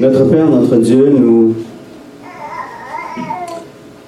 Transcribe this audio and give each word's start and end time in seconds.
Notre 0.00 0.24
Père, 0.30 0.48
notre 0.48 0.78
Dieu, 0.78 1.10
nous 1.10 1.54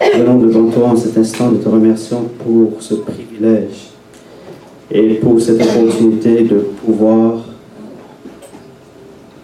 venons 0.00 0.38
devant 0.38 0.70
toi 0.70 0.88
en 0.88 0.96
cet 0.96 1.18
instant 1.18 1.52
de 1.52 1.58
te 1.58 1.68
remercions 1.68 2.30
pour 2.42 2.80
ce 2.80 2.94
privilège 2.94 3.90
et 4.90 5.16
pour 5.16 5.38
cette 5.38 5.60
opportunité 5.60 6.44
de 6.44 6.60
pouvoir 6.82 7.44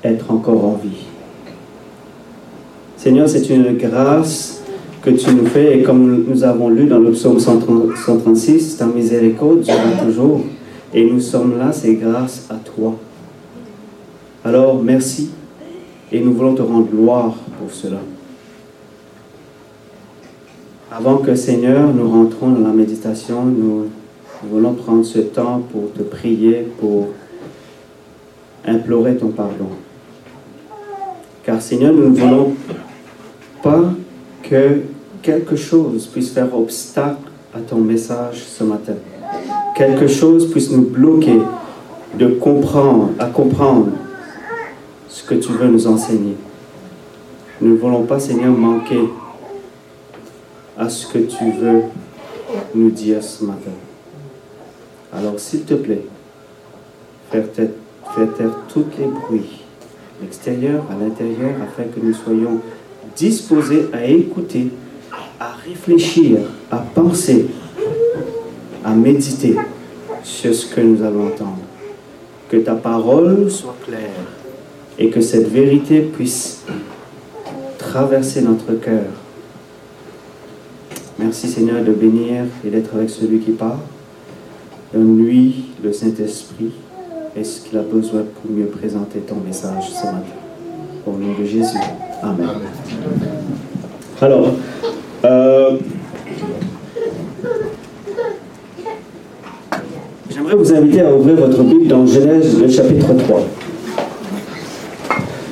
être 0.03 0.31
encore 0.31 0.65
en 0.65 0.81
vie. 0.83 1.05
Seigneur, 2.97 3.29
c'est 3.29 3.51
une 3.51 3.77
grâce 3.77 4.63
que 5.03 5.11
tu 5.11 5.31
nous 5.33 5.45
fais 5.45 5.79
et 5.79 5.83
comme 5.83 6.25
nous 6.27 6.45
avons 6.45 6.71
lu 6.71 6.87
dans 6.87 6.99
le 6.99 7.11
psaume 7.11 7.39
136, 7.41 8.79
ta 8.79 8.87
miséricorde 8.87 9.61
durera 9.61 10.03
toujours 10.03 10.41
et 10.95 11.05
nous 11.05 11.21
sommes 11.21 11.59
là, 11.59 11.73
c'est 11.73 11.93
grâce 11.93 12.47
à 12.49 12.55
toi. 12.55 12.95
Alors 14.47 14.83
merci 14.83 15.29
et 16.11 16.21
nous 16.21 16.33
voulons 16.33 16.55
te 16.55 16.63
rendre 16.63 16.87
gloire 16.87 17.35
pour 17.59 17.71
cela. 17.71 17.99
Avant 20.91 21.19
que 21.19 21.35
Seigneur, 21.35 21.93
nous 21.93 22.11
rentrons 22.11 22.49
dans 22.49 22.67
la 22.67 22.73
méditation, 22.73 23.45
nous, 23.45 23.87
voulons 24.51 24.73
prendre 24.73 25.05
ce 25.05 25.19
temps 25.19 25.63
pour 25.71 25.93
te 25.93 26.03
prier, 26.03 26.67
pour 26.81 27.09
implorer 28.67 29.17
ton 29.17 29.29
pardon. 29.29 29.69
Car 31.45 31.61
Seigneur, 31.61 31.93
nous 31.93 32.09
ne 32.09 32.15
voulons 32.15 32.53
pas 33.63 33.93
que 34.43 34.81
quelque 35.23 35.57
chose 35.57 36.07
puisse 36.07 36.31
faire 36.31 36.57
obstacle 36.57 37.19
à 37.55 37.59
ton 37.59 37.79
message 37.79 38.45
ce 38.45 38.65
matin. 38.65 38.95
Quelque 39.77 40.07
chose 40.07 40.51
puisse 40.51 40.71
nous 40.71 40.83
bloquer 40.83 41.39
de 42.19 42.29
comprendre, 42.29 43.11
à 43.19 43.27
comprendre 43.27 43.89
que 45.29 45.35
tu 45.35 45.53
veux 45.53 45.69
nous 45.69 45.87
enseigner. 45.87 46.37
Nous 47.61 47.75
ne 47.75 47.79
voulons 47.79 48.05
pas, 48.05 48.19
Seigneur, 48.19 48.53
manquer 48.53 49.03
à 50.77 50.89
ce 50.89 51.07
que 51.07 51.19
tu 51.19 51.51
veux 51.61 51.83
nous 52.75 52.91
dire 52.91 53.23
ce 53.23 53.45
matin. 53.45 53.73
Alors, 55.13 55.39
s'il 55.39 55.65
te 55.65 55.75
plaît, 55.75 56.05
fais 57.31 57.43
taire, 57.43 57.69
taire 58.37 58.57
tous 58.73 58.87
les 58.99 59.07
bruits, 59.07 59.61
l'extérieur, 60.23 60.85
à 60.91 61.03
l'intérieur, 61.03 61.51
afin 61.63 61.85
que 61.85 62.01
nous 62.01 62.15
soyons 62.15 62.61
disposés 63.15 63.87
à 63.93 64.05
écouter, 64.07 64.69
à 65.39 65.53
réfléchir, 65.53 66.39
à 66.71 66.79
penser, 66.79 67.49
à 68.83 68.95
méditer 68.95 69.57
sur 70.23 70.55
ce 70.55 70.75
que 70.75 70.81
nous 70.81 71.03
allons 71.03 71.27
entendre. 71.27 71.59
Que 72.49 72.57
ta 72.57 72.77
parole 72.77 73.51
soit 73.51 73.77
claire 73.85 74.38
et 74.99 75.11
que 75.11 75.21
cette 75.21 75.49
vérité 75.49 76.01
puisse 76.01 76.65
traverser 77.79 78.43
notre 78.43 78.73
cœur. 78.75 79.05
Merci 81.19 81.49
Seigneur 81.49 81.83
de 81.85 81.93
bénir 81.93 82.45
et 82.67 82.71
d'être 82.71 82.95
avec 82.95 83.11
celui 83.11 83.39
qui 83.39 83.53
parle. 83.53 83.79
Donne-lui 84.93 85.67
le 85.83 85.93
Saint-Esprit 85.93 86.73
et 87.37 87.45
ce 87.45 87.61
qu'il 87.61 87.79
a 87.79 87.83
besoin 87.83 88.23
pour 88.23 88.51
mieux 88.51 88.67
présenter 88.67 89.21
ton 89.21 89.37
message 89.37 89.91
ce 89.91 90.07
matin? 90.07 90.23
Au 91.07 91.13
nom 91.13 91.39
de 91.39 91.45
Jésus. 91.45 91.79
Amen. 92.23 92.49
Alors, 94.21 94.55
euh, 95.25 95.79
j'aimerais 100.31 100.57
vous 100.57 100.73
inviter 100.73 101.01
à 101.03 101.15
ouvrir 101.15 101.37
votre 101.37 101.63
Bible 101.63 101.87
dans 101.87 102.05
Genèse, 102.07 102.61
le 102.61 102.69
chapitre 102.69 103.15
3. 103.15 103.58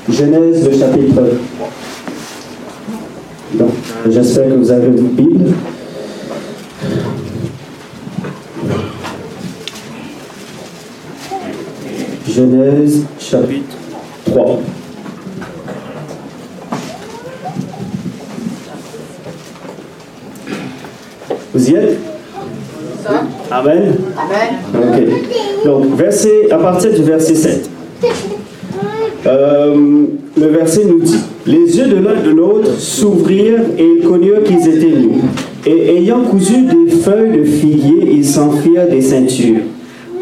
Genèse, 0.08 0.64
le 0.64 0.78
chapitre. 0.78 1.20
Donc, 3.54 3.70
j'espère 4.08 4.48
que 4.48 4.54
vous 4.54 4.70
avez 4.70 4.86
une 4.86 5.08
Bible. 5.08 5.52
Genèse, 12.28 13.02
chapitre 13.18 13.76
3. 14.26 14.60
Vous 21.52 21.70
y 21.70 21.74
êtes? 21.74 21.98
Amen? 23.50 23.94
Amen. 24.16 24.54
Ok. 24.74 25.64
Donc, 25.64 25.96
verset, 25.96 26.52
à 26.52 26.58
partir 26.58 26.92
du 26.92 27.02
verset 27.02 27.34
7. 27.34 27.70
Euh, 29.26 29.74
le 30.38 30.46
verset 30.46 30.84
nous 30.84 31.00
dit 31.00 31.18
Les 31.46 31.76
yeux 31.76 31.88
de 31.88 31.96
l'un 31.96 32.22
de 32.22 32.30
l'autre 32.30 32.70
s'ouvrirent 32.78 33.64
et 33.76 33.86
ils 33.98 34.06
connurent 34.06 34.44
qu'ils 34.44 34.68
étaient 34.68 34.96
nus. 34.96 35.20
Et 35.66 35.96
ayant 35.96 36.20
cousu 36.20 36.62
des 36.62 36.94
feuilles 36.94 37.38
de 37.38 37.44
figuier, 37.44 38.12
ils 38.12 38.24
s'enfuirent 38.24 38.88
des 38.88 39.00
ceintures. 39.00 39.62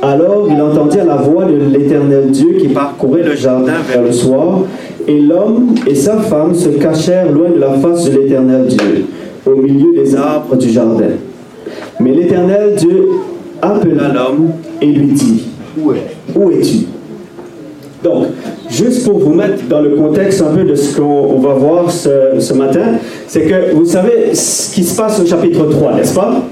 Alors 0.00 0.48
il 0.50 0.60
entendit 0.60 0.98
la 0.98 1.16
voix 1.16 1.44
de 1.44 1.76
l'Éternel 1.76 2.30
Dieu 2.30 2.56
qui 2.58 2.68
parcourait 2.68 3.22
le 3.22 3.34
jardin 3.34 3.74
vers 3.88 4.02
le 4.02 4.12
soir, 4.12 4.60
et 5.06 5.20
l'homme 5.20 5.74
et 5.86 5.94
sa 5.94 6.18
femme 6.18 6.54
se 6.54 6.70
cachèrent 6.70 7.30
loin 7.30 7.50
de 7.50 7.60
la 7.60 7.72
face 7.72 8.10
de 8.10 8.18
l'Éternel 8.18 8.66
Dieu, 8.66 9.04
au 9.46 9.56
milieu 9.56 9.94
des 9.94 10.14
arbres 10.16 10.56
du 10.56 10.70
jardin. 10.70 11.12
Mais 12.00 12.12
l'Éternel 12.12 12.74
Dieu 12.76 13.08
appela 13.60 14.08
l'homme 14.08 14.50
et 14.80 14.86
lui 14.86 15.08
dit, 15.08 15.44
Où 15.78 15.92
es-tu? 16.50 16.86
Donc, 18.02 18.26
juste 18.76 19.04
pour 19.04 19.18
vous 19.18 19.32
mettre 19.32 19.66
dans 19.68 19.80
le 19.80 19.90
contexte 19.90 20.42
un 20.42 20.54
peu 20.54 20.64
de 20.64 20.74
ce 20.74 20.96
qu'on 20.96 21.38
va 21.38 21.54
voir 21.54 21.90
ce, 21.90 22.38
ce 22.38 22.52
matin, 22.54 22.98
c'est 23.26 23.42
que 23.42 23.74
vous 23.74 23.86
savez 23.86 24.34
ce 24.34 24.74
qui 24.74 24.84
se 24.84 24.96
passe 24.96 25.20
au 25.20 25.26
chapitre 25.26 25.64
3, 25.68 25.94
n'est-ce 25.94 26.14
pas? 26.14 26.42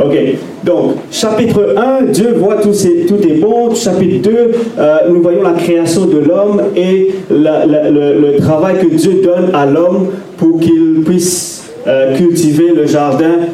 Ok, 0.00 0.16
donc 0.64 0.96
chapitre 1.12 1.76
1, 1.76 2.06
Dieu 2.06 2.34
voit 2.36 2.56
tout, 2.56 2.72
tout 3.06 3.28
est 3.28 3.38
bon. 3.40 3.72
Chapitre 3.76 4.28
2, 4.28 4.50
euh, 4.78 4.96
nous 5.08 5.22
voyons 5.22 5.42
la 5.42 5.52
création 5.52 6.06
de 6.06 6.18
l'homme 6.18 6.62
et 6.74 7.14
le, 7.30 8.36
travail 8.38 8.78
que 8.80 8.92
Dieu 8.92 9.20
donne 9.22 9.54
à 9.54 9.66
l'homme 9.66 10.08
pour 10.36 10.58
qu'il 10.58 11.02
puisse 11.04 11.70
euh, 11.86 12.16
cultiver 12.16 12.72
le 12.74 12.86
jardin 12.86 13.46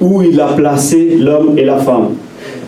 où 0.00 0.20
il 0.22 0.40
a 0.40 0.48
placé 0.48 1.16
l'homme 1.20 1.56
et 1.56 1.64
la 1.64 1.76
femme. 1.76 2.08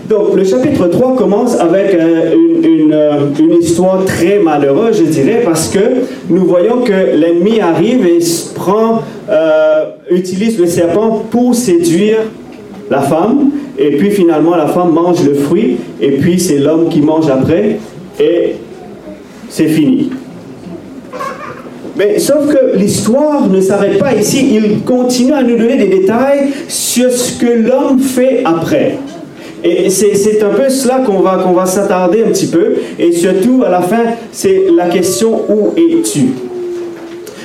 Donc 0.09 0.37
le 0.37 0.45
chapitre 0.45 0.87
3 0.87 1.17
commence 1.17 1.59
avec 1.59 1.95
euh, 1.95 2.33
une, 2.63 3.53
histoire 3.61 4.05
très 4.05 4.39
malheureuse, 4.39 4.99
je 4.99 5.05
dirais, 5.05 5.43
parce 5.45 5.69
que 5.69 5.81
nous 6.29 6.45
voyons 6.45 6.83
que 6.83 6.93
l'ennemi 6.93 7.61
arrive 7.61 8.07
et 8.07 8.19
prend, 8.55 9.03
utilise 10.11 10.59
le 10.59 10.67
serpent 10.67 11.25
pour 11.31 11.55
séduire 11.55 12.19
la 12.91 13.01
femme, 13.01 13.51
et 13.79 13.97
puis 13.97 14.11
finalement 14.11 14.55
la 14.55 14.67
femme 14.67 14.93
mange 14.93 15.25
le 15.25 15.35
fruit, 15.35 15.79
et 16.01 16.13
puis 16.13 16.39
c'est 16.39 16.59
l'homme 16.59 16.89
qui 16.89 17.01
mange 17.01 17.29
après, 17.29 17.79
et 18.21 18.55
c'est 19.49 19.69
fini. 19.69 20.11
Mais 21.97 22.19
sauf 22.19 22.47
que 22.49 22.77
l'histoire 22.77 23.49
ne 23.49 23.61
s'arrête 23.61 23.99
pas 23.99 24.15
ici, 24.15 24.55
il 24.55 24.81
continue 24.81 25.33
à 25.33 25.43
nous 25.43 25.57
donner 25.57 25.79
des 25.79 25.89
détails 25.89 26.51
sur 26.69 27.11
ce 27.11 27.41
que 27.41 27.47
l'homme 27.47 27.99
fait 27.99 28.43
après. 28.45 28.99
Et 29.67 29.91
c'est 29.91 30.43
un 30.45 30.51
peu 30.51 30.69
cela 30.69 31.03
qu'on 31.05 31.21
va, 31.21 31.37
va 31.37 31.67
s'attarder 31.67 32.23
un 32.25 32.29
petit 32.29 32.47
peu. 32.47 32.75
Et 33.01 33.11
surtout, 33.11 33.65
à 33.67 33.69
la 33.69 33.83
fin, 33.83 34.03
c'est 34.31 34.67
la 34.75 34.89
question 34.89 35.43
où 35.49 35.73
es-tu? 35.77 36.29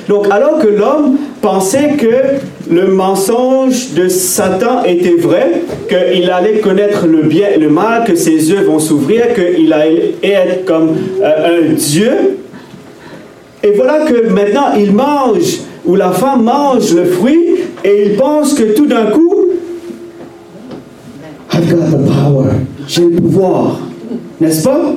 Donc, 0.08 0.26
alors 0.30 0.58
que 0.58 0.68
l'homme 0.68 1.16
pensait 1.40 1.96
que 1.98 2.72
le 2.72 2.86
mensonge 2.88 3.92
de 3.94 4.08
Satan 4.08 4.84
était 4.84 5.16
vrai, 5.16 5.62
qu'il 5.88 6.30
allait 6.30 6.58
connaître 6.58 7.06
le 7.06 7.22
bien 7.22 7.48
et 7.54 7.58
le 7.58 7.68
mal, 7.68 8.04
que 8.04 8.14
ses 8.14 8.50
yeux 8.50 8.62
vont 8.62 8.78
s'ouvrir, 8.78 9.34
qu'il 9.34 9.72
allait 9.72 10.14
être 10.22 10.64
comme 10.64 10.96
euh, 11.22 11.70
un 11.70 11.72
Dieu. 11.72 12.12
Et 13.64 13.72
voilà 13.72 14.00
que 14.00 14.28
maintenant 14.28 14.74
il 14.76 14.92
mange, 14.92 15.60
ou 15.84 15.96
la 15.96 16.10
femme 16.10 16.44
mange 16.44 16.94
le 16.94 17.04
fruit, 17.04 17.56
et 17.84 18.04
il 18.06 18.16
pense 18.16 18.54
que 18.54 18.74
tout 18.74 18.86
d'un 18.86 19.06
coup, 19.06 19.31
I've 21.54 21.68
got 21.68 21.90
the 21.90 22.10
power, 22.10 22.50
j'ai 22.88 23.04
le 23.04 23.20
pouvoir, 23.20 23.78
n'est-ce 24.40 24.64
pas? 24.64 24.94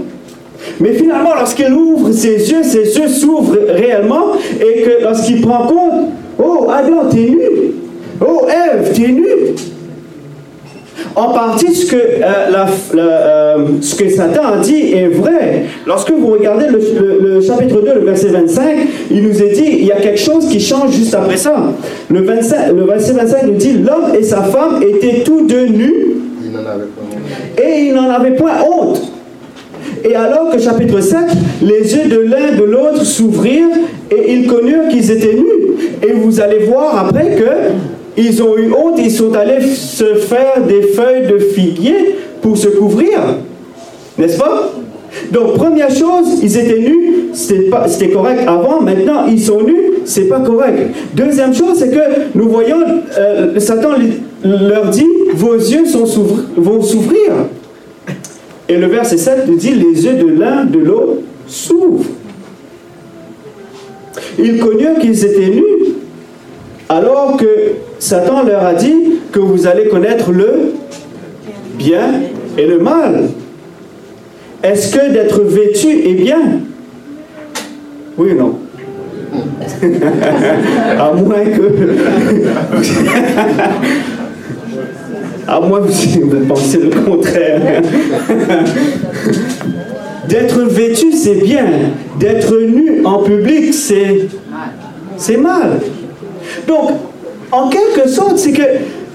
Mais 0.80 0.94
finalement, 0.94 1.36
lorsqu'il 1.36 1.72
ouvre 1.74 2.12
ses 2.12 2.50
yeux, 2.50 2.64
ses 2.64 2.98
yeux 2.98 3.08
s'ouvrent 3.08 3.58
réellement 3.70 4.34
et 4.60 4.82
que 4.82 5.04
lorsqu'il 5.04 5.42
prend 5.42 5.68
compte 5.68 6.10
Oh, 6.38 6.68
Adam, 6.70 7.10
t'es 7.10 7.30
nu. 7.30 7.72
Oh, 8.22 8.46
Ève, 8.48 8.92
t'es 8.94 9.08
nu. 9.08 9.26
En 11.16 11.30
partie, 11.30 11.74
ce 11.74 11.86
que, 11.90 11.96
euh, 11.96 12.66
euh, 12.96 13.68
Satan 13.82 14.48
a 14.54 14.58
dit 14.58 14.94
est 14.94 15.08
vrai. 15.08 15.64
Lorsque 15.88 16.12
vous 16.12 16.28
regardez 16.28 16.66
le, 16.68 17.40
chapitre 17.40 17.82
2, 17.82 17.94
le 18.02 18.06
verset 18.06 18.30
25, 18.30 18.78
il 19.12 19.24
nous 19.24 19.42
est 19.42 19.52
dit, 19.52 19.78
il 19.80 19.86
y 19.86 19.94
a 19.94 20.02
quelque 20.02 20.20
chose 20.20 20.50
qui 20.50 20.60
change 20.60 20.92
juste 20.92 21.14
après 21.14 21.38
ça. 21.38 21.56
Le, 22.10 22.22
25, 22.22 22.74
le 22.74 22.84
verset 22.84 23.14
25 23.14 23.44
nous 23.44 23.54
dit, 23.54 23.74
l'homme 23.74 24.14
et 24.18 24.24
sa 24.24 24.42
femme 24.42 24.84
étaient 24.84 25.24
tous 25.24 25.46
deux 25.48 25.68
nus. 25.68 26.25
Et 27.66 27.86
ils 27.88 27.94
n'en 27.94 28.10
avaient 28.10 28.36
point 28.36 28.54
honte. 28.62 29.12
Et 30.04 30.16
alors 30.16 30.52
que 30.52 30.60
chapitre 30.60 31.00
7, 31.02 31.20
les 31.62 31.96
yeux 31.96 32.08
de 32.10 32.20
l'un 32.20 32.56
de 32.58 32.64
l'autre 32.64 33.04
s'ouvrirent 33.04 33.76
et 34.12 34.34
ils 34.34 34.46
connurent 34.46 34.88
qu'ils 34.90 35.10
étaient 35.10 35.34
nus. 35.34 35.78
Et 36.04 36.14
vous 36.14 36.40
allez 36.40 36.60
voir 36.60 37.08
après 37.08 37.36
que 37.36 38.22
ils 38.22 38.42
ont 38.42 38.58
eu 38.58 38.72
honte, 38.72 39.00
ils 39.00 39.12
sont 39.12 39.34
allés 39.34 39.62
se 39.62 40.16
faire 40.16 40.62
des 40.66 40.84
feuilles 40.84 41.28
de 41.28 41.38
figuier 41.40 42.16
pour 42.42 42.58
se 42.58 42.70
couvrir. 42.70 43.20
N'est-ce 44.18 44.38
pas? 44.38 44.72
Donc, 45.32 45.56
première 45.56 45.90
chose, 45.90 46.40
ils 46.42 46.58
étaient 46.58 46.80
nus, 46.80 47.30
c'était 47.34 48.10
correct 48.10 48.42
avant, 48.48 48.82
maintenant 48.82 49.26
ils 49.28 49.42
sont 49.42 49.62
nus, 49.62 49.82
c'est 50.06 50.28
pas 50.28 50.40
correct. 50.40 50.92
Deuxième 51.14 51.54
chose, 51.54 51.78
c'est 51.78 51.90
que 51.90 52.36
nous 52.36 52.50
voyons, 52.50 52.78
euh, 53.18 53.60
Satan 53.60 53.90
leur 54.44 54.90
dit, 54.90 55.08
vos 55.34 55.56
yeux 55.56 55.86
sont 55.86 56.06
vont 56.58 56.82
s'ouvrir. 56.82 57.32
Et 58.68 58.78
le 58.78 58.88
verset 58.88 59.18
7 59.18 59.48
nous 59.48 59.58
dit, 59.58 59.74
les 59.74 60.06
yeux 60.06 60.16
de 60.16 60.28
l'un 60.40 60.66
de 60.66 60.80
l'autre 60.80 61.22
s'ouvrent. 61.48 62.06
Ils 64.40 64.60
connurent 64.60 65.00
qu'ils 65.00 65.24
étaient 65.24 65.50
nus, 65.50 65.64
alors 66.90 67.38
que 67.38 67.46
Satan 68.00 68.44
leur 68.44 68.66
a 68.66 68.74
dit 68.74 69.20
que 69.32 69.40
vous 69.40 69.68
allez 69.68 69.88
connaître 69.88 70.32
le 70.32 70.74
bien 71.78 72.22
et 72.58 72.66
le 72.66 72.80
mal. 72.80 73.30
Est-ce 74.64 74.96
que 74.96 75.12
d'être 75.12 75.42
vêtu 75.42 75.88
est 75.88 76.16
bien? 76.16 76.42
Oui 78.18 78.32
ou 78.32 78.36
non? 78.36 78.60
À 81.00 81.12
moins 81.14 81.46
que... 81.46 81.72
à 85.48 85.60
moins 85.60 85.82
que 85.82 85.88
vous 85.88 86.46
pensez 86.48 86.78
le 86.80 86.90
contraire. 86.90 87.62
d'être 90.28 90.62
vêtu, 90.62 91.12
c'est 91.14 91.36
bien. 91.44 91.66
D'être 92.20 92.56
nu 92.56 93.06
en 93.06 93.20
public, 93.20 93.74
c'est... 93.74 94.28
C'est 95.18 95.38
mal. 95.38 95.80
Donc, 96.68 96.92
en 97.52 97.70
quelque 97.70 98.10
sorte, 98.10 98.38
c'est 98.38 98.52
que, 98.52 98.64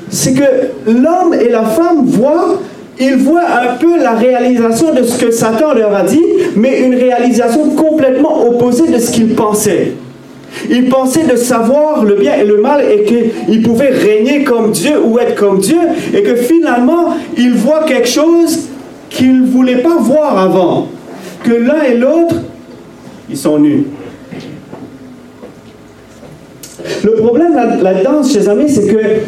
c'est 0.08 0.32
que 0.32 0.44
l'homme 0.86 1.34
et 1.38 1.50
la 1.50 1.64
femme 1.64 2.06
voient 2.06 2.58
ils 3.00 3.16
voient 3.16 3.46
un 3.46 3.76
peu 3.76 3.98
la 3.98 4.12
réalisation 4.12 4.92
de 4.92 5.02
ce 5.02 5.18
que 5.18 5.30
Satan 5.30 5.72
leur 5.72 5.94
a 5.94 6.02
dit, 6.02 6.22
mais 6.54 6.80
une 6.80 6.94
réalisation 6.94 7.70
complètement 7.70 8.46
opposée 8.46 8.88
de 8.88 8.98
ce 8.98 9.10
qu'ils 9.10 9.34
pensaient. 9.34 9.92
Ils 10.68 10.88
pensaient 10.88 11.26
de 11.26 11.36
savoir 11.36 12.04
le 12.04 12.14
bien 12.16 12.34
et 12.34 12.44
le 12.44 12.60
mal 12.60 12.84
et 12.90 13.04
qu'ils 13.04 13.62
pouvaient 13.62 13.90
régner 13.90 14.44
comme 14.44 14.72
Dieu 14.72 15.00
ou 15.02 15.18
être 15.18 15.34
comme 15.34 15.58
Dieu 15.58 15.78
et 16.14 16.22
que 16.22 16.36
finalement, 16.36 17.14
ils 17.36 17.52
voient 17.52 17.84
quelque 17.84 18.08
chose 18.08 18.68
qu'ils 19.08 19.42
ne 19.42 19.46
voulaient 19.46 19.82
pas 19.82 19.96
voir 19.96 20.38
avant. 20.38 20.88
Que 21.44 21.52
l'un 21.52 21.82
et 21.82 21.96
l'autre, 21.96 22.36
ils 23.28 23.36
sont 23.36 23.58
nus. 23.58 23.84
Le 27.02 27.12
problème 27.14 27.54
là-dedans, 27.54 28.22
chers 28.22 28.48
amis, 28.48 28.68
c'est 28.68 28.86
que 28.86 29.20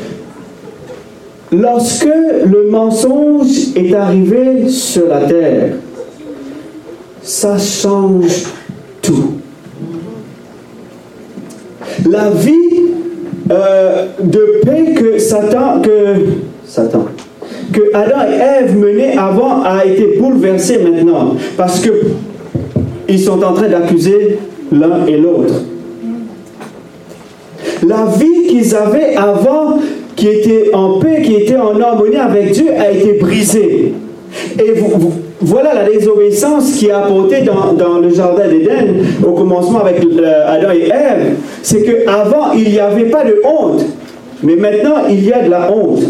Lorsque 1.52 2.06
le 2.06 2.70
mensonge 2.70 3.76
est 3.76 3.92
arrivé 3.94 4.70
sur 4.70 5.06
la 5.08 5.20
terre, 5.20 5.74
ça 7.22 7.58
change 7.58 8.44
tout. 9.02 9.34
La 12.10 12.31
vie 12.31 12.52
euh, 13.50 14.06
de 14.22 14.60
paix 14.64 14.94
que 14.94 15.19
Satan, 15.19 15.81
que 15.81 15.90
Satan, 16.66 17.06
que 17.72 17.94
Adam 17.94 18.22
et 18.31 18.62
Ève 18.64 18.76
menaient 18.76 19.16
avant 19.16 19.62
a 19.62 19.84
été 19.84 20.19
bouleversée 20.19 20.78
maintenant 20.78 21.37
parce 21.56 21.81
que 21.81 21.90
ils 23.08 23.20
sont 23.20 23.43
en 23.43 23.52
train 23.52 23.69
d'accuser 23.69 24.38
l'un 24.70 25.06
et 25.06 25.16
l'autre. 25.16 25.54
La 27.87 28.06
vie 28.16 28.46
qu'ils 28.48 28.75
avaient 28.75 29.16
avant 29.16 29.78
qui 30.16 30.28
était 30.28 30.70
en 30.72 30.98
paix, 30.98 31.22
qui 31.22 31.34
était 31.34 31.56
en 31.56 31.81
harmonie 31.81 32.16
avec 32.16 32.52
Dieu, 32.52 32.69
a 32.78 32.90
été 32.90 33.14
brisé. 33.14 33.94
Et 34.58 34.72
voilà 35.43 35.75
la 35.75 35.85
désobéissance 35.85 36.73
qui 36.73 36.91
a 36.91 37.05
apporté 37.05 37.43
dans, 37.43 37.99
le 37.99 38.11
jardin 38.15 38.49
d'Éden, 38.49 38.94
au 39.27 39.33
commencement 39.33 39.81
avec 39.81 40.03
euh, 40.05 40.47
Adam 40.47 40.71
et 40.71 40.89
Ève. 40.89 41.37
C'est 41.62 41.83
qu'avant, 41.83 42.53
il 42.53 42.71
n'y 42.71 42.79
avait 42.79 43.11
pas 43.11 43.25
de 43.25 43.41
honte, 43.44 43.85
mais 44.43 44.56
maintenant, 44.56 45.06
il 45.09 45.25
y 45.25 45.33
a 45.33 45.43
de 45.43 45.50
la 45.50 45.71
honte. 45.73 46.03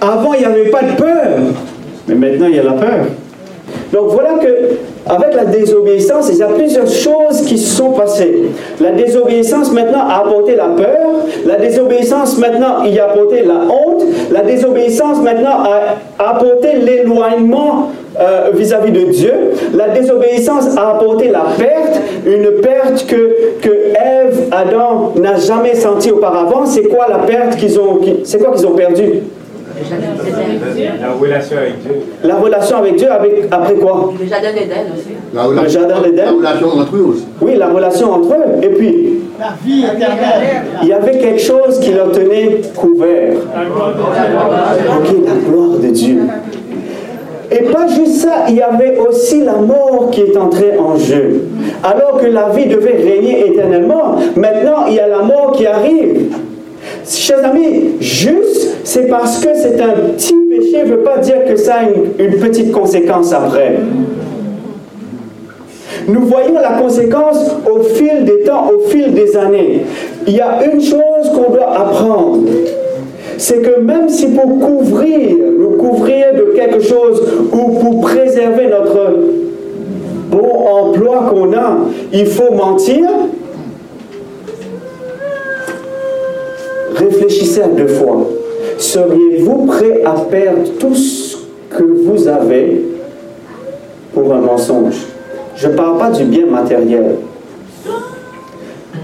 Avant, 0.00 0.32
il 0.32 0.40
n'y 0.40 0.46
avait 0.46 0.70
pas 0.70 0.82
de 0.82 0.96
peur, 0.96 1.38
mais 2.08 2.14
maintenant, 2.14 2.46
il 2.48 2.56
y 2.56 2.58
a 2.58 2.64
la 2.64 2.72
peur. 2.72 3.06
Donc 3.92 4.10
voilà 4.10 4.34
que 4.34 4.76
avec 5.06 5.34
la 5.34 5.44
désobéissance, 5.44 6.28
il 6.30 6.38
y 6.38 6.42
a 6.42 6.48
plusieurs 6.48 6.86
choses 6.86 7.42
qui 7.46 7.58
se 7.58 7.76
sont 7.76 7.92
passées. 7.92 8.50
La 8.80 8.92
désobéissance 8.92 9.72
maintenant 9.72 10.06
a 10.08 10.18
apporté 10.20 10.56
la 10.56 10.68
peur, 10.68 11.10
la 11.46 11.56
désobéissance 11.56 12.38
maintenant 12.38 12.84
il 12.84 12.98
a 13.00 13.04
apporté 13.10 13.42
la 13.42 13.54
honte, 13.72 14.04
la 14.30 14.42
désobéissance 14.42 15.22
maintenant 15.22 15.64
a 15.64 15.96
apporté 16.30 16.76
l'éloignement 16.76 17.90
euh, 18.20 18.50
vis-à-vis 18.52 18.92
de 18.92 19.04
Dieu. 19.10 19.32
La 19.74 19.88
désobéissance 19.88 20.76
a 20.76 20.90
apporté 20.90 21.28
la 21.28 21.44
perte, 21.56 22.00
une 22.26 22.60
perte 22.60 23.06
que, 23.06 23.58
que 23.62 23.70
Ève, 23.70 24.48
Adam 24.50 25.14
n'a 25.16 25.36
jamais 25.36 25.74
sentie 25.74 26.10
auparavant. 26.10 26.66
C'est 26.66 26.84
quoi 26.84 27.06
la 27.08 27.18
perte 27.18 27.56
qu'ils 27.56 27.78
ont, 27.80 28.00
c'est 28.24 28.38
quoi 28.38 28.52
qu'ils 28.52 28.66
ont 28.66 28.74
perdu 28.74 29.22
la 31.00 31.12
relation 31.12 31.56
avec 31.58 31.82
Dieu. 31.82 31.92
La 32.24 32.36
relation 32.36 32.76
avec 32.76 32.96
Dieu, 32.96 33.10
avec, 33.10 33.32
après 33.50 33.74
quoi? 33.74 34.12
Le 34.20 34.26
jardin 34.26 34.52
d'Éden 34.52 34.86
aussi. 34.94 35.62
le 35.62 35.68
jardin 35.68 36.00
d'Éden? 36.00 36.24
La 36.24 36.32
relation 36.32 36.68
entre 36.68 36.96
eux 36.96 37.06
aussi. 37.10 37.26
Oui, 37.40 37.56
la 37.56 37.68
relation 37.68 38.12
entre 38.12 38.34
eux. 38.34 38.62
Et 38.64 38.68
puis, 38.68 39.20
la 39.38 39.54
vie 39.64 39.84
éternelle. 39.84 40.62
Il 40.82 40.88
y 40.88 40.92
avait 40.92 41.18
quelque 41.18 41.40
chose 41.40 41.80
qui 41.80 41.92
leur 41.92 42.12
tenait 42.12 42.60
couvert. 42.76 43.34
Ok, 44.98 45.08
la 45.26 45.50
gloire 45.50 45.78
de 45.78 45.88
Dieu. 45.88 46.20
Et 47.52 47.64
pas 47.64 47.88
juste 47.88 48.20
ça, 48.22 48.44
il 48.48 48.56
y 48.56 48.62
avait 48.62 48.96
aussi 48.98 49.42
la 49.42 49.54
mort 49.56 50.08
qui 50.12 50.20
est 50.20 50.36
entrée 50.36 50.78
en 50.78 50.96
jeu. 50.96 51.48
Alors 51.82 52.20
que 52.20 52.26
la 52.26 52.50
vie 52.50 52.66
devait 52.66 53.02
régner 53.02 53.48
éternellement, 53.48 54.16
maintenant 54.36 54.86
il 54.86 54.94
y 54.94 55.00
a 55.00 55.08
la 55.08 55.22
mort 55.22 55.52
qui 55.52 55.66
arrive. 55.66 56.32
Chers 57.10 57.44
amis, 57.44 57.96
juste, 57.98 58.76
c'est 58.84 59.08
parce 59.08 59.44
que 59.44 59.48
c'est 59.52 59.80
un 59.80 60.12
petit 60.12 60.32
péché 60.48 60.84
ne 60.84 60.90
veut 60.90 61.02
pas 61.02 61.18
dire 61.18 61.44
que 61.44 61.56
ça 61.56 61.74
a 61.74 62.22
une, 62.22 62.38
petite 62.38 62.70
conséquence 62.70 63.32
après. 63.32 63.80
Nous 66.06 66.20
voyons 66.20 66.54
la 66.54 66.80
conséquence 66.80 67.50
au 67.68 67.82
fil 67.82 68.24
des 68.24 68.44
temps, 68.44 68.70
au 68.72 68.88
fil 68.88 69.12
des 69.12 69.36
années. 69.36 69.82
Il 70.28 70.36
y 70.36 70.40
a 70.40 70.64
une 70.72 70.80
chose 70.80 71.30
qu'on 71.34 71.52
doit 71.52 71.72
apprendre. 71.72 72.42
C'est 73.38 73.60
que 73.60 73.80
même 73.80 74.08
si 74.08 74.28
pour 74.28 74.60
couvrir, 74.60 75.36
nous 75.58 75.76
couvrir 75.78 76.26
de 76.34 76.52
quelque 76.54 76.80
chose 76.80 77.22
ou 77.52 77.70
pour 77.78 78.02
préserver 78.02 78.68
notre 78.68 79.16
bon 80.30 80.66
emploi 80.68 81.28
qu'on 81.28 81.52
a, 81.54 81.78
il 82.12 82.26
faut 82.26 82.52
mentir, 82.54 83.08
réfléchissez 86.94 87.62
à 87.62 87.68
deux 87.68 87.88
fois. 87.88 88.26
Seriez-vous 88.78 89.66
prêt 89.66 90.02
à 90.04 90.12
perdre 90.12 90.62
tout 90.78 90.94
ce 90.94 91.36
que 91.68 91.82
vous 91.82 92.28
avez 92.28 92.84
pour 94.14 94.32
un 94.32 94.40
mensonge? 94.40 95.06
Je 95.56 95.68
ne 95.68 95.74
parle 95.74 95.98
pas 95.98 96.10
du 96.10 96.24
bien 96.24 96.46
matériel. 96.46 97.16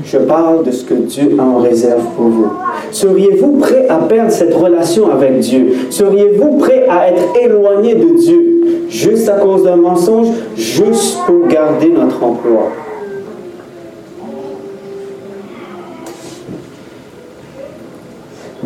Je 0.05 0.19
parle 0.19 0.65
de 0.65 0.71
ce 0.71 0.85
que 0.85 0.95
Dieu 0.95 1.37
a 1.39 1.43
en 1.43 1.59
réserve 1.59 2.05
pour 2.17 2.27
vous. 2.27 2.53
Seriez-vous 2.93 3.59
prêt 3.59 3.87
à 3.89 3.97
perdre 3.97 4.31
cette 4.31 4.55
relation 4.55 5.11
avec 5.11 5.41
Dieu? 5.41 5.75
Seriez-vous 5.91 6.59
prêt 6.59 6.87
à 6.89 7.11
être 7.11 7.25
éloigné 7.43 7.95
de 7.95 8.17
Dieu? 8.17 8.87
Juste 8.89 9.29
à 9.29 9.33
cause 9.33 9.65
d'un 9.65 9.77
mensonge, 9.77 10.29
juste 10.57 11.19
pour 11.27 11.49
garder 11.49 11.89
notre 11.89 12.23
emploi 12.23 12.71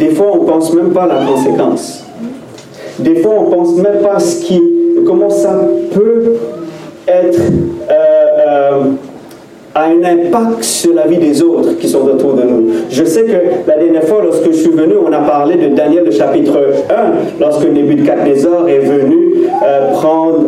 Des 0.00 0.08
fois, 0.08 0.28
on 0.32 0.44
ne 0.44 0.48
pense 0.48 0.72
même 0.72 0.92
pas 0.92 1.02
à 1.02 1.08
la 1.08 1.26
conséquence. 1.26 2.06
Des 2.98 3.16
fois, 3.16 3.32
on 3.38 3.50
ne 3.50 3.54
pense 3.54 3.76
même 3.76 4.00
pas 4.02 4.14
à 4.14 4.18
ce 4.18 4.42
qui, 4.42 4.58
comment 5.06 5.28
ça 5.28 5.60
peut 5.92 6.36
être, 7.06 7.38
euh, 7.90 7.94
euh, 8.48 8.80
un 9.74 10.02
impact 10.02 10.62
sur 10.62 10.94
la 10.94 11.06
vie 11.06 11.18
des 11.18 11.42
autres 11.42 11.76
qui 11.78 11.86
sont 11.86 12.00
autour 12.00 12.32
de 12.32 12.44
nous. 12.44 12.70
Je 12.90 13.04
sais 13.04 13.24
que 13.24 13.68
la 13.68 13.76
dernière 13.76 14.04
fois, 14.04 14.22
lorsque 14.24 14.46
je 14.46 14.56
suis 14.56 14.70
venu, 14.70 14.94
on 15.06 15.12
a 15.12 15.18
parlé 15.18 15.56
de 15.56 15.74
Daniel, 15.74 16.04
le 16.06 16.12
chapitre 16.12 16.58
1, 16.88 17.38
lorsque 17.38 17.66
Nebuchadnezzar 17.66 18.68
est 18.70 18.78
venu 18.78 19.34
euh, 19.62 19.92
prendre, 19.92 20.46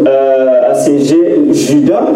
assiéger 0.70 1.42
Judas 1.52 2.08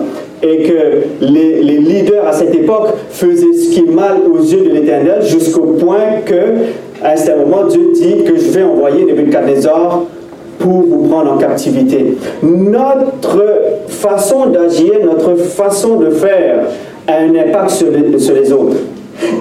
et 0.43 0.63
que 0.65 1.25
les, 1.25 1.63
les, 1.63 1.79
leaders 1.79 2.27
à 2.27 2.33
cette 2.33 2.55
époque 2.55 2.89
faisaient 3.11 3.53
ce 3.55 3.71
qui 3.71 3.81
est 3.81 3.91
mal 3.91 4.17
aux 4.31 4.39
yeux 4.39 4.63
de 4.69 4.71
l'Éternel 4.71 5.23
jusqu'au 5.23 5.77
point 5.79 6.21
que 6.25 6.35
à 7.03 7.13
un 7.13 7.17
certain 7.17 7.45
moment, 7.45 7.65
Dieu 7.65 7.93
dit 7.95 8.25
que 8.25 8.37
je 8.37 8.51
vais 8.51 8.63
envoyer 8.63 9.05
Nebuchadnezzar 9.05 10.03
pour 10.59 10.83
vous 10.83 11.09
prendre 11.09 11.33
en 11.33 11.37
captivité. 11.37 12.17
Notre 12.43 13.45
façon 13.89 14.47
d'agir, 14.47 14.93
notre 15.05 15.35
façon 15.37 15.97
de 15.97 16.11
faire 16.11 16.65
a 17.07 17.19
un 17.19 17.35
impact 17.35 17.71
sur 17.71 17.89
les, 17.91 18.53
autres. 18.53 18.77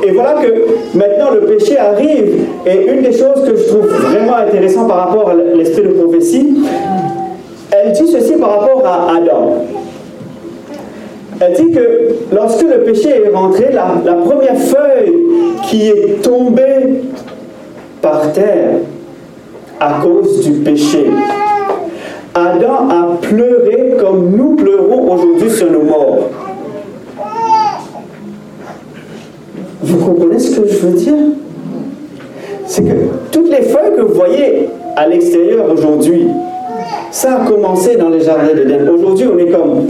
Et 0.05 0.11
voilà 0.11 0.33
que 0.41 0.97
maintenant 0.97 1.31
le 1.33 1.41
péché 1.41 1.77
arrive. 1.77 2.45
Et 2.65 2.91
une 2.91 3.01
des 3.01 3.13
choses 3.13 3.43
que 3.47 3.55
je 3.55 3.63
trouve 3.67 3.87
vraiment 3.87 4.35
intéressant 4.35 4.85
par 4.85 5.07
rapport 5.09 5.29
à 5.29 5.33
l'esprit 5.33 5.83
de 5.83 5.89
prophétie, 5.89 6.57
elle 7.71 7.93
dit 7.93 8.07
ceci 8.07 8.33
par 8.33 8.59
rapport 8.59 8.83
à 8.85 9.15
Adam. 9.15 9.65
Elle 11.39 11.53
dit 11.53 11.71
que 11.71 12.15
lorsque 12.33 12.63
le 12.63 12.83
péché 12.83 13.23
est 13.25 13.35
rentré, 13.35 13.69
la, 13.73 14.13
première 14.13 14.57
feuille 14.57 15.13
qui 15.63 15.89
est 15.89 16.21
tombée 16.21 17.01
par 18.01 18.31
terre 18.31 18.77
à 19.79 19.99
cause 20.01 20.45
du 20.45 20.51
péché, 20.59 21.05
Adam 22.33 22.89
a 22.89 23.17
pleuré 23.21 23.95
comme 23.99 24.31
nous 24.31 24.55
pleurons 24.55 25.13
aujourd'hui 25.13 25.49
sur 25.49 25.71
nos 25.71 25.83
morts. 25.83 26.29
Vous 29.81 30.05
comprenez 30.05 30.39
ce 30.39 30.59
que 30.59 30.67
je 30.67 30.77
veux 30.77 30.97
dire? 30.97 31.13
C'est 32.65 32.83
que 32.83 32.93
toutes 33.31 33.49
les 33.49 33.61
feuilles 33.61 33.95
que 33.95 34.01
vous 34.01 34.13
voyez 34.13 34.69
à 34.95 35.07
l'extérieur 35.07 35.71
aujourd'hui, 35.71 36.27
ça 37.11 37.41
a 37.41 37.45
commencé 37.45 37.95
dans 37.95 38.09
les 38.09 38.21
jardins 38.21 38.53
d'Éden. 38.53 38.89
Aujourd'hui, 38.89 39.27
on 39.33 39.37
est 39.37 39.51
comme 39.51 39.87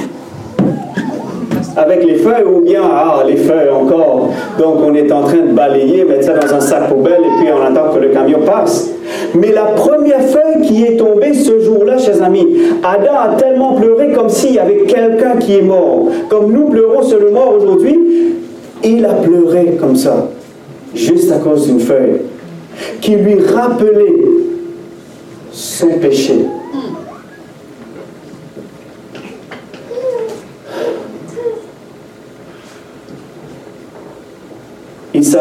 avec 1.77 2.05
les 2.05 2.15
feuilles 2.15 2.45
ou 2.45 2.61
bien, 2.61 2.81
ah, 2.83 3.23
les 3.27 3.35
feuilles 3.35 3.69
encore. 3.69 4.29
Donc 4.59 4.77
on 4.85 4.93
est 4.93 5.11
en 5.11 5.23
train 5.23 5.37
de 5.37 5.53
balayer, 5.53 6.03
mettre 6.03 6.25
ça 6.25 6.33
dans 6.33 6.53
un 6.53 6.59
sac 6.59 6.89
poubelle 6.89 7.21
et 7.21 7.41
puis 7.41 7.47
on 7.53 7.65
attend 7.65 7.93
que 7.93 7.99
le 7.99 8.09
camion 8.09 8.39
passe. 8.45 8.91
Mais 9.33 9.51
la 9.51 9.65
première 9.65 10.21
feuille 10.21 10.61
qui 10.63 10.83
est 10.83 10.97
tombée 10.97 11.33
ce 11.33 11.59
jour-là, 11.59 11.97
chers 11.97 12.23
amis, 12.23 12.47
Adam 12.83 13.17
a 13.17 13.35
tellement 13.35 13.73
pleuré 13.73 14.11
comme 14.13 14.29
s'il 14.29 14.53
y 14.53 14.59
avait 14.59 14.83
quelqu'un 14.85 15.37
qui 15.39 15.57
est 15.57 15.61
mort. 15.61 16.07
Comme 16.29 16.51
nous 16.51 16.69
pleurons 16.69 17.03
sur 17.03 17.19
le 17.19 17.31
mort 17.31 17.53
aujourd'hui, 17.57 17.99
il 18.83 19.05
a 19.05 19.13
pleuré 19.13 19.77
comme 19.79 19.95
ça, 19.95 20.27
juste 20.93 21.31
à 21.31 21.37
cause 21.37 21.67
d'une 21.67 21.79
feuille, 21.79 22.21
qui 23.01 23.15
lui 23.15 23.37
rappelait 23.41 24.15
son 25.51 25.87
péché. 26.01 26.35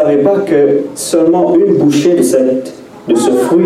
Savait 0.05 0.21
pas 0.21 0.37
que 0.37 0.81
seulement 0.93 1.55
une 1.55 1.77
bouchée 1.77 2.13
de, 2.13 2.21
cette, 2.21 2.75
de 3.07 3.15
ce 3.15 3.31
fruit 3.31 3.65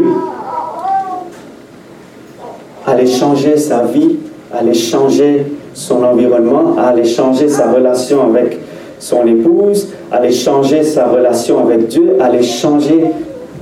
allait 2.88 3.06
changer 3.06 3.58
sa 3.58 3.84
vie, 3.84 4.16
allait 4.54 4.74
changer 4.74 5.48
son 5.74 6.02
environnement, 6.02 6.78
allait 6.78 7.04
changer 7.04 7.50
sa 7.50 7.70
relation 7.74 8.24
avec 8.24 8.58
son 9.00 9.28
épouse, 9.28 9.90
allait 10.14 10.32
changer 10.32 10.82
sa 10.84 11.10
relation 11.10 11.60
avec 11.60 11.90
Dieu, 11.90 12.16
allait 12.22 12.42
changer 12.42 13.04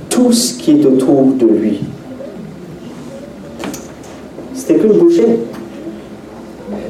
tout 0.08 0.30
ce 0.30 0.54
qui 0.54 0.80
est 0.80 0.86
autour 0.86 1.32
de 1.36 1.46
lui. 1.46 1.80
C'était 4.54 4.78
qu'une 4.78 4.92
bouchée. 4.92 5.36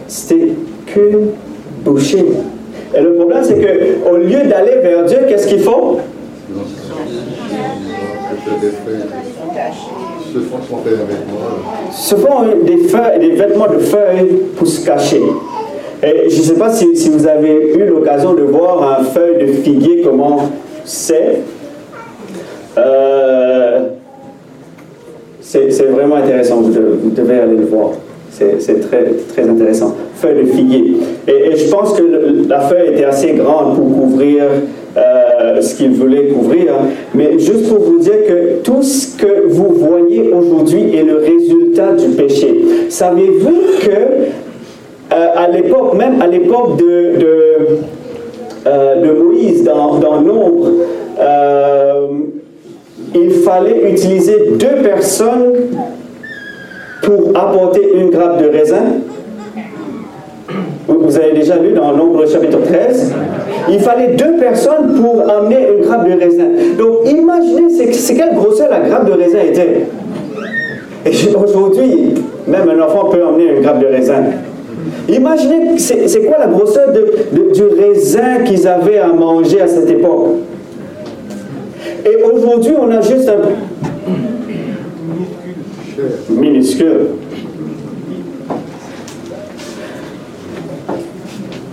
C'était 0.07 0.53
qu'une 0.85 1.29
bouchée. 1.83 2.27
Et 2.95 3.01
le 3.01 3.15
problème, 3.15 3.43
c'est 3.43 3.55
qu'au 3.55 4.17
lieu 4.17 4.49
d'aller 4.49 4.79
vers 4.83 5.05
Dieu, 5.05 5.19
qu'est-ce 5.29 5.47
qu'ils 5.47 5.61
font? 5.61 5.99
Se 11.93 12.15
font 12.15 12.43
des, 12.65 12.77
feuilles, 12.77 13.19
des 13.19 13.31
vêtements 13.31 13.67
de 13.67 13.79
feuilles 13.79 14.43
pour 14.57 14.67
se 14.67 14.85
cacher. 14.85 15.23
Et 16.03 16.31
je 16.31 16.39
ne 16.39 16.43
sais 16.43 16.55
pas 16.55 16.71
si, 16.71 16.97
si, 16.97 17.09
vous 17.11 17.27
avez 17.27 17.75
eu 17.75 17.85
l'occasion 17.87 18.35
de 18.35 18.43
voir 18.43 19.01
un 19.01 19.05
feuille 19.05 19.47
de 19.47 19.53
figuier, 19.53 20.03
comment 20.03 20.51
c'est. 20.85 21.41
Euh, 22.77 23.81
c'est 25.41 25.91
vraiment 25.91 26.17
intéressant, 26.17 26.61
vous 26.61 27.11
devez 27.11 27.41
aller 27.41 27.57
le 27.57 27.65
voir. 27.65 27.91
C'est 28.31 28.81
très, 28.89 29.05
très 29.33 29.49
intéressant. 29.49 29.97
Feuille 30.21 30.43
de 30.43 30.47
figuier. 30.47 30.95
Et, 31.29 31.57
je 31.57 31.71
pense 31.71 31.93
que 31.93 32.03
la 32.49 32.61
feuille 32.61 32.95
était 32.95 33.05
assez 33.05 33.35
grande 33.35 33.77
pour 33.77 33.85
couvrir 33.85 34.43
euh, 34.97 35.61
ce 35.61 35.77
qu'il 35.77 35.93
voulait 35.93 36.27
couvrir. 36.27 36.73
Mais 37.15 37.39
juste 37.39 37.69
pour 37.69 37.79
vous 37.79 37.99
dire 38.01 38.27
que 38.27 38.63
tout 38.65 38.83
ce 38.83 39.17
que 39.17 39.47
vous 39.47 39.69
voyez 39.75 40.33
aujourd'hui 40.33 40.97
est 40.97 41.05
le 41.05 41.19
résultat 41.19 41.93
du 41.93 42.09
péché. 42.17 42.65
Savez-vous 42.89 43.61
que 43.81 43.91
euh, 43.91 45.27
à 45.37 45.49
l'époque, 45.49 45.95
même 45.95 46.21
à 46.21 46.27
l'époque 46.27 46.79
de, 46.79 47.19
de, 47.21 47.57
euh, 48.67 49.23
Moïse 49.23 49.63
dans, 49.63 49.99
dans 49.99 50.21
l'ombre, 50.21 50.69
il 53.15 53.31
fallait 53.31 53.91
utiliser 53.93 54.51
deux 54.59 54.83
personnes 54.83 55.55
pour 57.03 57.31
apporter 57.35 57.89
une 57.95 58.11
grappe 58.11 58.43
de 58.43 58.49
raisin. 58.49 58.85
Vous 60.89 61.17
avez 61.19 61.33
déjà 61.33 61.57
lu 61.57 61.73
dans 61.73 61.93
l'ombre 61.93 62.27
chapitre 62.27 62.59
13. 62.63 63.13
Il 63.71 63.81
fallait 63.81 64.15
deux 64.15 64.37
personnes 64.39 64.95
pour 65.01 65.23
amener 65.29 65.69
une 65.77 65.85
grappe 65.85 66.09
de 66.09 66.19
raisin. 66.19 66.49
Donc 66.79 67.09
imaginez 67.09 67.93
c'est 67.93 68.15
quelle 68.15 68.35
grosseur 68.35 68.71
la 68.71 68.81
grappe 68.81 69.07
de 69.07 69.13
raisin 69.13 69.41
était. 69.47 69.87
Et 71.05 71.37
aujourd'hui, 71.37 72.15
même 72.47 72.69
un 72.71 72.83
enfant 72.83 73.11
peut 73.11 73.23
emmener 73.25 73.57
une 73.57 73.63
grappe 73.63 73.81
de 73.81 73.87
raisin. 73.87 74.25
Imaginez, 75.09 75.79
c'est 75.79 76.23
quoi 76.25 76.39
la 76.39 76.47
grosseur 76.47 76.93
du 76.93 77.63
raisin 77.63 78.43
qu'ils 78.45 78.67
avaient 78.67 78.99
à 78.99 79.09
manger 79.09 79.61
à 79.61 79.69
cette 79.69 79.91
époque. 79.91 80.37
Et 82.05 82.23
aujourd'hui, 82.23 82.73
on 82.81 82.91
a 82.91 83.01
juste 83.01 83.29
un, 83.29 83.37
minuscule. 86.31 87.07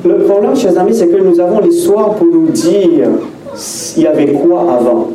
Le 0.06 0.18
problème, 0.20 0.56
chers 0.56 0.78
amis, 0.78 0.94
c'est 0.94 1.08
que 1.08 1.20
nous 1.20 1.40
avons 1.40 1.62
l'histoire 1.62 2.14
pour 2.14 2.28
nous 2.28 2.50
dire 2.50 3.10
il 3.98 4.04
y 4.04 4.06
avait 4.08 4.34
quoi 4.34 4.62
avant. 4.62 5.10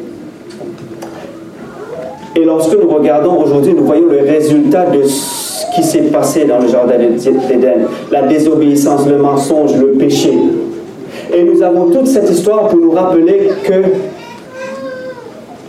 Et 2.34 2.44
lorsque 2.44 2.76
nous 2.76 2.88
regardons 2.88 3.40
aujourd'hui, 3.40 3.74
nous 3.74 3.84
voyons 3.84 4.06
le 4.06 4.20
résultat 4.20 4.86
de 4.86 5.04
ce 5.04 5.64
qui 5.76 5.84
s'est 5.84 6.10
passé 6.10 6.44
dans 6.44 6.58
le 6.58 6.66
jardin 6.66 6.96
d'Éden. 6.98 7.86
La 8.10 8.22
désobéissance, 8.22 9.06
le 9.06 9.18
mensonge, 9.18 9.76
le 9.76 9.92
péché. 9.92 10.32
Et 11.32 11.44
nous 11.44 11.62
avons 11.62 11.90
toute 11.90 12.08
cette 12.08 12.28
histoire 12.28 12.66
pour 12.68 12.80
nous 12.80 12.90
rappeler 12.90 13.50
que 13.62 13.74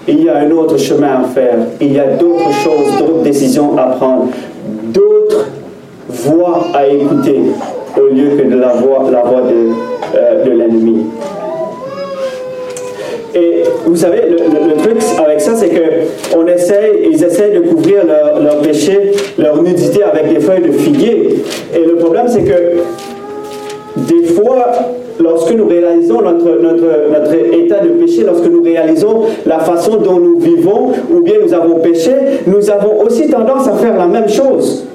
il 0.08 0.24
y 0.24 0.30
a 0.30 0.38
un 0.38 0.50
autre 0.50 0.78
chemin 0.78 1.22
à 1.22 1.28
faire, 1.28 1.58
il 1.80 1.94
y 1.94 2.00
a 2.00 2.08
d'autres 2.16 2.51
choses, 2.63 2.98
d'autres 2.98 3.22
décisions 3.22 3.78
à 3.78 3.84
prendre, 3.84 4.30
d'autres 4.92 5.48
voix 6.10 6.63
à 6.74 6.88
écouter 6.88 7.40
au 7.98 8.13
lieu 8.13 8.38
que 8.38 8.48
de 8.48 8.60
la 8.60 8.69
voix, 8.69 9.10
la 9.12 9.21
voix 9.21 9.41
de, 9.41 9.69
euh, 10.15 10.43
de 10.45 10.51
l'ennemi. 10.51 11.05
Et 13.33 13.63
vous 13.86 13.95
savez, 13.95 14.24
le, 14.29 14.75
truc 14.81 14.98
avec 15.25 15.39
ça, 15.39 15.55
c'est 15.55 15.69
que 15.69 16.51
essaye, 16.53 17.10
ils 17.12 17.24
essayent 17.24 17.53
de 17.53 17.62
couvrir 17.62 18.05
leur, 18.05 18.41
leur, 18.41 18.57
péché, 18.57 19.12
leur 19.38 19.62
nudité 19.62 20.03
avec 20.03 20.33
des 20.33 20.41
feuilles 20.41 20.63
de 20.63 20.71
figuier. 20.71 21.43
Et 21.74 21.86
le 21.86 21.95
problème, 21.95 22.25
c'est 22.27 22.43
que 22.43 22.79
des 23.98 24.24
fois, 24.33 24.65
lorsque 25.19 25.51
nous 25.51 25.67
réalisons 25.67 26.21
notre, 26.21 26.45
notre, 26.62 27.10
notre 27.12 27.33
état 27.53 27.79
de 27.79 27.89
péché, 27.89 28.24
lorsque 28.25 28.48
nous 28.48 28.63
réalisons 28.63 29.24
la 29.45 29.60
façon 29.60 29.98
dont 29.98 30.19
nous 30.19 30.39
vivons, 30.39 30.91
ou 31.13 31.21
bien 31.21 31.36
nous 31.45 31.53
avons 31.53 31.75
péché, 31.79 32.12
nous 32.48 32.69
avons 32.69 33.01
aussi 33.01 33.29
tendance 33.29 33.67
à 33.67 33.74
faire 33.74 33.98
la 33.98 34.07
même 34.07 34.27
chose. 34.27 34.86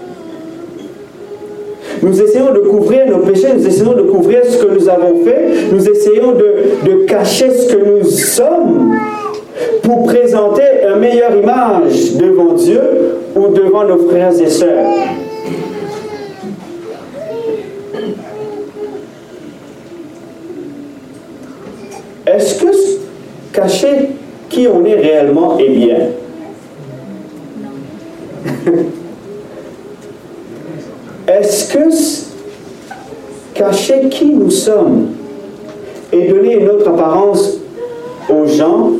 Nous 2.02 2.20
essayons 2.20 2.52
de 2.52 2.58
couvrir 2.60 3.06
nos 3.06 3.18
péchés, 3.18 3.48
nous 3.54 3.66
essayons 3.66 3.94
de 3.94 4.02
couvrir 4.02 4.44
ce 4.44 4.58
que 4.58 4.72
nous 4.72 4.88
avons 4.88 5.24
fait, 5.24 5.72
nous 5.72 5.88
essayons 5.88 6.32
de, 6.32 6.90
de 6.90 7.04
cacher 7.04 7.50
ce 7.50 7.72
que 7.72 7.78
nous 7.78 8.04
sommes 8.04 8.94
pour 9.82 10.04
présenter 10.04 10.62
une 10.86 10.98
meilleure 10.98 11.36
image 11.36 12.16
devant 12.16 12.52
Dieu 12.54 12.80
ou 13.34 13.48
devant 13.48 13.84
nos 13.84 14.08
frères 14.08 14.32
et 14.40 14.50
sœurs. 14.50 14.86
Est-ce 22.26 22.60
que 22.60 22.66
cacher 23.52 24.10
qui 24.48 24.66
on 24.66 24.84
est 24.84 24.96
réellement 24.96 25.58
est 25.58 25.68
bien? 25.68 25.98
Est-ce 31.28 31.72
que 31.72 31.78
cacher 33.54 34.08
qui 34.08 34.26
nous 34.26 34.50
sommes 34.50 35.08
et 36.12 36.28
donner 36.28 36.60
une 36.60 36.68
autre 36.68 36.88
apparence 36.88 37.58
aux 38.28 38.46
gens 38.46 38.92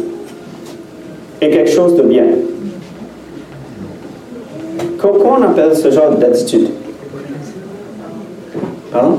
est 1.40 1.50
quelque 1.50 1.70
chose 1.70 1.94
de 1.94 2.02
bien? 2.02 2.26
Comment 4.98 5.36
on 5.38 5.42
appelle 5.42 5.76
ce 5.76 5.90
genre 5.90 6.16
d'attitude? 6.16 6.68
Pardon? 8.90 9.18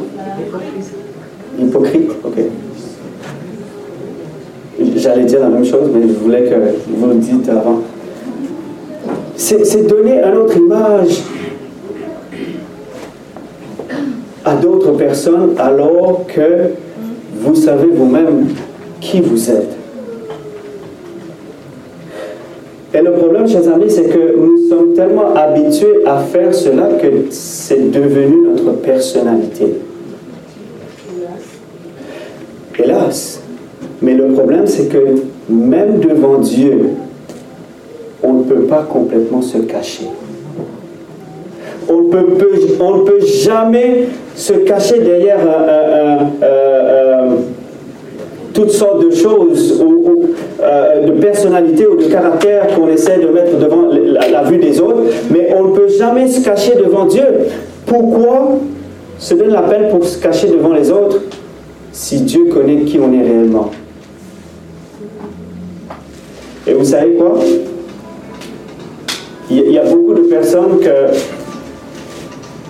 Hypocrite, 1.60 2.12
ok. 2.26 2.38
J'allais 4.98 5.26
dire 5.26 5.40
la 5.40 5.50
même 5.50 5.66
chose, 5.66 5.90
mais 5.94 6.02
je 6.02 6.14
voulais 6.14 6.44
que 6.44 6.56
vous 6.90 7.08
le 7.08 7.16
dites 7.16 7.48
avant. 7.48 7.82
C'est 9.36 9.88
donner 9.88 10.22
une 10.22 10.38
autre 10.38 10.58
image 10.58 11.22
à 14.48 14.56
d'autres 14.56 14.92
personnes 14.94 15.56
alors 15.58 16.26
que 16.28 16.72
vous 17.34 17.56
savez 17.56 17.88
vous-même 17.88 18.48
qui 19.02 19.20
vous 19.20 19.50
êtes. 19.50 19.76
Et 22.94 23.02
le 23.02 23.12
problème, 23.12 23.48
chers 23.48 23.68
amis, 23.68 23.90
c'est 23.90 24.08
que 24.08 24.36
nous 24.38 24.70
sommes 24.70 24.94
tellement 24.94 25.36
habitués 25.36 26.06
à 26.06 26.20
faire 26.20 26.54
cela 26.56 26.88
que 27.00 27.26
c'est 27.30 27.92
devenu 27.92 28.48
notre 28.48 28.72
personnalité. 28.78 29.74
Hélas. 32.80 33.42
Mais 34.02 34.14
le 34.14 34.28
problème, 34.28 34.66
c'est 34.66 34.88
que 34.88 34.98
même 35.50 36.00
devant 36.00 36.38
Dieu, 36.38 36.92
on 38.24 38.34
ne 38.34 38.44
peut 38.44 38.62
pas 38.62 38.88
complètement 38.90 39.42
se 39.42 39.58
cacher. 39.58 40.08
On 41.90 42.02
ne 42.02 42.10
peut, 42.10 43.20
jamais 43.26 44.08
se 44.36 44.54
cacher 44.54 45.00
derrière 45.00 45.40
toutes 48.58 48.72
sortes 48.72 49.06
de 49.06 49.12
choses 49.12 49.80
ou, 49.80 50.34
euh, 50.60 51.06
de 51.06 51.12
personnalités 51.12 51.86
ou 51.86 51.96
de 51.96 52.06
caractères 52.06 52.76
qu'on 52.76 52.88
essaie 52.88 53.20
de 53.20 53.28
mettre 53.28 53.60
devant 53.60 53.84
la, 53.92 54.42
vue 54.42 54.58
des 54.58 54.82
autres, 54.82 55.04
mais 55.30 55.54
on 55.56 55.66
ne 55.66 55.76
peut 55.76 55.88
jamais 55.90 56.28
se 56.28 56.44
cacher 56.44 56.74
devant 56.76 57.06
Dieu. 57.06 57.24
Pourquoi 57.86 58.58
se 59.20 59.36
donne 59.36 59.52
la 59.52 59.62
peine 59.62 59.90
pour 59.92 60.04
se 60.04 60.18
cacher 60.18 60.48
devant 60.48 60.74
les 60.74 60.90
autres 60.90 61.22
si 61.92 62.22
Dieu 62.22 62.46
connaît 62.46 62.78
qui 62.78 63.00
on 63.00 63.14
est 63.14 63.22
réellement? 63.22 63.70
Et 66.66 66.74
vous 66.74 66.86
savez 66.86 67.14
quoi? 67.14 67.36
Il 69.52 69.72
y 69.72 69.78
a 69.78 69.84
beaucoup 69.84 70.16
de 70.16 70.22
personnes 70.24 70.80
que, 70.82 71.16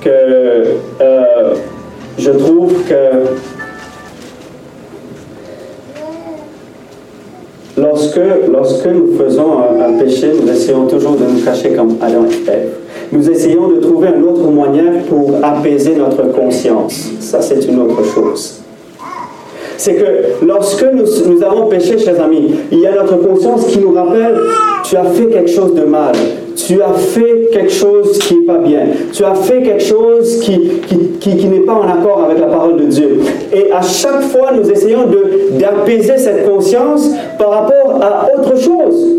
euh, 0.09 1.53
je 2.17 2.31
trouve 2.31 2.73
que 2.83 2.95
lorsque, 7.77 8.87
nous 8.87 9.17
faisons 9.17 9.59
un, 9.59 9.93
péché, 9.93 10.31
nous 10.41 10.49
essayons 10.51 10.87
toujours 10.87 11.15
de 11.15 11.25
nous 11.25 11.41
cacher 11.43 11.71
comme 11.71 11.97
Adam 12.01 12.25
et 12.25 12.49
Ève. 12.49 12.69
Nous 13.11 13.29
essayons 13.29 13.69
de 13.69 13.75
trouver 13.77 14.09
une 14.15 14.23
autre 14.23 14.43
moyen 14.43 15.01
pour 15.07 15.33
apaiser 15.41 15.95
notre 15.95 16.23
conscience. 16.33 17.11
Ça, 17.19 17.41
c'est 17.41 17.65
une 17.65 17.79
autre 17.79 18.03
chose. 18.03 18.61
C'est 19.77 19.93
que 19.93 20.45
lorsque 20.45 20.85
nous 20.91 21.43
avons 21.43 21.67
péché, 21.67 21.99
chers 21.99 22.21
amis, 22.21 22.55
il 22.71 22.79
y 22.79 22.87
a 22.87 22.95
notre 22.95 23.17
conscience 23.17 23.67
qui 23.67 23.79
nous 23.79 23.93
rappelle, 23.93 24.35
tu 24.83 24.97
as 24.97 25.05
fait 25.05 25.27
quelque 25.27 25.51
chose 25.51 25.75
de 25.75 25.83
mal 25.83 26.13
tu 26.67 26.81
as 26.81 26.91
fait 26.91 27.47
quelque 27.53 27.71
chose 27.71 28.19
qui 28.19 28.39
n'est 28.39 28.45
pas 28.45 28.57
bien. 28.57 28.81
Tu 29.13 29.24
as 29.24 29.36
fait 29.36 29.62
quelque 29.62 29.83
chose 29.83 30.41
qui, 30.41 30.81
qui, 31.21 31.38
qui, 31.38 31.47
n'est 31.47 31.62
pas 31.62 31.75
en 31.75 31.88
accord 31.88 32.25
avec 32.25 32.39
la 32.39 32.47
parole 32.47 32.75
de 32.75 32.86
Dieu. 32.88 33.19
Et 33.53 33.71
à 33.71 33.81
chaque 33.81 34.21
fois, 34.24 34.51
nous 34.53 34.69
essayons 34.69 35.05
d'apaiser 35.51 36.17
cette 36.17 36.45
conscience 36.45 37.09
par 37.39 37.51
rapport 37.51 38.01
à 38.01 38.27
autre 38.38 38.59
chose. 38.59 39.15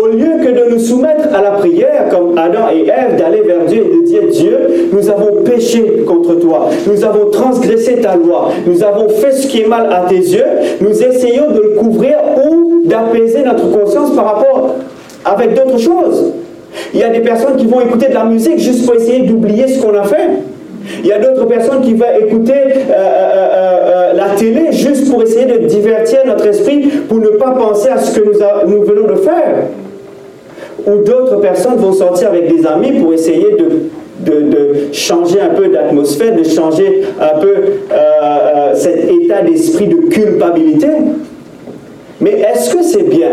Au 0.00 0.06
lieu 0.06 0.30
que 0.44 0.50
de 0.50 0.72
nous 0.72 0.78
soumettre 0.78 1.34
à 1.34 1.42
la 1.42 1.50
prière, 1.52 2.10
comme 2.10 2.38
Adam 2.38 2.68
et 2.72 2.86
Ève, 2.86 3.18
d'aller 3.18 3.42
vers 3.42 3.64
Dieu 3.66 3.84
et 3.84 3.96
de 3.96 4.04
dire 4.04 4.22
Dieu, 4.30 4.88
nous 4.92 5.10
avons 5.10 5.42
péché 5.42 6.04
contre 6.06 6.36
toi, 6.36 6.70
nous 6.86 7.04
avons 7.04 7.28
transgressé 7.30 7.96
ta 7.96 8.14
loi, 8.14 8.50
nous 8.66 8.84
avons 8.84 9.08
fait 9.08 9.32
ce 9.32 9.48
qui 9.48 9.62
est 9.62 9.66
mal 9.66 9.92
à 9.92 10.08
tes 10.08 10.14
yeux, 10.14 10.44
nous 10.80 11.02
essayons 11.02 11.50
de 11.50 11.60
le 11.60 11.70
couvrir 11.80 12.18
ou 12.48 12.82
d'apaiser 12.84 13.42
notre 13.42 13.68
conscience 13.70 14.14
par 14.14 14.36
rapport 14.36 14.76
avec 15.24 15.54
d'autres 15.54 15.78
choses. 15.78 16.32
Il 16.94 17.00
y 17.00 17.04
a 17.04 17.10
des 17.10 17.20
personnes 17.20 17.56
qui 17.56 17.66
vont 17.66 17.80
écouter 17.80 18.08
de 18.08 18.14
la 18.14 18.24
musique 18.24 18.58
juste 18.58 18.86
pour 18.86 18.94
essayer 18.94 19.22
d'oublier 19.26 19.68
ce 19.68 19.80
qu'on 19.80 19.94
a 19.94 20.04
fait. 20.04 20.28
Il 21.00 21.06
y 21.06 21.12
a 21.12 21.18
d'autres 21.18 21.46
personnes 21.46 21.82
qui 21.82 21.94
vont 21.94 22.06
écouter 22.18 22.52
euh, 22.52 22.90
euh, 22.90 23.78
euh, 23.84 24.12
la 24.14 24.30
télé 24.36 24.72
juste 24.72 25.10
pour 25.10 25.22
essayer 25.22 25.46
de 25.46 25.66
divertir 25.66 26.20
notre 26.26 26.46
esprit, 26.46 26.88
pour 27.08 27.18
ne 27.18 27.28
pas 27.28 27.50
penser 27.52 27.88
à 27.88 27.98
ce 27.98 28.18
que 28.18 28.24
nous, 28.66 28.82
venons 28.82 29.06
de 29.06 29.16
faire. 29.16 29.66
Ou 30.86 31.02
d'autres 31.04 31.36
personnes 31.40 31.76
vont 31.76 31.92
sortir 31.92 32.28
avec 32.28 32.48
des 32.48 32.66
amis 32.66 32.92
pour 33.00 33.12
essayer 33.12 33.56
de 34.24 34.92
changer 34.92 35.40
un 35.40 35.54
peu 35.54 35.68
d'atmosphère, 35.68 36.34
de 36.34 36.44
changer 36.44 37.02
un 37.20 37.38
peu 37.38 37.54
cet 38.74 39.10
état 39.10 39.42
d'esprit 39.42 39.88
de 39.88 39.96
culpabilité. 40.08 40.88
Mais 42.20 42.40
est-ce 42.40 42.74
que 42.74 42.82
c'est 42.82 43.08
bien? 43.08 43.30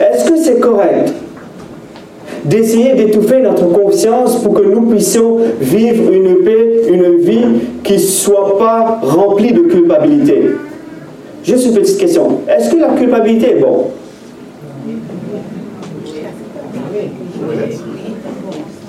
Est-ce 0.00 0.28
que 0.28 0.36
c'est 0.36 0.58
correct? 0.58 1.12
D'essayer 2.44 2.94
d'étouffer 2.94 3.40
notre 3.40 3.66
conscience 3.72 4.42
pour 4.42 4.54
que 4.54 4.62
nous 4.62 4.82
puissions 4.82 5.38
vivre 5.60 6.12
une 6.12 6.36
paix, 6.44 6.82
une 6.88 7.16
vie 7.18 7.44
qui 7.82 7.94
ne 7.94 7.98
soit 7.98 8.58
pas 8.58 9.00
remplie 9.02 9.52
de 9.52 9.62
culpabilité. 9.62 10.50
Juste 11.44 11.66
une 11.66 11.74
petite 11.74 11.98
question. 11.98 12.40
Est-ce 12.48 12.70
que 12.70 12.80
la 12.80 12.88
culpabilité 12.88 13.52
est 13.52 13.60
bon 13.60 13.88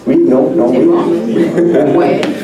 Oui, 0.07 0.19
non, 0.27 0.51
non, 0.55 0.71
oui. 1.97 2.05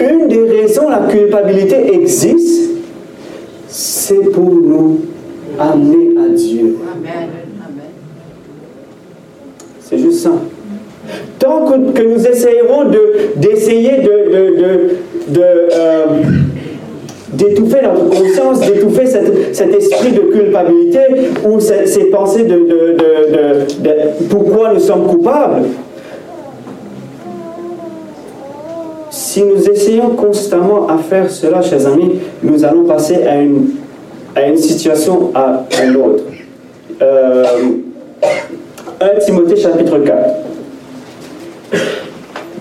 Une 0.00 0.28
des 0.28 0.48
raisons 0.48 0.88
la 0.88 1.08
culpabilité 1.08 1.92
existe, 1.94 2.70
c'est 3.66 4.30
pour 4.30 4.44
nous 4.44 5.00
amener 5.58 6.16
à 6.16 6.28
Dieu. 6.28 6.76
C'est 9.88 9.98
juste 9.98 10.22
ça. 10.22 10.32
Tant 11.38 11.64
que, 11.64 12.02
nous 12.02 12.26
essayerons 12.26 12.90
d'essayer 13.36 14.02
de, 14.02 15.32
de, 15.32 15.40
euh, 15.40 16.04
d'étouffer 17.32 17.78
notre 17.82 18.10
conscience, 18.10 18.60
d'étouffer 18.60 19.06
cet, 19.06 19.74
esprit 19.74 20.12
de 20.12 20.20
culpabilité 20.20 21.00
ou 21.48 21.58
ces, 21.58 22.04
pensées 22.10 22.44
de, 22.44 22.66
pourquoi 24.28 24.74
nous 24.74 24.80
sommes 24.80 25.06
coupables. 25.06 25.62
Si 29.10 29.42
nous 29.42 29.70
essayons 29.70 30.10
constamment 30.10 30.86
à 30.88 30.98
faire 30.98 31.30
cela, 31.30 31.62
chers 31.62 31.86
amis, 31.86 32.18
nous 32.42 32.62
allons 32.62 32.84
passer 32.84 33.22
à 33.26 33.36
une, 33.36 33.70
à 34.34 34.48
une 34.48 34.58
situation 34.58 35.30
à, 35.34 35.64
une 35.82 35.96
autre. 35.96 36.24
Euh, 37.00 37.44
1 39.00 39.18
Timothée 39.20 39.56
chapitre 39.56 39.96
4. 39.98 40.16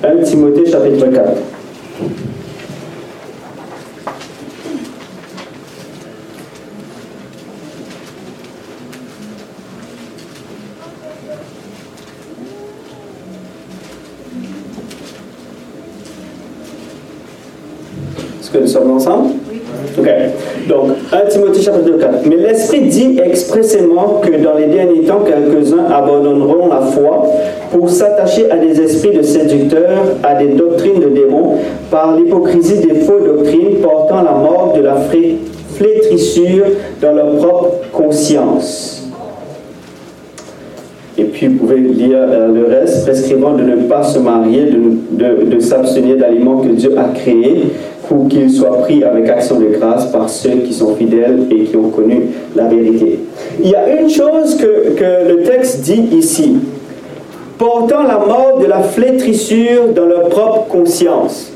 1 0.03 0.21
Timothée 0.23 0.69
chapitre 0.69 1.07
4. 1.07 1.31
Est-ce 18.39 18.51
que 18.51 18.57
nous 18.59 18.67
sommes 18.67 18.91
ensemble? 18.91 19.46
Donc, 20.67 20.91
1 21.11 21.25
Timothée 21.29 21.61
chapitre 21.61 21.97
4. 21.97 22.25
Mais 22.25 22.35
l'Esprit 22.35 22.81
dit 22.81 23.19
expressément 23.23 24.21
que 24.21 24.31
dans 24.41 24.55
les 24.55 24.67
derniers 24.67 25.03
temps, 25.03 25.21
quelques-uns 25.25 25.85
abandonneront 25.91 26.67
la 26.67 26.81
foi 26.81 27.25
pour 27.71 27.89
s'attacher 27.89 28.49
à 28.51 28.57
des 28.57 28.79
esprits 28.79 29.15
de 29.15 29.21
séducteurs, 29.21 30.03
à 30.23 30.35
des 30.35 30.49
doctrines 30.49 30.99
de 30.99 31.09
démons, 31.09 31.55
par 31.89 32.15
l'hypocrisie 32.15 32.79
des 32.79 32.95
fausses 33.01 33.23
doctrines 33.23 33.77
portant 33.81 34.23
la 34.23 34.31
mort 34.31 34.73
de 34.75 34.81
la 34.81 34.95
flétrissure 35.75 36.65
dans 37.01 37.13
leur 37.13 37.37
propre 37.37 37.71
conscience. 37.91 38.96
Puis 41.37 41.49
vous 41.49 41.57
pouvez 41.57 41.77
lire 41.77 42.17
euh, 42.17 42.47
le 42.47 42.65
reste, 42.65 43.05
prescrivant 43.05 43.53
de 43.53 43.61
ne 43.61 43.75
pas 43.83 44.01
se 44.01 44.17
marier, 44.17 44.71
de, 44.71 44.79
de, 45.23 45.55
de 45.55 45.59
s'abstenir 45.59 46.17
d'aliments 46.17 46.61
que 46.61 46.69
Dieu 46.69 46.97
a 46.97 47.09
créés, 47.13 47.65
pour 48.09 48.27
qu'ils 48.27 48.49
soient 48.49 48.79
pris 48.79 49.03
avec 49.03 49.29
action 49.29 49.59
de 49.59 49.67
grâce 49.67 50.07
par 50.07 50.27
ceux 50.29 50.61
qui 50.65 50.73
sont 50.73 50.95
fidèles 50.95 51.41
et 51.51 51.65
qui 51.65 51.75
ont 51.75 51.89
connu 51.89 52.29
la 52.55 52.63
vérité. 52.63 53.19
Il 53.63 53.69
y 53.69 53.75
a 53.75 54.01
une 54.01 54.09
chose 54.09 54.55
que, 54.55 54.95
que 54.95 55.31
le 55.31 55.43
texte 55.43 55.81
dit 55.81 56.07
ici, 56.11 56.57
portant 57.59 58.01
la 58.01 58.17
mort 58.17 58.57
de 58.59 58.65
la 58.65 58.81
flétrissure 58.81 59.89
dans 59.95 60.05
leur 60.05 60.29
propre 60.29 60.65
conscience. 60.69 61.51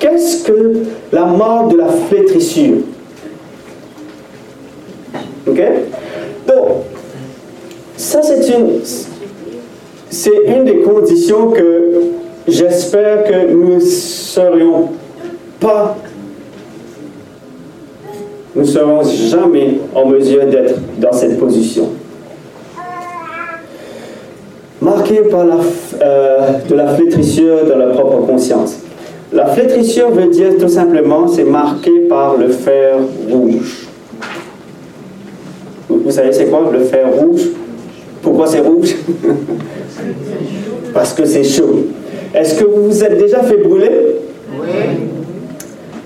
Qu'est-ce 0.00 0.42
que 0.42 0.78
la 1.12 1.26
mort 1.26 1.68
de 1.68 1.76
la 1.76 1.86
flétrissure? 2.08 2.78
OK? 5.46 5.62
Donc, 6.48 6.66
Ça, 8.00 8.22
c'est 8.22 8.48
une, 8.48 8.80
une 10.46 10.64
des 10.64 10.80
conditions 10.80 11.50
que 11.50 11.90
j'espère 12.48 13.24
que 13.24 13.52
nous 13.52 13.74
ne 13.74 13.78
serions 13.78 14.88
pas, 15.60 15.98
nous 18.56 18.62
ne 18.62 18.66
serons 18.66 19.02
jamais 19.02 19.80
en 19.94 20.06
mesure 20.06 20.46
d'être 20.46 20.76
dans 20.98 21.12
cette 21.12 21.38
position. 21.38 21.90
Marqué 24.80 25.16
par 25.30 25.44
la, 25.44 25.58
euh, 26.02 26.52
de 26.70 26.74
la 26.74 26.94
flétrissure 26.94 27.66
de 27.66 27.74
la 27.74 27.88
propre 27.88 28.24
conscience. 28.26 28.76
La 29.30 29.44
flétrissure 29.44 30.10
veut 30.10 30.28
dire 30.28 30.52
tout 30.58 30.70
simplement, 30.70 31.28
c'est 31.28 31.44
marqué 31.44 31.90
par 32.08 32.38
le 32.38 32.48
fer 32.48 32.96
rouge. 33.28 33.88
Vous 35.90 36.10
savez 36.10 36.32
c'est 36.32 36.46
quoi 36.46 36.70
le 36.72 36.80
fer 36.80 37.06
rouge? 37.14 37.42
Pourquoi 38.22 38.46
c'est 38.46 38.60
rouge? 38.60 38.94
Parce 40.94 41.12
que 41.12 41.24
c'est 41.24 41.44
chaud. 41.44 41.86
Est-ce 42.34 42.60
que 42.60 42.64
vous 42.64 42.84
vous 42.86 43.04
êtes 43.04 43.18
déjà 43.18 43.42
fait 43.42 43.56
brûler? 43.58 43.90
Oui. 44.52 44.66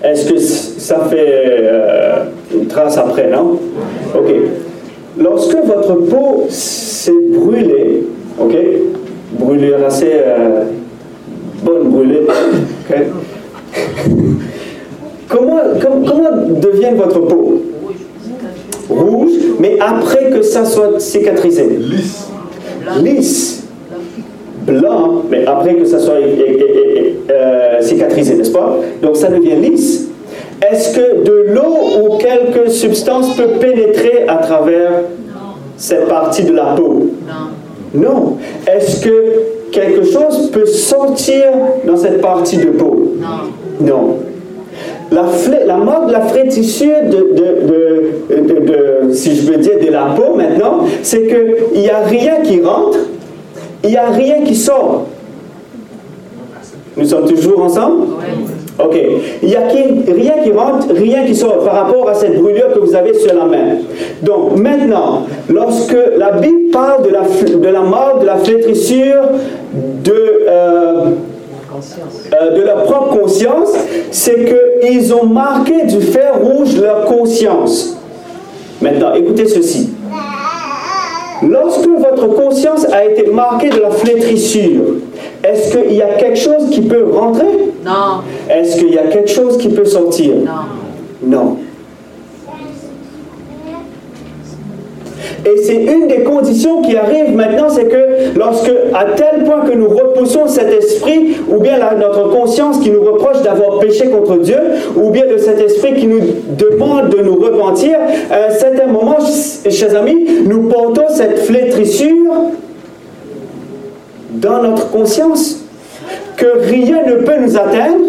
Est-ce 0.02 0.32
que 0.32 0.38
ça 0.38 1.06
fait 1.10 1.26
euh, 1.28 2.24
une 2.54 2.66
trace 2.66 2.96
après, 2.98 3.28
non? 3.30 3.58
Ok. 4.14 4.30
Lorsque 5.18 5.56
votre 5.56 5.94
peau 5.94 6.46
s'est 6.50 7.12
brûlée, 7.32 8.04
ok? 8.38 8.54
Brûlure 9.38 9.84
assez 9.86 10.10
euh, 10.12 10.64
bonne 11.62 11.88
brûlée, 11.88 12.20
ok? 12.90 12.96
Comment, 15.28 15.58
comment 15.80 16.30
devient 16.60 16.94
votre 16.96 17.18
peau? 17.20 17.60
Rouge, 18.88 19.32
mais 19.60 19.78
après 19.80 20.30
que 20.30 20.42
ça 20.42 20.64
soit 20.64 21.00
cicatrisé. 21.00 21.64
Lisse. 21.78 22.28
Lisse 23.02 23.64
blanc, 24.66 25.22
mais 25.30 25.44
après 25.46 25.74
que 25.74 25.84
ça 25.84 25.98
soit 25.98 26.14
euh, 26.14 27.80
cicatrisé, 27.80 28.34
n'est-ce 28.34 28.50
pas? 28.50 28.78
Donc 29.02 29.16
ça 29.16 29.28
devient 29.28 29.56
lisse. 29.56 30.08
Est-ce 30.70 30.94
que 30.96 31.24
de 31.24 31.46
l'eau 31.54 32.00
ou 32.02 32.18
quelque 32.18 32.70
substance 32.70 33.36
peut 33.36 33.58
pénétrer 33.60 34.24
à 34.28 34.36
travers 34.36 34.90
cette 35.76 36.08
partie 36.08 36.44
de 36.44 36.52
la 36.52 36.74
peau? 36.76 37.10
Non. 37.26 38.00
Non. 38.00 38.36
Est-ce 38.66 39.04
que 39.04 39.32
quelque 39.70 40.04
chose 40.04 40.50
peut 40.50 40.66
sortir 40.66 41.44
dans 41.86 41.96
cette 41.96 42.20
partie 42.20 42.56
de 42.56 42.70
peau? 42.70 43.14
Non. 43.20 43.86
Non. 43.86 44.18
La, 45.14 45.24
la 45.66 45.76
mode 45.76 46.08
de 46.08 46.12
la 46.12 46.22
frétissure 46.22 47.02
de, 47.04 47.20
de, 47.38 48.58
de, 48.68 49.12
si 49.12 49.36
je 49.36 49.42
veux 49.50 49.58
dire, 49.58 49.78
de 49.84 49.90
la 49.90 50.06
peau 50.16 50.34
maintenant, 50.34 50.80
c'est 51.02 51.22
qu'il 51.26 51.80
n'y 51.82 51.88
a 51.88 52.00
rien 52.00 52.36
qui 52.42 52.60
rentre, 52.60 52.98
il 53.84 53.90
n'y 53.90 53.96
a 53.96 54.08
rien 54.08 54.42
qui 54.42 54.56
sort. 54.56 55.06
Nous 56.96 57.06
sommes 57.06 57.26
toujours 57.26 57.62
ensemble? 57.62 58.06
Ok. 58.78 58.96
Il 59.42 59.48
n'y 59.48 59.56
a 59.56 59.68
rien 59.68 60.42
qui 60.42 60.52
rentre, 60.52 60.86
rien 60.94 61.24
qui 61.24 61.34
sort 61.34 61.58
par 61.64 61.74
rapport 61.74 62.08
à 62.08 62.14
cette 62.14 62.36
brûlure 62.40 62.72
que 62.74 62.80
vous 62.80 62.94
avez 62.94 63.14
sur 63.14 63.34
la 63.34 63.44
main. 63.44 63.76
Donc 64.22 64.56
maintenant, 64.56 65.26
lorsque 65.48 65.96
la 66.16 66.32
Bible 66.32 66.70
parle 66.72 67.02
de 67.04 67.10
la, 67.10 67.22
de 67.66 67.68
la 67.68 67.82
mort, 67.82 68.18
de 68.20 68.26
la 68.26 68.36
flétrissure, 68.36 69.22
de, 70.02 70.44
euh, 70.48 71.10
euh, 72.40 72.56
de 72.56 72.62
leur 72.62 72.84
propre 72.84 73.18
conscience, 73.20 73.72
c'est 74.10 74.44
qu'ils 74.80 75.14
ont 75.14 75.26
marqué 75.26 75.84
du 75.84 76.00
fer 76.00 76.34
rouge 76.40 76.76
leur 76.80 77.04
conscience. 77.06 77.96
Maintenant, 78.80 79.14
écoutez 79.14 79.46
ceci. 79.46 79.90
Lorsque 81.42 81.86
votre 81.86 82.28
conscience 82.28 82.86
a 82.90 83.04
été 83.04 83.30
marquée 83.30 83.70
de 83.70 83.80
la 83.80 83.90
flétrissure, 83.90 84.82
est-ce 85.42 85.76
qu'il 85.76 85.94
y 85.94 86.02
a 86.02 86.14
quelque 86.14 86.38
chose 86.38 86.70
qui 86.70 86.80
peut 86.82 87.04
rentrer? 87.12 87.46
Non. 87.84 88.22
Est-ce 88.48 88.78
qu'il 88.78 88.94
y 88.94 88.98
a 88.98 89.08
quelque 89.08 89.30
chose 89.30 89.58
qui 89.58 89.68
peut 89.68 89.84
sortir? 89.84 90.34
Non. 90.36 91.26
Non. 91.26 91.56
Et 95.46 95.58
c'est 95.58 95.76
une 95.76 96.06
des 96.06 96.20
conditions 96.20 96.80
qui 96.80 96.96
arrive 96.96 97.34
maintenant, 97.34 97.68
c'est 97.68 97.84
que 97.86 98.38
lorsque, 98.38 98.70
à 98.94 99.04
tel 99.16 99.44
point 99.44 99.60
que 99.60 99.74
nous 99.74 99.88
repoussons 99.88 100.48
cet 100.48 100.72
esprit, 100.72 101.36
ou 101.48 101.60
bien 101.60 101.78
notre 101.98 102.30
conscience 102.30 102.78
qui 102.78 102.90
nous 102.90 103.02
reproche 103.02 103.42
d'avoir 103.42 103.78
péché 103.78 104.08
contre 104.08 104.38
Dieu, 104.38 104.58
ou 104.96 105.10
bien 105.10 105.26
de 105.26 105.36
cet 105.36 105.60
esprit 105.60 105.94
qui 105.94 106.06
nous 106.06 106.20
demande 106.56 107.10
de 107.10 107.22
nous 107.22 107.34
repentir, 107.36 107.98
à 108.30 108.50
un 108.50 108.54
certain 108.54 108.86
moment, 108.86 109.18
chers 109.68 109.96
amis, 109.96 110.26
nous 110.46 110.68
portons 110.68 111.08
cette 111.10 111.40
flétrissure 111.40 112.32
dans 114.32 114.62
notre 114.62 114.90
conscience, 114.90 115.60
que 116.36 116.58
rien 116.68 117.02
ne 117.06 117.16
peut 117.16 117.36
nous 117.40 117.56
atteindre 117.56 118.04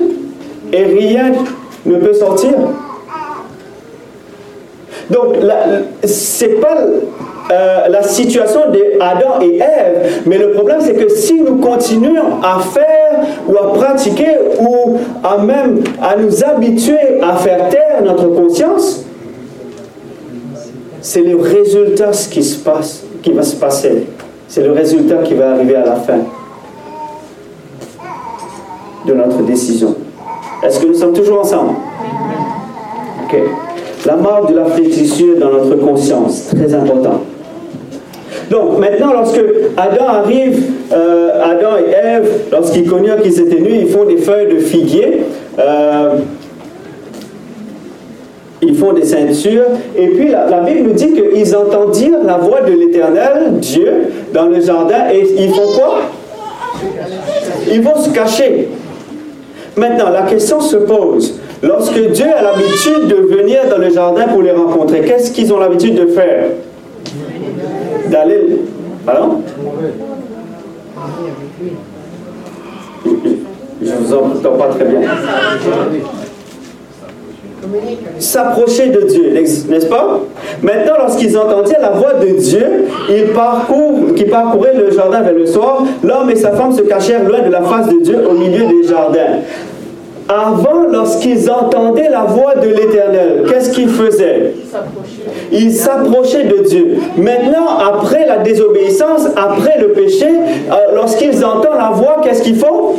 et 0.71 0.83
rien 0.83 1.33
ne 1.85 1.97
peut 1.97 2.13
sortir. 2.13 2.51
Donc, 5.09 5.35
c'est 6.03 6.59
pas 6.59 6.77
euh, 7.51 7.87
la 7.89 8.01
situation 8.01 8.61
d'Adam 8.71 9.39
et 9.41 9.57
Ève, 9.57 10.21
mais 10.25 10.37
le 10.37 10.51
problème 10.51 10.79
c'est 10.81 10.95
que 10.95 11.07
si 11.09 11.35
nous 11.41 11.57
continuons 11.57 12.41
à 12.41 12.59
faire 12.59 13.19
ou 13.47 13.55
à 13.55 13.73
pratiquer 13.73 14.35
ou 14.59 14.97
à 15.23 15.37
même 15.37 15.83
à 16.01 16.15
nous 16.15 16.43
habituer 16.43 17.21
à 17.21 17.35
faire 17.35 17.69
taire 17.69 18.01
notre 18.03 18.27
conscience, 18.29 19.05
c'est 21.01 21.21
le 21.21 21.37
résultat 21.37 22.11
qui 22.31 22.43
se 22.43 22.57
passe, 22.57 23.03
qui 23.21 23.31
va 23.31 23.43
se 23.43 23.55
passer. 23.57 24.07
C'est 24.47 24.63
le 24.63 24.71
résultat 24.71 25.17
qui 25.17 25.35
va 25.35 25.51
arriver 25.51 25.75
à 25.75 25.85
la 25.85 25.95
fin 25.97 26.17
de 29.05 29.13
notre 29.13 29.43
décision. 29.43 29.93
Est-ce 30.63 30.79
que 30.79 30.87
nous 30.87 30.95
sommes 30.95 31.13
toujours 31.13 31.41
ensemble? 31.41 31.73
Ok. 33.23 33.37
La 34.05 34.15
mort 34.15 34.45
de 34.47 34.55
la 34.55 34.65
flétrissure 34.65 35.37
dans 35.39 35.51
notre 35.51 35.75
conscience, 35.77 36.49
très 36.53 36.73
important. 36.73 37.21
Donc 38.51 38.77
maintenant, 38.79 39.13
lorsque 39.13 39.41
Adam 39.75 40.07
arrive, 40.07 40.61
euh, 40.93 41.41
Adam 41.43 41.77
et 41.77 41.91
Ève, 41.91 42.29
lorsqu'ils 42.51 42.87
connurent 42.87 43.21
qu'ils 43.21 43.39
étaient 43.39 43.59
nus, 43.59 43.79
ils 43.81 43.87
font 43.87 44.05
des 44.05 44.17
feuilles 44.17 44.53
de 44.53 44.59
figuier. 44.59 45.23
Euh, 45.57 46.17
ils 48.61 48.75
font 48.75 48.93
des 48.93 49.05
ceintures. 49.05 49.65
Et 49.97 50.07
puis 50.09 50.29
la, 50.29 50.49
la 50.49 50.59
Bible 50.61 50.89
nous 50.89 50.93
dit 50.93 51.13
qu'ils 51.13 51.55
entendirent 51.55 52.23
la 52.23 52.37
voix 52.37 52.61
de 52.61 52.71
l'Éternel, 52.71 53.53
Dieu, 53.59 53.91
dans 54.33 54.45
le 54.45 54.61
jardin. 54.61 55.09
Et 55.11 55.27
ils 55.37 55.49
font 55.49 55.73
quoi? 55.75 56.01
Ils 57.71 57.81
vont 57.81 57.99
se 57.99 58.09
cacher. 58.11 58.69
Maintenant, 59.75 60.09
la 60.11 60.23
question 60.23 60.61
se 60.61 60.77
pose. 60.77 61.39
Lorsque 61.65 61.99
Dieu 62.11 62.27
a 62.27 62.43
l'habitude 62.43 63.07
de 63.07 63.15
venir 63.35 63.61
dans 63.69 63.79
le 63.79 63.89
jardin 63.89 64.27
pour 64.27 64.43
les 64.43 64.51
rencontrer, 64.51 65.01
qu'est-ce 65.01 65.31
qu'ils 65.31 65.51
ont 65.51 65.59
l'habitude 65.59 65.95
de 65.95 66.05
faire? 66.05 66.45
D'aller. 68.11 68.59
Pardon? 69.03 69.41
Je 73.81 73.91
vous 73.99 74.13
entends 74.13 74.57
pas 74.57 74.67
très 74.67 74.85
bien. 74.85 74.99
S'approcher 78.19 78.89
de 78.89 79.01
Dieu, 79.01 79.31
n'est-ce 79.31 79.87
pas? 79.87 80.19
Maintenant, 80.61 80.93
lorsqu'ils 80.99 81.35
entendirent 81.35 81.81
la 81.81 81.91
voix 81.91 82.13
de 82.13 82.27
Dieu, 82.27 82.85
ils 83.09 83.33
parcourent, 83.33 84.13
qui 84.15 84.25
parcouraient 84.25 84.75
le 84.75 84.91
jardin 84.91 85.21
vers 85.21 85.33
le 85.33 85.47
soir, 85.47 85.83
l'homme 86.03 86.29
et 86.29 86.35
sa 86.35 86.51
femme 86.51 86.73
se 86.73 86.83
cachèrent 86.83 87.27
loin 87.27 87.41
de 87.41 87.49
la 87.49 87.61
face 87.61 87.89
de 87.89 88.03
Dieu 88.03 88.17
au 88.29 88.33
milieu 88.33 88.65
des 88.67 88.87
jardins. 88.87 89.39
Avant, 90.27 90.87
lorsqu'ils 90.91 91.51
entendaient 91.51 92.09
la 92.09 92.23
voix 92.23 92.55
de 92.55 92.67
l'Éternel, 92.67 93.43
qu'est-ce 93.47 93.71
qu'ils 93.71 93.89
faisaient? 93.89 94.53
Ils 95.51 95.71
s'approchaient. 95.71 96.45
De 96.45 96.63
Dieu. 96.67 96.97
Maintenant, 97.17 97.77
après 97.79 98.25
la 98.25 98.37
désobéissance, 98.39 99.27
après 99.35 99.79
le 99.79 99.89
péché, 99.89 100.27
euh, 100.27 100.95
lorsqu'ils 100.95 101.43
entendent 101.45 101.77
la 101.77 101.91
voix, 101.91 102.17
qu'est-ce 102.23 102.41
qu'ils 102.41 102.57
font? 102.57 102.95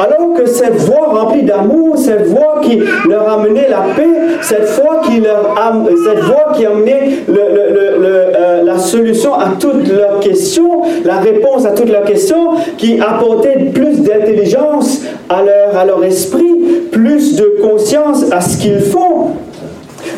Alors 0.00 0.34
que 0.34 0.46
cette 0.46 0.76
voix 0.76 1.08
remplie 1.08 1.42
d'amour, 1.42 1.98
cette 1.98 2.26
voix 2.28 2.60
qui 2.62 2.80
leur 3.08 3.28
amenait 3.28 3.68
la 3.68 3.94
paix, 3.94 4.08
cette 4.40 4.68
voix 4.70 5.00
qui, 5.04 5.20
leur 5.20 5.54
a, 5.58 5.74
cette 6.04 6.24
voix 6.24 6.52
qui 6.54 6.64
amenait 6.64 7.18
euh, 7.28 8.62
la 8.62 8.78
solution 8.78 9.34
à 9.34 9.50
toutes 9.58 9.88
leurs 9.88 10.20
questions, 10.20 10.82
la 11.04 11.18
réponse 11.18 11.66
à 11.66 11.72
toutes 11.72 11.90
leurs 11.90 12.04
questions, 12.04 12.54
qui 12.78 12.98
apportait 12.98 13.56
plus 13.74 14.00
d'intelligence 14.00 15.02
à 15.28 15.42
leur, 15.42 15.76
à 15.76 15.84
leur 15.84 16.02
esprit, 16.02 16.88
plus 16.90 17.36
de 17.36 17.58
conscience 17.62 18.24
à 18.32 18.40
ce 18.40 18.56
qu'ils 18.56 18.80
font. 18.80 19.32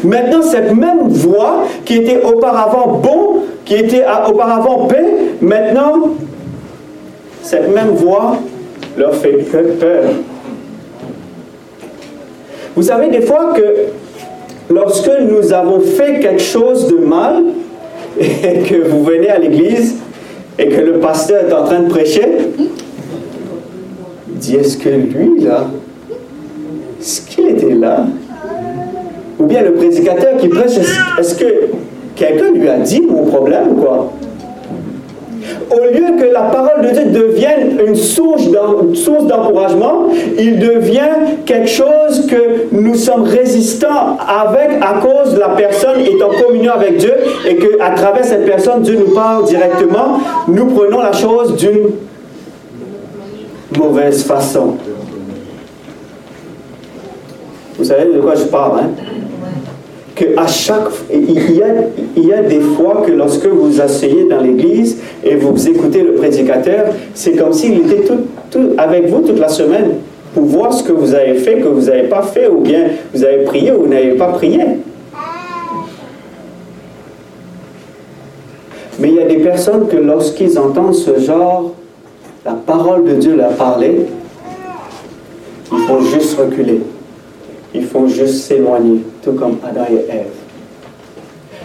Maintenant, 0.04 0.42
cette 0.42 0.74
même 0.74 1.08
voix 1.08 1.64
qui 1.84 1.96
était 1.96 2.22
auparavant 2.24 3.00
bon, 3.02 3.42
qui 3.64 3.74
était 3.74 4.04
auparavant 4.28 4.86
paix, 4.86 5.04
maintenant, 5.40 6.10
cette 7.42 7.74
même 7.74 7.90
voix 7.90 8.36
leur 8.96 9.14
fait 9.14 9.32
peur. 9.32 10.04
Vous 12.74 12.82
savez, 12.82 13.08
des 13.10 13.20
fois 13.22 13.52
que 13.54 14.72
lorsque 14.72 15.10
nous 15.28 15.52
avons 15.52 15.80
fait 15.80 16.20
quelque 16.20 16.42
chose 16.42 16.88
de 16.88 16.96
mal 16.96 17.42
et 18.20 18.62
que 18.68 18.88
vous 18.88 19.04
venez 19.04 19.28
à 19.28 19.38
l'église 19.38 19.96
et 20.58 20.68
que 20.68 20.80
le 20.80 20.94
pasteur 20.94 21.44
est 21.48 21.52
en 21.52 21.64
train 21.64 21.80
de 21.80 21.88
prêcher, 21.88 22.26
dit 24.28 24.56
est-ce 24.56 24.76
que 24.76 24.88
lui 24.88 25.40
là, 25.40 25.66
est-ce 27.00 27.22
qu'il 27.22 27.48
était 27.48 27.74
là? 27.74 28.06
Ou 29.38 29.44
bien 29.44 29.62
le 29.62 29.74
prédicateur 29.74 30.36
qui 30.38 30.48
prêche, 30.48 30.78
est-ce 31.18 31.34
que 31.34 31.68
quelqu'un 32.14 32.52
lui 32.52 32.68
a 32.68 32.78
dit 32.78 33.00
mon 33.00 33.24
problème 33.24 33.68
ou 33.70 33.74
quoi? 33.74 34.12
Au 35.70 35.84
lieu 35.92 36.16
que 36.18 36.32
la 36.32 36.42
parole 36.42 36.82
de 36.82 36.90
Dieu 36.90 37.04
devienne 37.06 37.78
une 37.86 37.96
source 37.96 38.46
d'encouragement, 38.48 40.06
il 40.38 40.58
devient 40.58 41.36
quelque 41.46 41.68
chose 41.68 42.26
que 42.26 42.66
nous 42.72 42.94
sommes 42.94 43.24
résistants 43.24 44.16
avec 44.18 44.80
à 44.80 45.00
cause 45.00 45.34
de 45.34 45.40
la 45.40 45.50
personne 45.50 46.00
est 46.00 46.22
en 46.22 46.30
communion 46.30 46.72
avec 46.72 46.96
Dieu 46.96 47.14
et 47.48 47.56
qu'à 47.56 47.90
travers 47.90 48.24
cette 48.24 48.46
personne, 48.46 48.82
Dieu 48.82 48.96
nous 48.96 49.14
parle 49.14 49.44
directement. 49.44 50.18
Nous 50.48 50.66
prenons 50.66 51.00
la 51.00 51.12
chose 51.12 51.56
d'une 51.56 51.90
mauvaise 53.76 54.24
façon. 54.24 54.76
Vous 57.78 57.84
savez 57.84 58.12
de 58.12 58.20
quoi 58.20 58.34
je 58.34 58.44
parle, 58.44 58.80
hein? 58.80 58.90
Que 60.22 60.38
à 60.38 60.46
chaque 60.46 60.88
il 61.12 61.56
y, 61.56 61.62
a, 61.62 61.66
il 62.16 62.26
y 62.26 62.32
a 62.32 62.42
des 62.42 62.60
fois 62.60 63.02
que 63.04 63.10
lorsque 63.10 63.46
vous 63.46 63.80
asseyez 63.80 64.28
dans 64.28 64.40
l'église 64.40 64.98
et 65.24 65.34
vous 65.34 65.68
écoutez 65.68 66.02
le 66.02 66.12
prédicateur, 66.14 66.86
c'est 67.12 67.32
comme 67.32 67.52
s'il 67.52 67.78
était 67.80 68.04
tout, 68.50 68.60
avec 68.78 69.08
vous 69.08 69.20
toute 69.22 69.40
la 69.40 69.48
semaine 69.48 69.94
pour 70.32 70.44
voir 70.44 70.72
ce 70.72 70.84
que 70.84 70.92
vous 70.92 71.14
avez 71.14 71.34
fait, 71.34 71.58
que 71.58 71.66
vous 71.66 71.86
n'avez 71.86 72.04
pas 72.04 72.22
fait, 72.22 72.48
ou 72.48 72.60
bien 72.60 72.84
vous 73.12 73.24
avez 73.24 73.44
prié 73.44 73.72
ou 73.72 73.82
vous 73.82 73.88
n'avez 73.88 74.12
pas 74.12 74.28
prié. 74.28 74.60
Mais 79.00 79.08
il 79.08 79.14
y 79.14 79.20
a 79.20 79.26
des 79.26 79.38
personnes 79.38 79.88
que 79.88 79.96
lorsqu'ils 79.96 80.56
entendent 80.56 80.94
ce 80.94 81.18
genre, 81.18 81.72
la 82.44 82.52
parole 82.52 83.04
de 83.04 83.14
Dieu 83.14 83.34
leur 83.34 83.54
parler, 83.54 84.06
ils 85.72 85.86
vont 85.88 86.00
juste 86.00 86.38
reculer. 86.38 86.80
Ils 87.74 87.84
font 87.84 88.06
juste 88.06 88.44
s'éloigner, 88.44 89.00
tout 89.24 89.32
comme 89.32 89.56
Adam 89.68 89.86
et 89.90 90.12
Ève. 90.12 90.26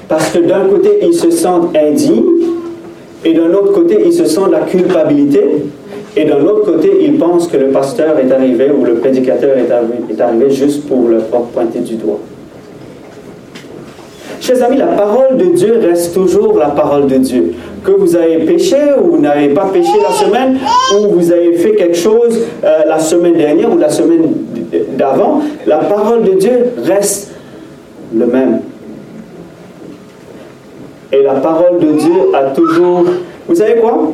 Parce 0.07 0.29
que 0.29 0.39
d'un 0.39 0.65
côté, 0.65 0.99
ils 1.01 1.13
se 1.13 1.29
sentent 1.31 1.75
indignes, 1.75 2.23
et 3.25 3.33
d'un 3.33 3.51
autre 3.53 3.73
côté, 3.73 3.97
ils 4.05 4.13
se 4.13 4.25
sentent 4.25 4.51
la 4.51 4.61
culpabilité, 4.61 5.43
et 6.15 6.25
d'un 6.25 6.43
autre 6.45 6.71
côté, 6.71 6.91
ils 7.01 7.17
pensent 7.17 7.47
que 7.47 7.57
le 7.57 7.67
pasteur 7.67 8.17
est 8.17 8.31
arrivé 8.31 8.71
ou 8.71 8.83
le 8.83 8.95
prédicateur 8.95 9.55
est 9.57 10.19
arrivé, 10.19 10.49
juste 10.49 10.87
pour 10.87 11.07
le 11.09 11.19
pointer 11.53 11.79
du 11.79 11.95
doigt. 11.95 12.19
Chers 14.39 14.63
amis, 14.63 14.77
la 14.77 14.87
parole 14.87 15.35
de 15.37 15.45
Dieu 15.45 15.77
reste 15.81 16.13
toujours 16.13 16.57
la 16.57 16.67
parole 16.67 17.07
de 17.07 17.17
Dieu. 17.17 17.53
Que 17.83 17.91
vous 17.91 18.15
avez 18.15 18.37
péché 18.45 18.77
ou 18.97 19.11
vous 19.11 19.19
n'avez 19.19 19.49
pas 19.49 19.65
péché 19.65 19.91
la 20.01 20.13
semaine, 20.13 20.57
ou 20.95 21.15
vous 21.15 21.31
avez 21.31 21.53
fait 21.53 21.75
quelque 21.75 21.97
chose 21.97 22.39
euh, 22.63 22.79
la 22.87 22.97
semaine 22.97 23.33
dernière 23.33 23.73
ou 23.73 23.77
la 23.77 23.89
semaine 23.89 24.33
d'avant, 24.97 25.41
la 25.65 25.77
parole 25.77 26.23
de 26.23 26.33
Dieu 26.33 26.73
reste 26.83 27.31
le 28.13 28.25
même. 28.25 28.61
Et 31.11 31.23
la 31.23 31.35
parole 31.35 31.79
de 31.79 31.91
Dieu 31.93 32.13
a 32.33 32.51
toujours... 32.51 33.05
Vous 33.47 33.55
savez 33.55 33.75
quoi? 33.75 34.11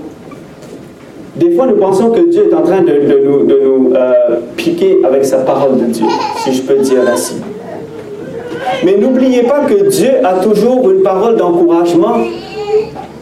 Des 1.36 1.52
fois, 1.56 1.66
nous 1.66 1.78
pensons 1.78 2.12
que 2.12 2.30
Dieu 2.30 2.50
est 2.52 2.54
en 2.54 2.62
train 2.62 2.82
de, 2.82 2.92
nous, 3.24 3.94
euh, 3.96 4.12
piquer 4.56 5.00
avec 5.04 5.26
sa 5.26 5.40
parole 5.40 5.80
de 5.80 5.86
Dieu, 5.86 6.06
si 6.38 6.54
je 6.54 6.62
peux 6.62 6.78
dire 6.78 7.02
ainsi. 7.12 7.38
Mais 8.86 8.98
n'oubliez 8.98 9.44
pas 9.44 9.62
que 9.62 9.90
Dieu 9.90 10.12
a 10.24 10.34
toujours 10.36 10.90
une 10.92 11.02
parole 11.02 11.36
d'encouragement 11.36 12.18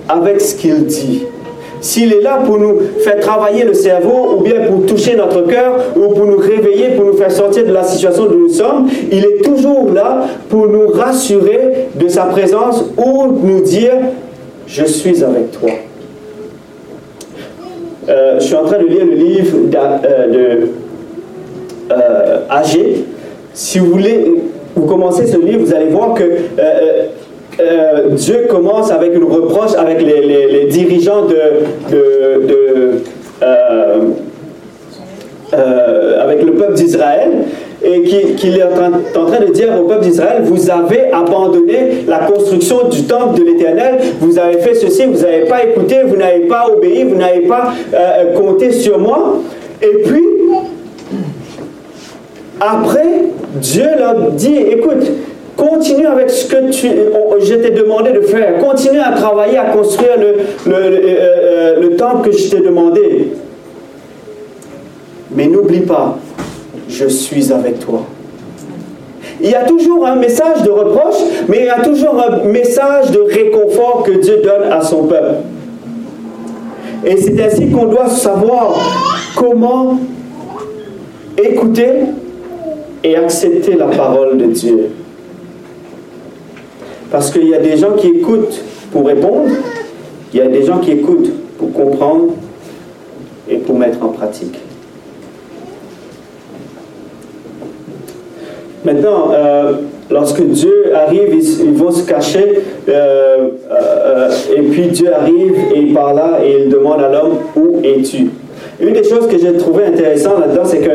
avec 0.09 0.41
ce 0.41 0.55
qu'il 0.55 0.85
dit. 0.85 1.23
S'il 1.81 2.13
est 2.13 2.21
là 2.21 2.39
pour 2.45 2.59
nous 2.59 2.79
faire 2.99 3.19
travailler 3.19 3.63
le 3.63 3.73
cerveau, 3.73 4.35
ou 4.37 4.41
bien 4.43 4.67
pour 4.67 4.85
toucher 4.85 5.15
notre 5.15 5.41
cœur, 5.47 5.73
ou 5.95 6.13
pour 6.13 6.25
nous 6.25 6.37
réveiller, 6.37 6.91
pour 6.95 7.05
nous 7.05 7.17
faire 7.17 7.31
sortir 7.31 7.65
de 7.65 7.73
la 7.73 7.83
situation 7.83 8.25
où 8.25 8.37
nous 8.37 8.49
sommes, 8.49 8.87
il 9.11 9.25
est 9.25 9.43
toujours 9.43 9.91
là 9.91 10.27
pour 10.49 10.67
nous 10.67 10.87
rassurer 10.89 11.87
de 11.95 12.07
sa 12.07 12.25
présence 12.25 12.85
ou 12.97 13.27
nous 13.43 13.61
dire, 13.61 13.93
je 14.67 14.85
suis 14.85 15.23
avec 15.23 15.51
toi. 15.51 15.71
Euh, 18.09 18.39
je 18.39 18.45
suis 18.45 18.55
en 18.55 18.63
train 18.63 18.79
de 18.79 18.87
lire 18.87 19.05
le 19.05 19.15
livre 19.15 19.57
euh, 19.75 20.27
de 20.27 20.67
euh, 21.91 22.39
Si 23.53 23.79
vous 23.79 23.87
voulez, 23.87 24.31
vous 24.75 24.85
commencez 24.85 25.27
ce 25.27 25.37
livre, 25.37 25.65
vous 25.65 25.73
allez 25.73 25.87
voir 25.87 26.13
que 26.13 26.23
euh, 26.23 27.07
euh, 27.61 28.09
Dieu 28.09 28.47
commence 28.49 28.91
avec 28.91 29.13
une 29.15 29.23
reproche 29.23 29.73
avec 29.77 30.01
les, 30.01 30.65
dirigeants 30.65 31.25
de, 31.25 31.35
euh, 31.93 32.91
euh, 35.53 36.23
avec 36.23 36.43
le 36.43 36.53
peuple 36.53 36.73
d'Israël 36.73 37.29
et 37.83 38.03
qu'il 38.03 38.57
est 38.57 38.63
en 38.63 39.25
train, 39.25 39.39
de 39.39 39.51
dire 39.51 39.69
au 39.79 39.87
peuple 39.87 40.03
d'Israël, 40.03 40.43
vous 40.43 40.69
avez 40.69 41.11
abandonné 41.11 42.05
la 42.07 42.19
construction 42.19 42.87
du 42.89 43.03
temple 43.03 43.39
de 43.39 43.45
l'Éternel, 43.45 43.99
vous 44.19 44.37
avez 44.37 44.59
fait 44.59 44.75
ceci, 44.75 45.05
vous 45.05 45.19
n'avez 45.21 45.45
pas 45.45 45.63
écouté, 45.63 45.97
vous 46.05 46.15
n'avez 46.15 46.41
pas 46.41 46.67
obéi, 46.71 47.03
vous 47.03 47.15
n'avez 47.15 47.47
pas 47.47 47.73
compté 48.37 48.71
sur 48.71 48.99
moi. 48.99 49.39
Et 49.81 50.03
puis, 50.03 50.23
après, 52.59 53.23
Dieu 53.55 53.87
leur 53.97 54.29
dit, 54.33 54.57
écoute, 54.57 55.07
Continue 55.61 56.07
avec 56.07 56.31
ce 56.31 56.47
que 56.47 56.71
tu, 56.71 56.87
je 56.87 57.53
t'ai 57.53 57.69
demandé 57.69 58.11
de 58.13 58.21
faire. 58.21 58.57
Continue 58.57 58.97
à 58.97 59.11
travailler, 59.11 59.59
à 59.59 59.65
construire 59.65 60.17
le, 60.17 60.71
le, 60.71 60.75
euh, 60.75 60.99
euh, 61.05 61.81
le 61.81 61.95
temple 61.95 62.31
que 62.31 62.35
je 62.35 62.49
t'ai 62.49 62.61
demandé. 62.61 63.27
Mais 65.29 65.45
n'oublie 65.45 65.81
pas, 65.81 66.17
je 66.89 67.05
suis 67.05 67.53
avec 67.53 67.79
toi. 67.79 68.01
Il 69.39 69.51
y 69.51 69.53
a 69.53 69.63
toujours 69.65 70.07
un 70.07 70.15
message 70.15 70.63
de 70.63 70.71
reproche, 70.71 71.21
mais 71.47 71.59
il 71.59 71.65
y 71.65 71.69
a 71.69 71.81
toujours 71.81 72.19
un 72.27 72.43
message 72.47 73.11
de 73.11 73.19
réconfort 73.19 74.01
que 74.03 74.13
Dieu 74.13 74.41
donne 74.43 74.71
à 74.71 74.81
son 74.81 75.03
peuple. 75.03 75.41
Et 77.05 77.17
c'est 77.17 77.39
ainsi 77.39 77.69
qu'on 77.69 77.85
doit 77.85 78.09
savoir 78.09 78.79
comment 79.35 79.99
écouter 81.37 81.91
et 83.03 83.15
accepter 83.15 83.75
la 83.75 83.85
parole 83.85 84.39
de 84.39 84.45
Dieu. 84.45 84.89
Parce 87.11 87.29
qu'il 87.29 87.49
y 87.49 87.53
a 87.53 87.59
des 87.59 87.77
gens 87.77 87.91
qui 87.93 88.07
écoutent 88.07 88.61
pour 88.91 89.05
répondre, 89.05 89.49
il 90.33 90.39
y 90.39 90.41
a 90.41 90.47
des 90.47 90.63
gens 90.63 90.79
qui 90.79 90.91
écoutent 90.91 91.31
pour 91.57 91.73
comprendre 91.73 92.29
et 93.49 93.57
pour 93.57 93.77
mettre 93.77 94.01
en 94.01 94.09
pratique. 94.09 94.57
Maintenant, 98.83 99.31
euh, 99.31 99.73
lorsque 100.09 100.41
Dieu 100.41 100.95
arrive, 100.95 101.35
ils, 101.35 101.73
vont 101.73 101.91
se 101.91 102.03
cacher, 102.07 102.61
euh, 102.89 103.49
euh, 103.69 104.31
et 104.55 104.61
puis 104.61 104.87
Dieu 104.87 105.13
arrive 105.13 105.55
et 105.75 105.79
il 105.79 105.93
parle 105.93 106.15
là 106.15 106.39
et 106.43 106.63
il 106.63 106.69
demande 106.69 107.01
à 107.01 107.09
l'homme, 107.11 107.37
où 107.55 107.79
es-tu? 107.83 108.29
Une 108.81 108.93
des 108.93 109.03
choses 109.03 109.27
que 109.27 109.37
j'ai 109.37 109.55
trouvé 109.57 109.85
intéressant 109.85 110.39
là-dedans, 110.39 110.63
c'est 110.65 110.79
que 110.79 110.89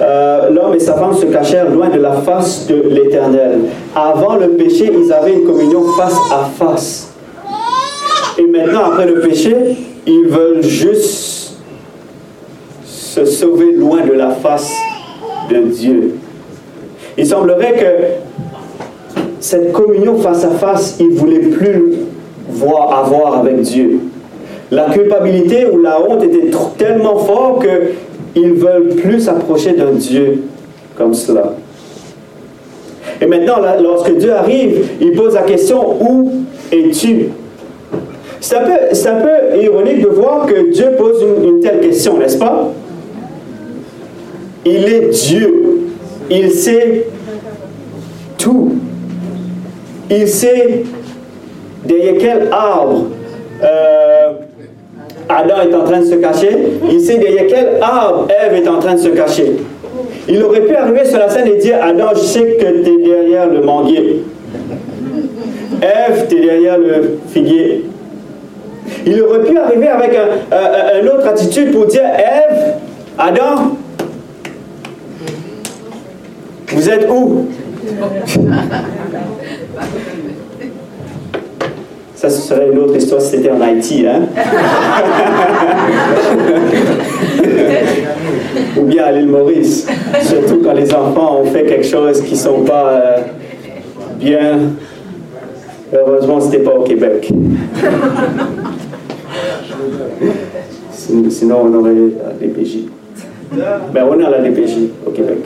euh, 0.00 0.50
l'homme 0.50 0.74
et 0.74 0.78
sa 0.78 0.94
femme 0.94 1.14
se 1.14 1.26
cachèrent 1.26 1.70
loin 1.70 1.88
de 1.88 1.98
la 1.98 2.12
face 2.12 2.66
de 2.68 2.82
l'Éternel. 2.88 3.60
Avant 3.96 4.36
le 4.36 4.50
péché, 4.50 4.92
ils 4.92 5.12
avaient 5.12 5.32
une 5.32 5.44
communion 5.44 5.82
face 5.96 6.16
à 6.30 6.44
face. 6.56 7.12
Et 8.38 8.46
maintenant, 8.46 8.84
après 8.92 9.06
le 9.06 9.20
péché, 9.20 9.56
ils 10.06 10.26
veulent 10.28 10.62
juste 10.62 11.56
se 12.84 13.24
sauver 13.24 13.72
loin 13.72 14.02
de 14.06 14.12
la 14.12 14.30
face 14.30 14.72
de 15.50 15.58
Dieu. 15.62 16.14
Il 17.18 17.26
semblerait 17.26 17.72
que 17.72 19.20
cette 19.40 19.72
communion 19.72 20.16
face 20.18 20.44
à 20.44 20.50
face, 20.50 20.96
ils 21.00 21.08
ne 21.08 21.14
voulaient 21.16 21.40
plus 21.40 21.94
voir, 22.48 23.04
avoir 23.04 23.40
avec 23.40 23.60
Dieu. 23.62 24.00
La 24.72 24.86
culpabilité 24.86 25.66
ou 25.66 25.82
la 25.82 26.00
honte 26.00 26.24
était 26.24 26.50
tellement 26.78 27.18
fort 27.18 27.62
qu'ils 27.62 28.54
ne 28.54 28.54
veulent 28.54 28.96
plus 28.96 29.20
s'approcher 29.20 29.74
d'un 29.74 29.92
Dieu 29.92 30.44
comme 30.96 31.12
cela. 31.12 31.56
Et 33.20 33.26
maintenant, 33.26 33.56
lorsque 33.82 34.16
Dieu 34.16 34.32
arrive, 34.32 34.86
il 34.98 35.12
pose 35.12 35.34
la 35.34 35.42
question, 35.42 36.02
où 36.02 36.32
es-tu? 36.72 37.28
C'est 38.40 38.56
un, 38.56 39.20
peu, 39.20 39.60
ironique 39.62 40.00
de 40.00 40.08
voir 40.08 40.46
que 40.46 40.72
Dieu 40.72 40.92
pose 40.96 41.22
une 41.44 41.60
telle 41.60 41.80
question, 41.80 42.16
n'est-ce 42.16 42.38
pas? 42.38 42.72
Il 44.64 44.86
est 44.86 45.10
Dieu. 45.10 45.80
Il 46.30 46.50
sait 46.50 47.08
tout. 48.38 48.72
Il 50.10 50.26
sait 50.26 50.84
derrière 51.84 52.14
quel 52.18 52.48
arbre 52.50 53.08
euh, 53.62 54.32
Adam 55.38 55.54
est 55.68 55.74
en 55.74 55.84
train 55.84 56.00
de 56.00 56.04
se 56.04 56.14
cacher. 56.16 56.56
Il 56.90 57.00
sait 57.00 57.18
derrière 57.18 57.46
quel 57.48 57.78
arbre 57.80 58.28
Ève 58.28 58.54
est 58.54 58.68
en 58.68 58.78
train 58.78 58.94
de 58.94 59.00
se 59.00 59.08
cacher. 59.08 59.56
Il 60.28 60.42
aurait 60.42 60.60
pu 60.60 60.74
arriver 60.74 61.04
sur 61.04 61.18
la 61.18 61.28
scène 61.28 61.48
et 61.48 61.56
dire 61.56 61.78
Adam, 61.82 62.10
je 62.14 62.20
sais 62.20 62.56
que 62.58 62.82
tu 62.82 62.90
es 62.90 63.04
derrière 63.04 63.48
le 63.48 63.60
manguier. 63.60 64.24
Ève, 65.80 66.26
tu 66.28 66.36
es 66.36 66.40
derrière 66.40 66.78
le 66.78 67.18
figuier. 67.28 67.86
Il 69.06 69.20
aurait 69.22 69.42
pu 69.42 69.56
arriver 69.58 69.88
avec 69.88 70.12
un, 70.16 71.00
une 71.00 71.08
autre 71.08 71.26
attitude 71.26 71.72
pour 71.72 71.86
dire 71.86 72.02
Ève, 72.04 72.74
Adam, 73.18 73.76
vous 76.68 76.88
êtes 76.88 77.08
où? 77.10 77.48
Ça, 82.22 82.30
ce 82.30 82.42
serait 82.42 82.68
une 82.70 82.78
autre 82.78 82.94
histoire 82.94 83.20
si 83.20 83.30
c'était 83.30 83.50
en 83.50 83.60
Haïti, 83.60 84.06
hein? 84.06 84.20
Ou 88.78 88.82
bien 88.82 89.06
à 89.06 89.10
l'île 89.10 89.26
Maurice. 89.26 89.88
Surtout 90.22 90.60
quand 90.62 90.74
les 90.74 90.94
enfants 90.94 91.40
ont 91.40 91.46
fait 91.46 91.64
quelque 91.64 91.84
chose 91.84 92.22
qui 92.22 92.34
ne 92.34 92.38
sont 92.38 92.62
pas 92.62 92.90
euh, 92.90 93.16
bien. 94.20 94.60
Heureusement, 95.92 96.40
ce 96.40 96.52
n'était 96.52 96.62
pas 96.62 96.76
au 96.76 96.84
Québec. 96.84 97.28
Sinon, 100.92 101.56
on 101.64 101.74
aurait 101.74 101.90
la 101.90 102.34
DPJ. 102.40 102.84
Ben, 103.92 104.06
on 104.08 104.24
a 104.24 104.30
la 104.30 104.38
DPJ 104.48 104.76
au 105.04 105.10
Québec. 105.10 105.38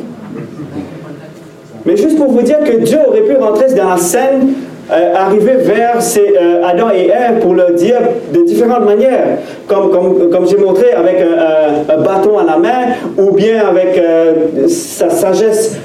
Mais 1.87 1.97
juste 1.97 2.19
pour 2.19 2.31
vous 2.31 2.43
dire 2.43 2.59
que 2.59 2.77
Dieu 2.85 2.99
aurait 3.09 3.23
pu 3.23 3.35
rentrer 3.37 3.73
dans 3.73 3.89
la 3.89 3.97
scène 3.97 4.53
euh, 4.89 5.15
arriver 5.17 5.55
vers 5.57 5.99
euh, 5.99 6.63
Adam 6.65 6.91
et 6.95 7.09
Ève 7.09 7.41
pour 7.41 7.55
leur 7.55 7.73
dire 7.73 7.99
de 8.33 8.43
différentes 8.43 8.85
manières, 8.85 9.39
comme, 9.67 9.91
comme, 9.91 10.31
comme 10.31 10.47
j'ai 10.49 10.59
montré 10.59 10.93
avec 10.93 11.17
un, 11.21 12.03
bâton 12.03 12.39
à 12.39 12.45
la 12.45 12.57
main, 12.57 12.95
ou 13.19 13.33
bien 13.33 13.67
avec 13.67 13.99
euh, 13.99 14.69
sa 14.69 15.11
sagesse 15.11 15.77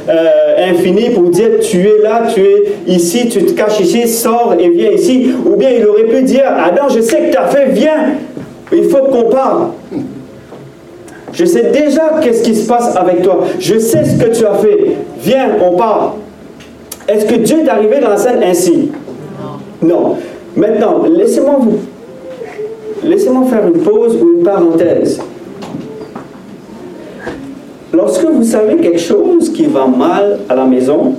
infinie 0.58 1.10
pour 1.10 1.30
dire 1.30 1.50
tu 1.62 1.80
es 1.80 2.04
là, 2.04 2.24
tu 2.32 2.42
es 2.42 2.74
ici, 2.88 3.28
tu 3.28 3.44
te 3.44 3.54
caches 3.54 3.80
ici, 3.80 4.08
sors 4.08 4.56
et 4.60 4.70
viens 4.70 4.92
ici, 4.92 5.32
ou 5.46 5.56
bien 5.56 5.72
il 5.72 5.86
aurait 5.88 6.04
pu 6.04 6.22
dire 6.22 6.44
Adam, 6.46 6.88
je 6.90 7.02
sais 7.02 7.22
que 7.22 7.32
tu 7.32 7.38
as 7.38 7.48
fait, 7.48 7.70
viens, 7.70 8.14
il 8.72 8.84
faut 8.84 9.06
qu'on 9.06 9.30
parle. 9.30 9.70
Je 11.34 11.46
sais 11.46 11.72
déjà 11.72 12.20
qu'est-ce 12.22 12.44
qui 12.44 12.56
se 12.56 12.68
passe 12.68 12.96
avec 12.96 13.24
toi. 13.24 13.40
Je 13.60 13.80
sais 13.80 14.04
ce 14.04 14.22
que 14.22 14.36
tu 14.38 14.46
as 14.46 14.56
fait. 14.56 14.98
Viens, 15.24 15.56
on 15.62 15.78
parle. 15.78 16.12
Est-ce 17.12 17.26
que 17.26 17.36
Dieu 17.36 17.60
est 17.60 17.68
arrivé 17.68 18.00
dans 18.00 18.08
la 18.08 18.18
scène 18.18 18.42
ainsi? 18.42 18.90
Non. 19.82 20.16
Maintenant, 20.56 21.04
laissez-moi 21.10 21.58
vous. 21.60 21.80
Laissez-moi 23.04 23.48
faire 23.50 23.68
une 23.68 23.82
pause 23.82 24.16
ou 24.16 24.38
une 24.38 24.44
parenthèse. 24.44 25.20
Lorsque 27.94 28.24
vous 28.24 28.44
savez 28.44 28.78
quelque 28.78 29.00
chose 29.00 29.52
qui 29.52 29.66
va 29.66 29.88
mal 29.88 30.40
à 30.48 30.56
la 30.56 30.64
maison, 30.64 31.16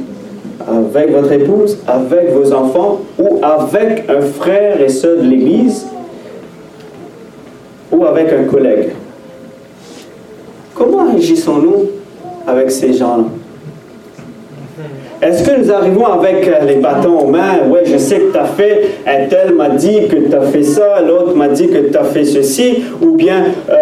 avec 0.67 1.13
votre 1.13 1.31
épouse, 1.33 1.77
avec 1.87 2.33
vos 2.33 2.51
enfants 2.55 3.01
ou 3.19 3.41
avec 3.43 4.09
un 4.09 4.23
frère 4.23 4.81
et 4.81 4.89
soeur 4.89 5.19
de 5.19 5.25
l'Église 5.29 5.87
ou 7.91 8.03
avec 8.07 8.33
un 8.33 8.45
collègue, 8.45 8.93
comment 10.75 11.15
agissons-nous 11.15 11.91
avec 12.47 12.71
ces 12.71 12.95
gens-là? 12.95 13.25
Est-ce 15.23 15.49
que 15.49 15.57
nous 15.57 15.71
arrivons 15.73 16.07
avec 16.07 16.49
euh, 16.49 16.65
les 16.67 16.77
bâtons 16.77 17.21
aux 17.21 17.27
mains? 17.27 17.69
Ouais, 17.71 17.85
je 17.85 17.97
sais 17.97 18.19
que 18.19 18.33
tu 18.33 18.39
as 18.39 18.45
fait, 18.45 18.89
un 19.07 19.27
tel 19.27 19.55
m'a 19.55 19.69
dit 19.69 20.09
que 20.09 20.17
tu 20.17 20.35
as 20.35 20.43
fait 20.43 20.65
ça, 20.65 21.01
l'autre 21.01 21.37
m'a 21.37 21.49
dit 21.49 21.69
que 21.69 21.91
tu 21.91 21.97
as 21.97 22.05
fait 22.05 22.25
ceci, 22.25 22.83
ou 23.01 23.13
bien 23.13 23.45
euh, 23.71 23.73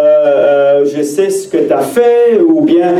euh, 0.80 0.84
je 0.84 1.02
sais 1.02 1.30
ce 1.30 1.48
que 1.48 1.56
tu 1.56 1.72
as 1.72 1.78
fait, 1.78 2.40
ou 2.46 2.60
bien 2.62 2.94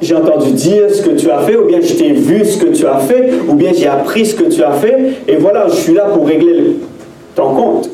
j'ai 0.00 0.16
entendu 0.16 0.52
dire 0.52 0.90
ce 0.90 1.02
que 1.02 1.10
tu 1.10 1.30
as 1.30 1.38
fait, 1.38 1.56
ou 1.56 1.66
bien 1.66 1.80
je 1.80 1.94
t'ai 1.94 2.12
vu 2.12 2.44
ce 2.44 2.58
que 2.58 2.72
tu 2.72 2.86
as 2.86 2.98
fait, 2.98 3.30
ou 3.48 3.54
bien 3.54 3.72
j'ai 3.72 3.88
appris 3.88 4.26
ce 4.26 4.34
que 4.34 4.44
tu 4.44 4.62
as 4.62 4.72
fait, 4.72 4.96
et 5.28 5.36
voilà, 5.36 5.66
je 5.68 5.74
suis 5.74 5.94
là 5.94 6.06
pour 6.12 6.26
régler 6.26 6.76
ton 7.34 7.54
compte. 7.54 7.90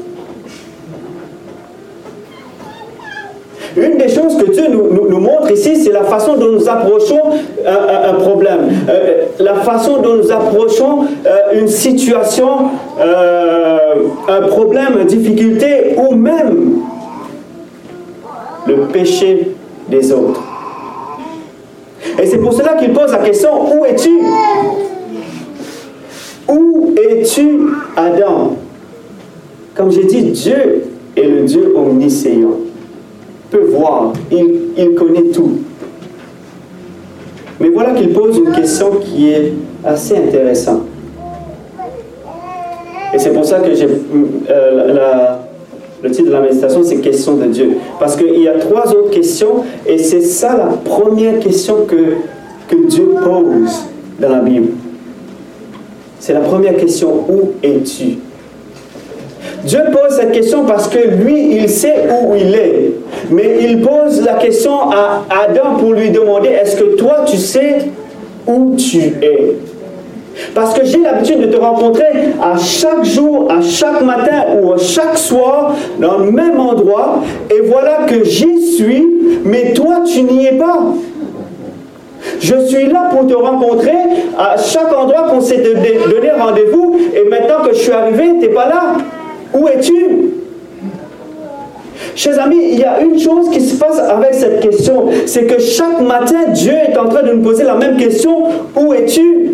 Une 3.79 3.97
des 3.97 4.09
choses 4.09 4.37
que 4.37 4.51
Dieu 4.51 4.65
nous, 4.71 5.21
montre 5.21 5.51
ici, 5.53 5.77
c'est 5.77 5.93
la 5.93 6.05
façon 6.05 6.37
dont 6.37 6.53
nous 6.53 6.69
approchons 6.69 7.21
un, 7.65 8.15
problème, 8.15 8.71
euh, 8.89 9.27
la 9.39 9.55
façon 9.55 10.01
dont 10.01 10.17
nous 10.17 10.33
approchons 10.33 11.05
euh, 11.27 11.61
une 11.61 11.69
situation, 11.69 12.71
euh, 13.01 13.95
un 14.29 14.43
problème, 14.49 14.99
une 15.01 15.07
difficulté, 15.07 15.97
ou 15.97 16.15
même 16.15 16.81
le 18.67 18.87
péché 18.87 19.55
des 19.89 20.13
autres. 20.13 20.43
Et 22.21 22.27
c'est 22.27 22.39
pour 22.39 22.53
cela 22.53 22.75
qu'il 22.75 22.93
pose 22.93 23.13
la 23.13 23.19
question, 23.19 23.77
où 23.77 23.85
es-tu? 23.85 24.11
Où 26.49 26.95
es-tu, 26.97 27.61
Adam? 27.97 28.57
Comme 29.77 29.93
j'ai 29.93 30.05
dit, 30.05 30.23
Dieu 30.23 30.85
est 31.17 31.23
le 31.23 31.43
Dieu 31.43 31.75
omniscient 31.77 32.51
peut 33.51 33.65
voir, 33.71 34.13
il, 34.31 34.95
connaît 34.95 35.31
tout. 35.33 35.59
Mais 37.61 37.71
voilà 37.71 37.95
qu'il 37.95 38.13
pose 38.13 38.39
une 38.39 38.53
question 38.53 38.93
qui 39.01 39.31
est 39.31 39.53
assez 39.85 40.17
intéressante. 40.17 40.83
Et 43.15 43.19
c'est 43.19 43.33
pour 43.33 43.45
ça 43.45 43.61
que 43.61 43.75
j'ai 43.75 43.89
euh, 44.51 45.37
le 46.03 46.11
titre 46.11 46.29
de 46.29 46.33
la 46.33 46.43
méditation, 46.43 46.83
c'est 46.85 46.99
Question 46.99 47.37
de 47.37 47.47
Dieu. 47.47 47.79
Parce 47.99 48.17
qu'il 48.17 48.39
y 48.41 48.49
a 48.49 48.59
trois 48.59 48.93
autres 48.93 49.11
questions, 49.11 49.65
et 49.87 49.99
c'est 49.99 50.21
ça 50.21 50.57
la 50.57 50.67
première 50.67 51.39
question 51.41 51.87
que, 51.87 52.17
que 52.69 52.87
Dieu 52.87 53.15
pose 53.25 53.87
dans 54.21 54.29
la 54.29 54.41
Bible. 54.41 54.69
C'est 56.21 56.35
la 56.35 56.41
première 56.41 56.77
question, 56.77 57.25
où 57.29 57.53
es-tu? 57.63 58.19
Dieu 59.65 59.81
pose 59.93 60.17
cette 60.17 60.33
question 60.33 60.65
parce 60.65 60.89
que 60.89 60.99
lui, 60.99 61.57
il 61.57 61.69
sait 61.69 62.07
où 62.23 62.35
il 62.35 62.55
est. 62.55 62.93
Mais 63.31 63.59
il 63.63 63.81
pose 63.81 64.25
la 64.25 64.35
question 64.35 64.91
à 64.91 65.25
Adam 65.45 65.77
pour 65.79 65.93
lui 65.93 66.11
demander, 66.11 66.49
est-ce 66.49 66.77
que 66.77 66.97
toi, 66.97 67.25
tu 67.27 67.37
sais 67.37 67.79
où 68.47 68.75
tu 68.77 68.99
es? 68.99 69.57
Parce 70.55 70.73
que 70.73 70.85
j'ai 70.85 70.99
l'habitude 70.99 71.41
de 71.41 71.47
te 71.47 71.57
rencontrer 71.57 72.07
à 72.41 72.57
chaque 72.57 73.05
jour, 73.05 73.49
à 73.51 73.61
chaque 73.61 74.01
matin 74.03 74.45
ou 74.63 74.73
à 74.73 74.79
chaque 74.79 75.19
soir, 75.19 75.75
dans 75.99 76.19
le 76.19 76.31
même 76.31 76.61
endroit, 76.61 77.23
et 77.51 77.61
voilà 77.63 78.07
que 78.07 78.25
j'y 78.25 78.77
suis, 78.77 79.05
mais 79.45 79.73
toi, 79.73 80.03
tu 80.07 80.23
n'y 80.23 80.47
es 80.47 80.53
pas. 80.53 80.79
Je 82.41 82.55
suis 82.67 82.87
là 82.87 83.09
pour 83.11 83.27
te 83.27 83.35
rencontrer 83.35 83.97
à 84.39 84.57
chaque 84.57 84.97
endroit 84.97 85.29
qu'on 85.29 85.41
s'est 85.41 85.59
donné 85.59 86.31
rendez-vous, 86.39 86.99
et 87.15 87.29
maintenant 87.29 87.65
que 87.67 87.75
je 87.75 87.81
suis 87.81 87.93
arrivé, 87.93 88.25
tu 88.41 88.47
n'es 88.47 88.55
pas 88.55 88.69
là. 88.69 88.97
Où 89.59 89.67
es-tu? 89.69 90.31
Chers 92.15 92.39
amis, 92.41 92.61
il 92.73 92.79
y 92.79 92.85
a 92.85 93.01
une 93.01 93.19
chose 93.19 93.51
qui 93.51 93.61
se 93.61 93.77
passe 93.77 93.99
avec 93.99 94.35
cette 94.35 94.61
question, 94.61 95.07
c'est 95.27 95.45
que 95.45 95.61
chaque 95.61 96.01
matin, 96.01 96.49
Dieu 96.53 96.73
est 96.73 96.97
en 96.97 97.09
train 97.09 97.23
de 97.23 97.33
nous 97.33 97.43
poser 97.43 97.65
la 97.65 97.75
même 97.75 97.97
question, 97.97 98.45
où 98.77 98.93
es-tu? 98.93 99.53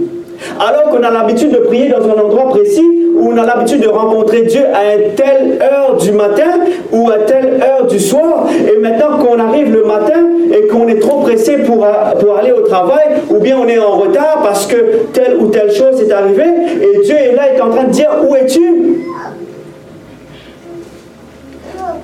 Alors 0.61 0.91
qu'on 0.91 1.03
a 1.03 1.11
l'habitude 1.11 1.53
de 1.53 1.59
prier 1.59 1.89
dans 1.89 2.07
un 2.07 2.23
endroit 2.23 2.49
précis, 2.51 2.83
où 3.17 3.31
on 3.33 3.37
a 3.39 3.47
l'habitude 3.47 3.81
de 3.81 3.89
rencontrer 3.89 4.43
Dieu 4.43 4.63
à 4.75 4.99
telle 5.17 5.59
heure 5.63 5.97
du 5.97 6.13
matin 6.13 6.61
ou 6.93 7.11
à 7.11 7.19
telle 7.19 7.63
heure 7.63 7.87
du 7.87 7.99
soir, 7.99 8.47
et 8.51 8.79
maintenant 8.79 9.19
qu'on 9.19 9.39
arrive 9.39 9.73
le 9.73 9.85
matin 9.85 10.21
et 10.53 10.67
qu'on 10.67 10.87
est 10.89 10.99
trop 10.99 11.21
pressé 11.21 11.59
pour, 11.59 11.87
pour 12.21 12.37
aller 12.37 12.53
au 12.53 12.61
travail, 12.61 13.23
ou 13.31 13.39
bien 13.39 13.57
on 13.59 13.69
est 13.69 13.79
en 13.79 13.93
retard 13.93 14.41
parce 14.43 14.67
que 14.67 14.77
telle 15.13 15.37
ou 15.41 15.47
telle 15.49 15.73
chose 15.73 16.01
est 16.03 16.13
arrivée, 16.13 16.53
et 16.83 17.05
Dieu 17.05 17.15
est 17.15 17.35
là, 17.35 17.55
est 17.55 17.61
en 17.61 17.71
train 17.71 17.85
de 17.85 17.91
dire, 17.91 18.11
où 18.29 18.35
es-tu? 18.35 18.61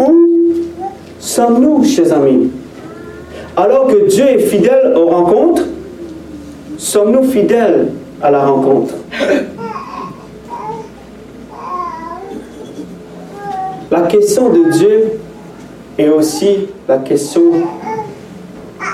Où 0.01 0.29
sommes-nous, 1.19 1.85
chers 1.85 2.13
amis? 2.13 2.51
Alors 3.57 3.87
que 3.89 4.09
Dieu 4.09 4.27
est 4.27 4.39
fidèle 4.39 4.95
aux 4.97 5.09
rencontres, 5.09 5.65
sommes-nous 6.79 7.25
fidèles 7.25 7.89
à 8.23 8.31
la 8.31 8.47
rencontre? 8.47 8.95
La 13.91 14.03
question 14.03 14.51
de 14.51 14.71
Dieu 14.71 15.13
est 15.99 16.09
aussi 16.09 16.69
la 16.89 16.99
question 16.99 17.53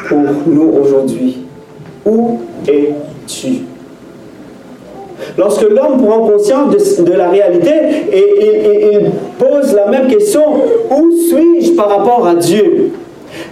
pour 0.08 0.22
nous 0.46 0.72
aujourd'hui. 0.82 1.44
Où 2.04 2.40
es-tu? 2.66 3.75
Lorsque 5.38 5.62
l'homme 5.62 6.04
prend 6.04 6.26
conscience 6.26 7.00
de, 7.00 7.12
la 7.12 7.28
réalité 7.28 7.70
et 8.12 8.24
il, 8.92 9.10
pose 9.38 9.74
la 9.74 9.86
même 9.86 10.08
question, 10.08 10.42
où 10.90 11.10
suis-je 11.28 11.72
par 11.72 11.88
rapport 11.88 12.26
à 12.26 12.34
Dieu? 12.34 12.92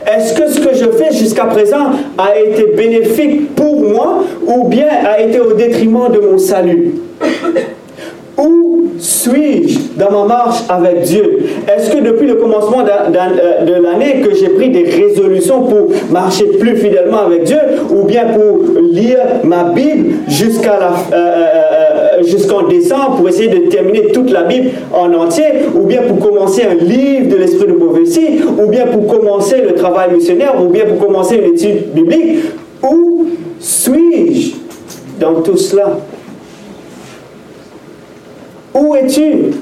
Est-ce 0.07 0.35
que 0.35 0.49
ce 0.49 0.61
que 0.61 0.75
je 0.75 0.91
fais 0.91 1.13
jusqu'à 1.13 1.45
présent 1.45 1.91
a 2.19 2.39
été 2.39 2.67
bénéfique 2.77 3.55
pour 3.55 3.81
moi 3.81 4.25
ou 4.47 4.69
bien 4.69 4.89
a 5.05 5.21
été 5.21 5.41
au 5.41 5.53
détriment 5.53 6.11
de 6.11 6.21
mon 6.21 6.39
salut? 6.39 6.95
Suis-je 8.99 9.79
dans 9.99 10.11
ma 10.11 10.25
marche 10.27 10.63
avec 10.69 11.03
Dieu? 11.03 11.41
Est-ce 11.69 11.91
que 11.91 12.03
depuis 12.03 12.27
le 12.27 12.35
commencement 12.35 12.81
euh, 12.81 13.65
de 13.65 13.83
l'année 13.83 14.21
que 14.23 14.35
j'ai 14.35 14.49
pris 14.49 14.71
des 14.71 14.85
résolutions 14.85 15.63
pour 15.63 15.91
marcher 16.11 16.47
plus 16.59 16.77
fidèlement 16.77 17.27
avec 17.27 17.45
Dieu 17.45 17.59
ou 17.91 18.05
bien 18.05 18.27
pour 18.27 18.59
lire 18.81 19.19
ma 19.43 19.65
Bible 19.65 20.15
jusqu'à 20.29 20.79
la, 20.79 20.93
euh, 21.17 21.47
euh, 22.21 22.23
jusqu'en 22.25 22.67
décembre 22.69 23.17
pour 23.17 23.29
essayer 23.29 23.49
de 23.49 23.69
terminer 23.69 24.13
toute 24.13 24.31
la 24.31 24.43
Bible 24.43 24.71
en 24.93 25.13
entier 25.15 25.45
ou 25.75 25.87
bien 25.87 26.03
pour 26.03 26.19
commencer 26.19 26.63
un 26.63 26.75
livre 26.75 27.31
de 27.31 27.37
l'esprit 27.37 27.67
de 27.67 27.73
prophétie 27.75 28.41
ou 28.59 28.69
bien 28.69 28.87
pour 28.87 29.07
commencer 29.07 29.61
le 29.61 29.75
travail 29.75 30.13
missionnaire 30.13 30.55
ou 30.63 30.69
bien 30.69 30.85
pour 30.87 31.07
commencer 31.07 31.37
une 31.37 31.55
étude 31.55 31.93
biblique? 31.95 32.45
Où 32.83 33.27
suis-je 33.59 34.53
dans 35.19 35.41
tout 35.41 35.57
cela? 35.57 35.99
Où 38.75 38.95
es-tu? 38.97 39.53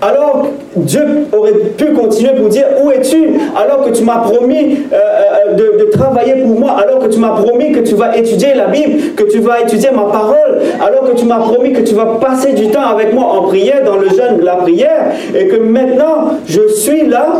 Alors 0.00 0.48
Dieu 0.74 1.00
aurait 1.32 1.52
pu 1.76 1.86
continuer 1.94 2.34
pour 2.34 2.48
dire 2.48 2.66
où 2.82 2.90
es-tu? 2.90 3.30
Alors 3.56 3.84
que 3.84 3.90
tu 3.90 4.04
m'as 4.04 4.18
promis 4.18 4.78
euh, 4.92 4.96
euh, 4.96 5.54
de, 5.54 5.84
de, 5.84 5.90
travailler 5.90 6.42
pour 6.42 6.60
moi, 6.60 6.72
alors 6.72 6.98
que 6.98 7.06
tu 7.06 7.18
m'as 7.18 7.40
promis 7.40 7.72
que 7.72 7.80
tu 7.80 7.94
vas 7.94 8.16
étudier 8.16 8.54
la 8.54 8.66
Bible, 8.66 9.14
que 9.14 9.24
tu 9.24 9.38
vas 9.38 9.62
étudier 9.62 9.90
ma 9.92 10.04
parole, 10.04 10.60
alors 10.80 11.10
que 11.10 11.16
tu 11.16 11.24
m'as 11.24 11.38
promis 11.38 11.72
que 11.72 11.80
tu 11.80 11.94
vas 11.94 12.18
passer 12.20 12.52
du 12.52 12.68
temps 12.68 12.82
avec 12.82 13.14
moi 13.14 13.24
en 13.24 13.42
prière, 13.44 13.84
dans 13.84 13.96
le 13.96 14.08
jeûne 14.10 14.42
la 14.42 14.56
prière, 14.56 15.12
et 15.34 15.46
que 15.46 15.56
maintenant 15.56 16.32
je 16.46 16.68
suis 16.68 17.06
là, 17.06 17.38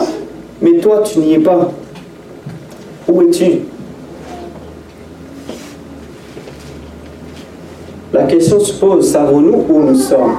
mais 0.62 0.78
toi 0.78 1.02
tu 1.04 1.18
n'y 1.18 1.34
es 1.34 1.38
pas. 1.38 1.70
Où 3.08 3.22
es-tu? 3.22 3.60
La 8.12 8.22
question 8.22 8.58
se 8.60 8.72
pose, 8.72 9.10
savons-nous 9.10 9.66
où 9.68 9.82
nous 9.82 9.94
sommes? 9.94 10.36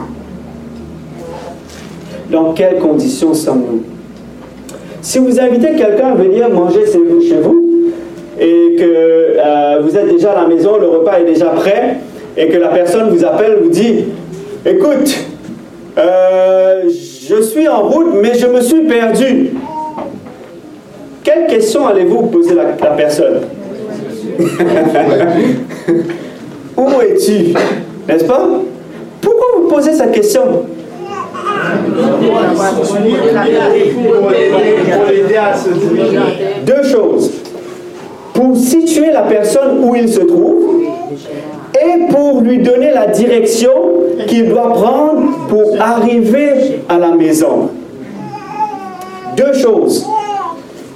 Dans 2.31 2.53
quelles 2.53 2.79
conditions 2.79 3.33
sommes-nous? 3.33 3.83
Si 5.01 5.19
vous 5.19 5.39
invitez 5.39 5.75
quelqu'un 5.75 6.09
à 6.09 6.15
venir 6.15 6.49
manger 6.49 6.85
chez 6.85 7.39
vous 7.41 7.63
et 8.39 8.75
que 8.77 8.83
euh, 9.37 9.79
vous 9.81 9.95
êtes 9.95 10.09
déjà 10.09 10.31
à 10.31 10.41
la 10.41 10.47
maison, 10.47 10.77
le 10.77 10.87
repas 10.87 11.19
est 11.19 11.25
déjà 11.25 11.45
prêt, 11.47 11.97
et 12.35 12.49
que 12.49 12.57
la 12.57 12.67
personne 12.67 13.09
vous 13.09 13.23
appelle, 13.25 13.59
vous 13.63 13.69
dit, 13.69 14.05
écoute, 14.65 15.17
euh, 15.97 16.83
je 16.87 17.41
suis 17.41 17.67
en 17.67 17.87
route, 17.87 18.13
mais 18.21 18.37
je 18.37 18.47
me 18.47 18.61
suis 18.61 18.81
perdu. 18.81 19.51
Quelle 21.23 21.47
question 21.47 21.87
allez-vous 21.87 22.27
poser 22.27 22.51
à 22.51 22.55
la, 22.55 22.63
la 22.63 22.95
personne? 22.95 23.41
Où 26.77 26.87
es-tu? 27.01 27.53
N'est-ce 28.07 28.25
pas? 28.25 28.47
Pourquoi 29.19 29.45
vous 29.57 29.67
posez 29.67 29.93
cette 29.93 30.11
question? 30.11 30.65
Deux 36.65 36.83
choses. 36.83 37.31
Pour 38.33 38.55
situer 38.55 39.11
la 39.11 39.23
personne 39.23 39.83
où 39.83 39.95
il 39.95 40.07
se 40.09 40.19
trouve 40.19 40.83
et 41.73 42.11
pour 42.11 42.41
lui 42.41 42.59
donner 42.59 42.91
la 42.91 43.07
direction 43.07 43.71
qu'il 44.27 44.49
doit 44.49 44.73
prendre 44.73 45.47
pour 45.49 45.63
arriver 45.79 46.81
à 46.87 46.97
la 46.97 47.11
maison. 47.11 47.69
Deux 49.35 49.53
choses. 49.53 50.05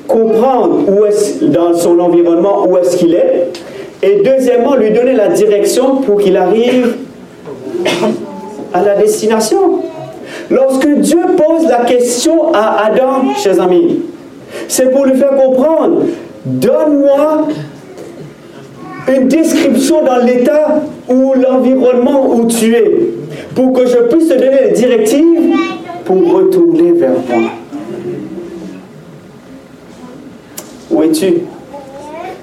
Comprendre 0.07 0.81
où 0.89 1.05
est 1.05 1.43
dans 1.43 1.73
son 1.73 1.99
environnement 1.99 2.65
où 2.67 2.77
est-ce 2.77 2.97
qu'il 2.97 3.13
est. 3.13 3.49
Et 4.03 4.21
deuxièmement, 4.23 4.75
lui 4.75 4.91
donner 4.91 5.13
la 5.13 5.27
direction 5.29 5.97
pour 5.97 6.19
qu'il 6.19 6.35
arrive 6.35 6.95
à 8.73 8.81
la 8.81 8.95
destination. 8.95 9.83
Lorsque 10.49 10.87
Dieu 10.87 11.19
pose 11.37 11.67
la 11.67 11.85
question 11.85 12.53
à 12.53 12.85
Adam, 12.85 13.33
chers 13.37 13.59
amis, 13.61 13.99
c'est 14.67 14.91
pour 14.91 15.05
lui 15.05 15.17
faire 15.17 15.35
comprendre, 15.35 16.03
donne-moi 16.45 17.47
une 19.07 19.27
description 19.27 20.03
dans 20.03 20.17
l'état 20.17 20.81
ou 21.09 21.33
l'environnement 21.33 22.33
où 22.33 22.47
tu 22.47 22.73
es, 22.75 22.91
pour 23.55 23.73
que 23.73 23.85
je 23.85 23.97
puisse 24.13 24.27
te 24.27 24.33
donner 24.33 24.69
les 24.69 24.71
directives 24.71 25.55
pour 26.05 26.33
retourner 26.33 26.91
vers 26.93 27.11
moi. 27.11 27.49
Où 30.89 31.03
es-tu? 31.03 31.33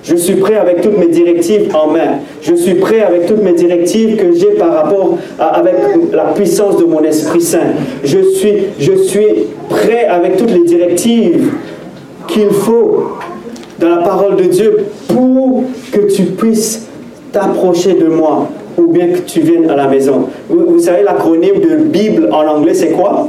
Je 0.08 0.16
suis 0.16 0.36
prêt 0.36 0.56
avec 0.56 0.80
toutes 0.80 0.96
mes 0.96 1.08
directives 1.08 1.68
en 1.76 1.88
main. 1.88 2.20
Je 2.40 2.54
suis 2.54 2.74
prêt 2.76 3.02
avec 3.02 3.26
toutes 3.26 3.42
mes 3.42 3.52
directives 3.52 4.16
que 4.16 4.32
j'ai 4.32 4.52
par 4.52 4.72
rapport 4.72 5.18
à, 5.38 5.62
la 6.12 6.24
puissance 6.34 6.78
de 6.78 6.84
mon 6.84 7.02
Esprit 7.02 7.42
Saint. 7.42 7.74
Je 8.02 8.18
suis, 8.18 8.54
je 8.78 8.92
suis 8.92 9.26
prêt 9.68 10.06
avec 10.06 10.38
toutes 10.38 10.50
les 10.50 10.64
directives 10.64 11.52
qu'il 12.26 12.48
faut 12.48 13.18
dans 13.78 13.90
la 13.90 13.98
parole 13.98 14.36
de 14.36 14.44
Dieu 14.44 14.86
pour 15.08 15.64
que 15.92 16.00
tu 16.10 16.22
puisses 16.22 16.86
t'approcher 17.30 17.92
de 17.92 18.06
moi 18.06 18.48
ou 18.78 18.86
bien 18.86 19.08
que 19.08 19.18
tu 19.18 19.40
viennes 19.40 19.68
à 19.68 19.76
la 19.76 19.88
maison. 19.88 20.30
Vous 20.48 20.80
savez, 20.80 21.02
l'acronyme 21.02 21.60
de 21.60 21.76
Bible 21.84 22.30
en 22.32 22.46
anglais, 22.46 22.72
c'est 22.72 22.92
quoi? 22.92 23.28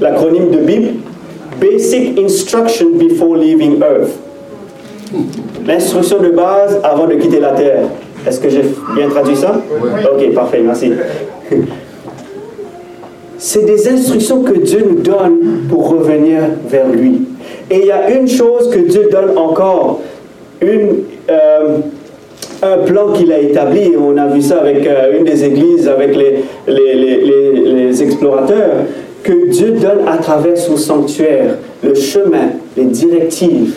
L'acronyme 0.00 0.52
de 0.52 0.58
Bible? 0.58 0.88
Basic 1.60 2.16
Instruction 2.16 2.90
Before 2.94 3.34
Leaving 3.34 3.80
Earth. 3.82 4.27
L'instruction 5.66 6.20
de 6.20 6.28
base 6.28 6.80
avant 6.82 7.06
de 7.06 7.14
quitter 7.14 7.40
la 7.40 7.52
terre. 7.52 7.84
Est-ce 8.26 8.40
que 8.40 8.48
j'ai 8.48 8.62
bien 8.94 9.08
traduit 9.08 9.36
ça? 9.36 9.60
Ok, 10.12 10.34
parfait, 10.34 10.60
merci. 10.64 10.92
C'est 13.38 13.64
des 13.64 13.88
instructions 13.88 14.42
que 14.42 14.58
Dieu 14.58 14.84
nous 14.88 15.00
donne 15.00 15.62
pour 15.68 15.88
revenir 15.90 16.40
vers 16.68 16.88
lui. 16.88 17.22
Et 17.70 17.80
il 17.80 17.86
y 17.86 17.92
a 17.92 18.10
une 18.10 18.28
chose 18.28 18.68
que 18.70 18.80
Dieu 18.80 19.08
donne 19.10 19.38
encore, 19.38 20.00
une, 20.60 21.04
euh, 21.30 21.78
un 22.62 22.78
plan 22.78 23.12
qu'il 23.12 23.32
a 23.32 23.38
établi, 23.38 23.92
on 23.96 24.16
a 24.16 24.26
vu 24.26 24.42
ça 24.42 24.58
avec 24.58 24.86
euh, 24.86 25.18
une 25.18 25.24
des 25.24 25.44
églises, 25.44 25.86
avec 25.86 26.16
les, 26.16 26.42
les, 26.66 26.94
les, 26.94 27.72
les 27.74 28.02
explorateurs, 28.02 28.84
que 29.22 29.48
Dieu 29.50 29.72
donne 29.72 30.08
à 30.08 30.16
travers 30.16 30.56
son 30.56 30.76
sanctuaire, 30.76 31.56
le 31.82 31.94
chemin, 31.94 32.50
les 32.76 32.86
directives 32.86 33.74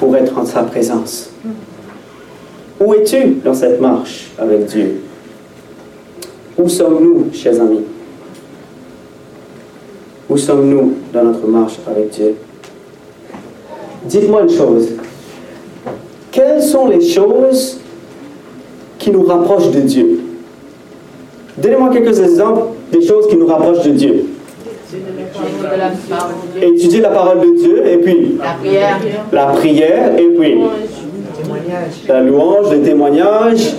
pour 0.00 0.16
être 0.16 0.36
en 0.38 0.46
sa 0.46 0.62
présence. 0.62 1.30
Où 2.80 2.94
es-tu 2.94 3.36
dans 3.44 3.52
cette 3.52 3.78
marche 3.82 4.30
avec 4.38 4.64
Dieu? 4.64 5.02
Où 6.56 6.66
sommes-nous, 6.70 7.26
chers 7.34 7.60
amis? 7.60 7.82
Où 10.30 10.38
sommes-nous 10.38 10.94
dans 11.12 11.24
notre 11.24 11.46
marche 11.46 11.78
avec 11.86 12.08
Dieu? 12.10 12.34
Dites-moi 14.06 14.42
une 14.42 14.50
chose. 14.50 14.88
Quelles 16.32 16.62
sont 16.62 16.88
les 16.88 17.06
choses 17.06 17.80
qui 18.98 19.10
nous 19.10 19.24
rapprochent 19.24 19.70
de 19.70 19.80
Dieu? 19.80 20.20
Donnez-moi 21.58 21.90
quelques 21.90 22.18
exemples 22.20 22.62
des 22.90 23.06
choses 23.06 23.26
qui 23.28 23.36
nous 23.36 23.46
rapprochent 23.46 23.84
de 23.84 23.90
Dieu. 23.90 24.24
Étudier 26.60 27.00
la 27.00 27.10
parole 27.10 27.40
de 27.40 27.62
Dieu 27.62 27.86
et 27.86 27.96
puis 27.98 28.38
la 28.42 28.52
prière, 28.54 28.98
la 29.32 29.46
prière 29.46 30.18
et 30.18 30.28
puis 30.38 30.58
la 32.08 32.20
louange, 32.22 32.72
le 32.72 32.82
témoignage. 32.82 33.74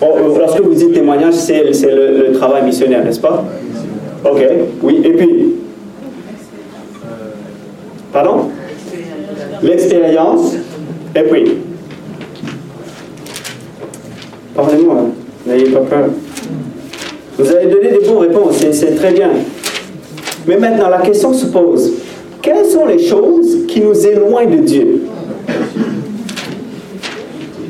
Oh, 0.00 0.16
lorsque 0.38 0.60
vous 0.60 0.74
dites 0.74 0.94
témoignage, 0.94 1.34
c'est 1.34 1.62
le, 1.62 2.28
le 2.28 2.32
travail 2.32 2.64
missionnaire, 2.64 3.04
n'est-ce 3.04 3.20
pas? 3.20 3.44
Ok, 4.24 4.42
oui, 4.82 5.02
et 5.04 5.12
puis 5.12 5.54
Pardon? 8.12 8.48
L'expérience, 9.62 10.54
et 11.14 11.22
puis 11.22 11.58
Parlez-moi, 14.54 14.96
n'ayez 15.46 15.70
pas 15.70 15.80
peur. 15.80 16.08
Vous 17.38 17.50
avez 17.50 17.66
donné 17.66 17.88
des 17.90 18.06
bonnes 18.06 18.18
réponses, 18.18 18.56
c'est 18.72 18.94
très 18.96 19.12
bien. 19.12 19.30
Mais 20.46 20.56
maintenant, 20.56 20.88
la 20.88 20.98
question 20.98 21.32
se 21.32 21.46
pose, 21.46 21.92
quelles 22.42 22.66
sont 22.66 22.86
les 22.86 22.98
choses 22.98 23.66
qui 23.68 23.80
nous 23.80 24.06
éloignent 24.06 24.56
de 24.56 24.62
Dieu? 24.62 25.02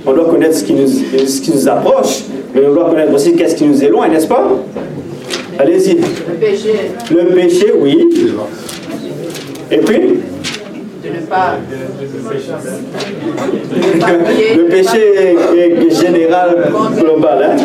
On 0.06 0.12
doit 0.12 0.30
connaître 0.30 0.56
ce 0.56 0.64
qui 0.64 0.72
nous, 0.72 0.86
ce 0.86 1.40
qui 1.40 1.52
nous 1.52 1.68
approche, 1.68 2.22
mais 2.54 2.62
on 2.66 2.74
doit 2.74 2.88
connaître 2.90 3.12
aussi 3.14 3.34
qu'est-ce 3.34 3.56
qui 3.56 3.64
nous 3.64 3.82
éloigne, 3.82 4.12
n'est-ce 4.12 4.26
pas? 4.28 4.48
Allez-y. 5.58 5.96
Le 5.96 6.34
péché. 6.40 6.74
Le 7.10 7.24
péché, 7.34 7.66
oui. 7.78 8.08
Et 9.70 9.78
puis? 9.78 9.98
De 11.02 11.08
ne 11.08 11.20
pas. 11.28 11.56
Le 14.56 14.64
péché 14.68 15.36
est 15.56 16.00
général, 16.00 16.70
global. 16.98 17.42
Hein? 17.42 17.56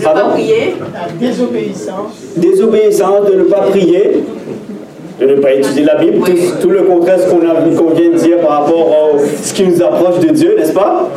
De 0.00 0.08
ne 0.08 0.12
pas 0.12 0.28
prier. 0.30 0.74
Désobéissance. 1.18 2.12
Désobéissance, 2.36 3.26
de 3.30 3.34
ne 3.36 3.44
pas 3.44 3.60
prier, 3.62 4.24
de 5.20 5.26
ne 5.26 5.34
pas 5.34 5.52
étudier 5.52 5.84
la 5.84 5.96
Bible, 5.96 6.18
tout, 6.24 6.32
tout 6.62 6.70
le 6.70 6.82
contraire 6.82 7.18
ce 7.20 7.28
qu'on 7.28 7.40
qu 7.40 8.00
vient 8.00 8.10
de 8.10 8.16
dire 8.16 8.38
par 8.38 8.62
rapport 8.62 8.88
à 8.90 9.18
ce 9.42 9.52
qui 9.52 9.64
nous 9.64 9.82
approche 9.82 10.20
de 10.20 10.28
Dieu, 10.28 10.54
n'est-ce 10.56 10.72
pas? 10.72 11.10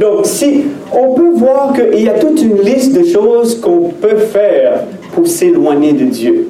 Donc, 0.00 0.26
si 0.26 0.64
on 0.92 1.14
peut 1.14 1.30
voir 1.34 1.72
qu'il 1.72 2.02
y 2.02 2.08
a 2.08 2.14
toute 2.14 2.42
une 2.42 2.60
liste 2.62 2.98
de 2.98 3.04
choses 3.04 3.60
qu'on 3.60 3.90
peut 3.90 4.16
faire 4.16 4.80
pour 5.12 5.26
s'éloigner 5.26 5.92
de 5.92 6.04
Dieu. 6.06 6.48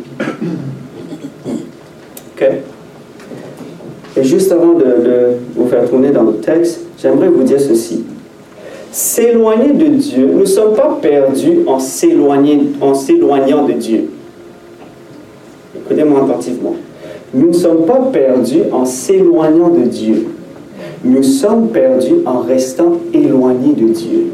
OK? 2.37 2.49
Et 4.17 4.23
juste 4.23 4.53
avant 4.53 4.75
de, 4.75 5.37
vous 5.57 5.69
faire 5.69 5.89
tourner 5.89 6.11
dans 6.11 6.23
le 6.23 6.35
texte, 6.35 6.81
j'aimerais 6.99 7.29
vous 7.29 7.43
dire 7.43 7.61
ceci. 7.61 8.05
S'éloigner 8.95 9.73
de 9.73 9.87
Dieu, 9.87 10.31
nous 10.33 10.43
ne 10.43 10.45
sommes 10.45 10.75
pas 10.75 10.97
perdus 11.03 11.65
en 11.67 11.81
s'éloignant 11.81 13.65
de 13.67 13.73
Dieu. 13.73 14.09
Écoutez-moi 15.77 16.21
attentivement. 16.23 16.77
Nous 17.35 17.49
ne 17.49 17.53
sommes 17.53 17.87
pas 17.87 18.09
perdus 18.13 18.63
en 18.71 18.85
s'éloignant 18.85 19.71
de 19.71 19.81
Dieu. 19.81 20.29
Nous 21.03 21.25
sommes 21.25 21.71
perdus 21.71 22.21
en 22.25 22.39
restant 22.39 22.93
éloignés 23.13 23.73
de 23.73 23.89
Dieu. 23.89 24.27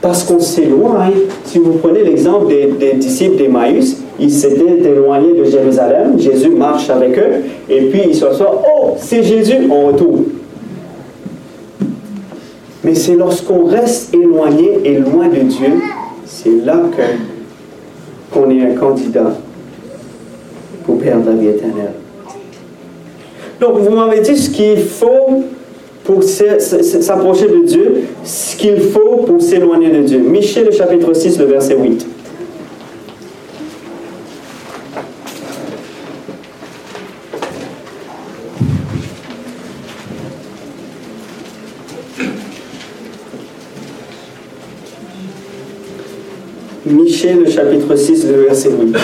Parce 0.00 0.24
qu'on 0.24 0.40
s'éloigne, 0.40 1.12
si 1.44 1.58
vous 1.58 1.72
prenez 1.72 2.04
l'exemple 2.04 2.46
des, 2.48 2.94
disciples 2.94 3.36
d'Emmaüs, 3.36 3.98
ils 4.18 4.32
s'étaient 4.32 4.78
éloignés 4.82 5.34
de 5.34 5.44
Jérusalem, 5.44 6.18
Jésus 6.18 6.52
marche 6.52 6.88
avec 6.88 7.18
eux, 7.18 7.44
et 7.68 7.82
puis 7.90 8.00
ils 8.08 8.14
s'assoient, 8.14 8.62
oh, 8.66 8.94
c'est 8.96 9.22
Jésus, 9.22 9.68
on 9.70 9.88
retourne. 9.88 10.24
Mais 12.84 12.94
c'est 12.94 13.14
lorsqu'on 13.14 13.64
reste 13.64 14.14
éloigné 14.14 14.78
et 14.84 14.98
loin 14.98 15.28
de 15.28 15.40
Dieu, 15.40 15.72
c'est 16.24 16.64
là 16.64 16.80
qu'on 18.32 18.50
est 18.50 18.62
un 18.62 18.74
candidat 18.74 19.36
pour 20.84 20.98
perdre 20.98 21.30
la 21.30 21.36
vie 21.36 21.48
éternelle. 21.48 21.92
Donc, 23.60 23.78
vous 23.78 23.94
m'avez 23.94 24.20
dit 24.20 24.36
ce 24.36 24.50
qu'il 24.50 24.78
faut 24.78 25.42
pour 26.04 26.22
s'approcher 26.22 27.48
de 27.48 27.64
Dieu, 27.66 28.04
ce 28.24 28.56
qu'il 28.56 28.80
faut 28.80 29.24
pour 29.26 29.42
s'éloigner 29.42 29.90
de 29.90 30.02
Dieu. 30.02 30.18
Michel, 30.18 30.66
le 30.66 30.72
chapitre 30.72 31.12
6, 31.12 31.38
le 31.38 31.44
verset 31.46 31.76
8. 31.76 32.06
Le 47.34 47.50
chapitre 47.50 47.94
6, 47.94 48.26
le 48.26 48.44
verset 48.44 48.70
8. 48.70 48.96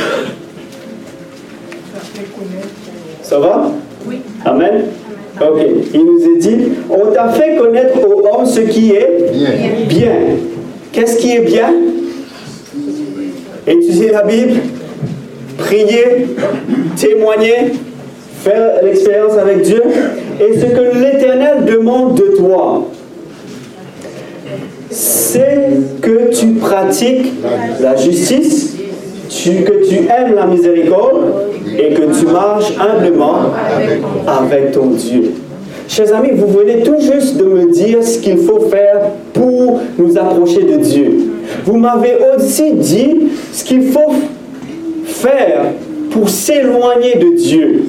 Ça 3.22 3.38
va? 3.38 3.70
Oui. 4.06 4.16
Amen? 4.44 4.84
Ok. 5.40 5.60
Il 5.92 6.04
nous 6.04 6.34
est 6.34 6.38
dit, 6.38 6.56
on 6.88 7.12
t'a 7.12 7.28
fait 7.28 7.56
connaître 7.56 7.98
aux 8.06 8.26
hommes 8.26 8.46
ce 8.46 8.60
qui 8.60 8.92
est 8.92 9.30
bien. 9.88 10.12
Qu'est-ce 10.92 11.18
qui 11.18 11.32
est 11.32 11.40
bien? 11.40 11.74
Étudier 13.66 14.10
la 14.10 14.22
Bible, 14.22 14.60
prier, 15.58 16.26
témoigner, 16.96 17.72
faire 18.40 18.82
l'expérience 18.82 19.36
avec 19.36 19.62
Dieu. 19.62 19.82
Et 20.40 20.58
ce 20.58 20.66
que 20.66 20.98
l'Éternel 20.98 21.64
demande 21.66 22.14
de 22.14 22.36
toi, 22.36 22.88
c'est 24.94 25.70
que 26.00 26.32
tu 26.32 26.46
pratiques 26.52 27.32
la 27.80 27.96
justice, 27.96 28.76
que 29.28 29.88
tu 29.88 29.96
aimes 29.96 30.36
la 30.36 30.46
miséricorde 30.46 31.32
et 31.76 31.94
que 31.94 32.16
tu 32.16 32.26
marches 32.26 32.72
humblement 32.78 33.50
avec 34.24 34.70
ton 34.70 34.90
Dieu. 34.90 35.32
Chers 35.88 36.14
amis, 36.14 36.30
vous 36.32 36.46
venez 36.46 36.84
tout 36.84 37.00
juste 37.00 37.36
de 37.36 37.44
me 37.44 37.72
dire 37.72 38.04
ce 38.04 38.18
qu'il 38.18 38.38
faut 38.38 38.60
faire 38.68 39.10
pour 39.32 39.80
nous 39.98 40.16
approcher 40.16 40.62
de 40.62 40.76
Dieu. 40.76 41.32
Vous 41.64 41.76
m'avez 41.76 42.16
aussi 42.36 42.72
dit 42.74 43.32
ce 43.52 43.64
qu'il 43.64 43.88
faut 43.88 44.12
faire 45.06 45.72
pour 46.10 46.28
s'éloigner 46.28 47.16
de 47.16 47.36
Dieu. 47.36 47.86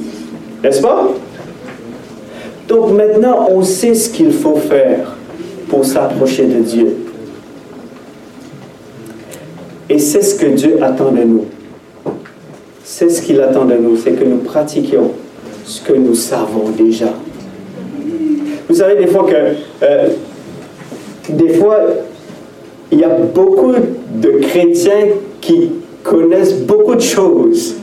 N'est-ce 0.63 0.81
pas? 0.81 1.07
Donc 2.67 2.93
maintenant, 2.93 3.47
on 3.51 3.61
sait 3.61 3.93
ce 3.93 4.09
qu'il 4.09 4.31
faut 4.31 4.55
faire 4.55 5.14
pour 5.67 5.85
s'approcher 5.85 6.45
de 6.45 6.61
Dieu. 6.61 6.97
Et 9.89 9.99
c'est 9.99 10.21
ce 10.21 10.35
que 10.35 10.47
Dieu 10.47 10.81
attend 10.81 11.11
de 11.11 11.23
nous 11.23 11.45
c'est 12.85 13.09
ce 13.09 13.21
qu'il 13.21 13.41
attend 13.41 13.65
de 13.65 13.73
nous, 13.73 13.97
c'est 13.97 14.11
que 14.11 14.23
nous 14.23 14.37
pratiquions 14.37 15.11
ce 15.65 15.81
que 15.81 15.91
nous 15.91 16.15
savons 16.15 16.69
déjà. 16.77 17.07
Vous 18.69 18.75
savez, 18.75 18.95
des 18.95 19.07
fois 19.07 19.25
que, 19.25 19.35
euh, 19.83 20.07
des 21.27 21.49
fois, 21.55 21.79
il 22.91 22.99
y 22.99 23.03
a 23.03 23.09
beaucoup 23.09 23.73
de 23.73 24.29
chrétiens 24.39 25.07
qui 25.41 25.71
connaissent 26.03 26.59
beaucoup 26.59 26.95
de 26.95 27.01
choses. 27.01 27.75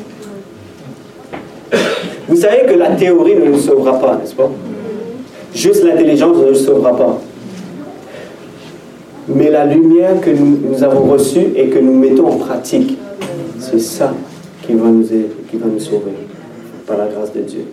Vous 2.29 2.37
savez 2.37 2.65
que 2.67 2.79
la 2.79 2.93
théorie 2.93 3.35
ne 3.35 3.51
nous 3.51 3.59
sauvera 3.59 3.99
pas, 3.99 4.17
n'est-ce 4.17 4.35
pas? 4.35 4.51
Juste 5.55 5.85
l'intelligence 5.85 6.39
ne 6.39 6.51
nous 6.51 6.55
sauvera 6.55 6.97
pas. 6.97 7.21
Mais 9.29 9.51
la 9.51 9.65
lumière 9.65 10.21
que 10.21 10.31
nous, 10.31 10.83
avons 10.83 11.05
reçue 11.05 11.53
et 11.55 11.69
que 11.69 11.79
nous 11.79 11.95
mettons 11.95 12.27
en 12.27 12.37
pratique, 12.37 12.99
c'est 13.59 13.81
ça 13.81 14.13
qui 14.67 14.75
va 14.75 14.89
nous, 14.89 15.05
qui 15.05 15.57
va 15.57 15.67
nous 15.67 15.79
sauver 15.79 16.13
par 16.87 16.99
la 16.99 17.07
grâce 17.07 17.33
de 17.33 17.41
Dieu. 17.41 17.65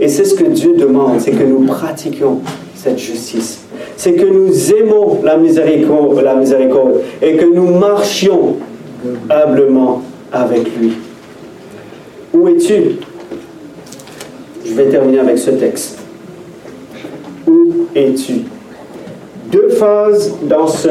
Et 0.00 0.08
c'est 0.08 0.24
ce 0.24 0.34
que 0.34 0.44
Dieu 0.44 0.74
demande, 0.76 1.20
c'est 1.20 1.30
que 1.30 1.44
nous 1.44 1.64
pratiquions 1.66 2.40
cette 2.74 2.98
justice. 2.98 3.60
C'est 3.96 4.14
que 4.14 4.26
nous 4.26 4.72
aimons 4.72 5.20
la 5.22 5.36
miséricorde 5.36 7.00
et 7.22 7.36
que 7.36 7.44
nous 7.44 7.78
marchions 7.78 8.56
humblement 9.30 10.02
avec 10.32 10.76
lui. 10.78 10.94
Où 12.32 12.48
es-tu? 12.48 12.96
Je 14.66 14.72
vais 14.74 14.86
terminer 14.86 15.20
avec 15.20 15.38
ce 15.38 15.50
texte. 15.50 15.98
Où 17.46 17.86
es-tu? 17.94 18.42
Deux 19.54 19.68
phases 19.68 20.34
dans, 20.42 20.66
ce, 20.66 20.88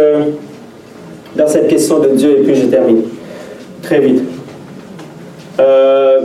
dans 1.35 1.47
cette 1.47 1.67
question 1.67 1.99
de 1.99 2.07
Dieu 2.09 2.39
et 2.39 2.43
puis 2.43 2.55
je 2.55 2.67
termine. 2.67 3.01
Très 3.81 3.99
vite. 3.99 4.23
Euh, 5.59 6.21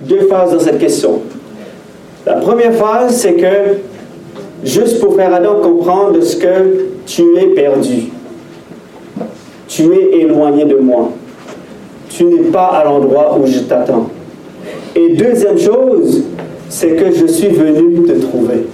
deux 0.00 0.22
phases 0.22 0.52
dans 0.52 0.58
cette 0.58 0.80
question. 0.80 1.20
La 2.26 2.34
première 2.34 2.74
phase, 2.74 3.14
c'est 3.14 3.34
que, 3.34 3.76
juste 4.64 4.98
pour 4.98 5.14
faire 5.14 5.32
Adam 5.32 5.60
comprendre 5.62 6.20
ce 6.20 6.36
que 6.36 6.86
tu 7.06 7.22
es 7.38 7.46
perdu, 7.54 8.10
tu 9.68 9.84
es 9.84 10.22
éloigné 10.22 10.64
de 10.64 10.78
moi, 10.78 11.12
tu 12.08 12.24
n'es 12.24 12.50
pas 12.50 12.66
à 12.66 12.84
l'endroit 12.84 13.38
où 13.40 13.46
je 13.46 13.60
t'attends. 13.60 14.10
Et 14.96 15.10
deuxième 15.10 15.60
chose, 15.60 16.24
c'est 16.68 16.96
que 16.96 17.12
je 17.12 17.26
suis 17.26 17.50
venu 17.50 18.02
te 18.02 18.20
trouver. 18.20 18.64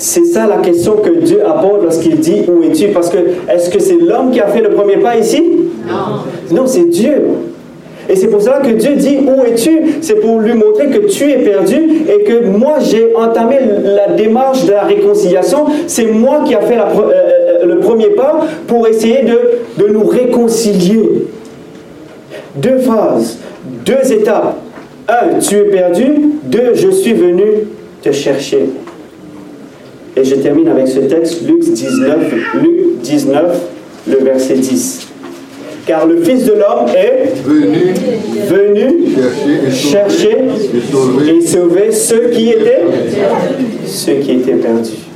C'est 0.00 0.24
ça 0.24 0.46
la 0.46 0.56
question 0.56 0.96
que 0.96 1.10
Dieu 1.10 1.46
apporte 1.46 1.82
lorsqu'il 1.82 2.18
dit 2.20 2.42
où 2.48 2.62
es-tu? 2.62 2.88
Parce 2.88 3.10
que 3.10 3.18
est-ce 3.52 3.68
que 3.68 3.78
c'est 3.78 3.98
l'homme 3.98 4.30
qui 4.30 4.40
a 4.40 4.46
fait 4.46 4.62
le 4.62 4.70
premier 4.70 4.96
pas 4.96 5.18
ici? 5.18 5.42
Non. 5.86 6.56
Non, 6.56 6.66
c'est 6.66 6.88
Dieu. 6.88 7.22
Et 8.08 8.16
c'est 8.16 8.28
pour 8.28 8.40
cela 8.40 8.60
que 8.60 8.70
Dieu 8.70 8.94
dit, 8.96 9.18
où 9.18 9.44
es-tu? 9.44 9.98
C'est 10.00 10.14
pour 10.14 10.40
lui 10.40 10.54
montrer 10.54 10.86
que 10.86 11.06
tu 11.06 11.30
es 11.30 11.36
perdu 11.36 11.76
et 12.08 12.24
que 12.24 12.46
moi 12.46 12.78
j'ai 12.80 13.14
entamé 13.14 13.56
la 13.84 14.14
démarche 14.14 14.64
de 14.64 14.72
la 14.72 14.84
réconciliation. 14.84 15.66
C'est 15.86 16.06
moi 16.06 16.44
qui 16.46 16.54
a 16.54 16.62
fait 16.62 16.78
euh, 16.78 17.62
euh, 17.62 17.66
le 17.66 17.78
premier 17.80 18.08
pas 18.08 18.40
pour 18.66 18.88
essayer 18.88 19.24
de, 19.24 19.84
de 19.84 19.92
nous 19.92 20.06
réconcilier. 20.06 21.26
Deux 22.56 22.78
phases, 22.78 23.38
deux 23.84 24.12
étapes. 24.12 24.56
Un, 25.08 25.38
tu 25.40 25.56
es 25.56 25.64
perdu. 25.64 26.06
Deux, 26.44 26.70
je 26.72 26.88
suis 26.88 27.12
venu 27.12 27.44
te 28.02 28.12
chercher. 28.12 28.70
Et 30.20 30.24
je 30.24 30.34
termine 30.34 30.68
avec 30.68 30.86
ce 30.86 31.00
texte, 31.00 31.46
Luc 31.46 31.62
19, 31.62 32.32
Luc 32.60 33.00
19, 33.02 33.60
le 34.06 34.16
verset 34.18 34.54
10 34.54 35.06
car 35.86 36.06
le 36.06 36.22
Fils 36.22 36.44
de 36.44 36.52
l'homme 36.52 36.86
est 36.94 37.32
venu, 37.42 37.94
venu 38.46 39.72
chercher, 39.72 40.36
et, 41.26 41.46
sauver, 41.46 41.90
ceux 41.90 42.28
qui 42.28 42.50
étaient 42.50 42.84
ceux 43.86 44.14
qui 44.14 44.32
étaient 44.32 44.52
perdus. 44.52 45.08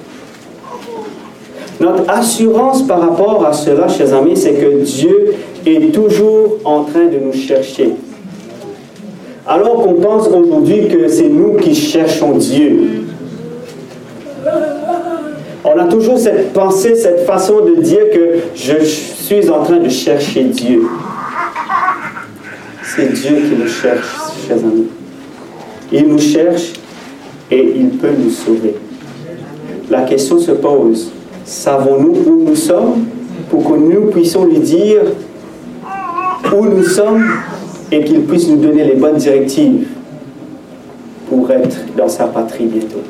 Notre 1.78 2.10
assurance 2.10 2.82
par 2.82 3.00
rapport 3.00 3.46
à 3.46 3.52
cela, 3.52 3.86
chers 3.88 4.14
amis, 4.14 4.36
c'est 4.36 4.54
que 4.54 4.82
Dieu 4.82 5.34
est 5.66 5.92
toujours 5.92 6.56
en 6.64 6.82
train 6.82 7.06
de 7.06 7.18
nous 7.18 7.34
chercher. 7.34 7.90
Alors 9.46 9.82
qu'on 9.82 9.94
pense 9.94 10.26
aujourd'hui 10.28 10.88
que 10.88 11.06
c'est 11.08 11.28
nous 11.28 11.54
qui 11.54 11.74
cherchons 11.74 12.32
Dieu. 12.38 13.04
On 15.66 15.78
a 15.78 15.84
toujours 15.86 16.18
cette 16.18 16.52
pensée, 16.52 16.94
cette 16.94 17.24
façon 17.26 17.64
de 17.64 17.80
dire 17.80 18.10
que 18.12 18.40
je 18.54 18.84
suis 18.84 19.48
en 19.48 19.62
train 19.62 19.78
de 19.78 19.88
chercher 19.88 20.44
Dieu. 20.44 20.82
C'est 22.82 23.10
Dieu 23.14 23.36
qui 23.36 23.56
nous 23.56 23.66
cherche, 23.66 24.14
chers 24.46 24.58
amis. 24.58 24.88
Il 25.90 26.08
nous 26.08 26.18
cherche 26.18 26.74
et 27.50 27.72
il 27.76 27.88
peut 27.90 28.10
nous 28.18 28.30
sauver. 28.30 28.74
la 29.90 30.02
question 30.02 30.38
se 30.38 30.50
pose, 30.52 31.10
savons-nous 31.44 32.14
où 32.26 32.44
nous 32.46 32.56
sommes 32.56 33.06
pour 33.48 33.64
que 33.64 33.78
nous 33.78 34.10
puissions 34.10 34.44
lui 34.44 34.58
dire 34.58 35.02
où 36.54 36.64
nous 36.66 36.84
sommes 36.84 37.24
et 37.90 38.04
qu'il 38.04 38.20
puisse 38.22 38.48
nous 38.48 38.56
donner 38.56 38.84
les 38.84 38.94
bonnes 38.96 39.16
directives 39.16 39.88
pour 41.28 41.50
être 41.50 41.76
dans 41.96 42.08
sa 42.08 42.26
patrie 42.26 42.66
bientôt. 42.66 43.02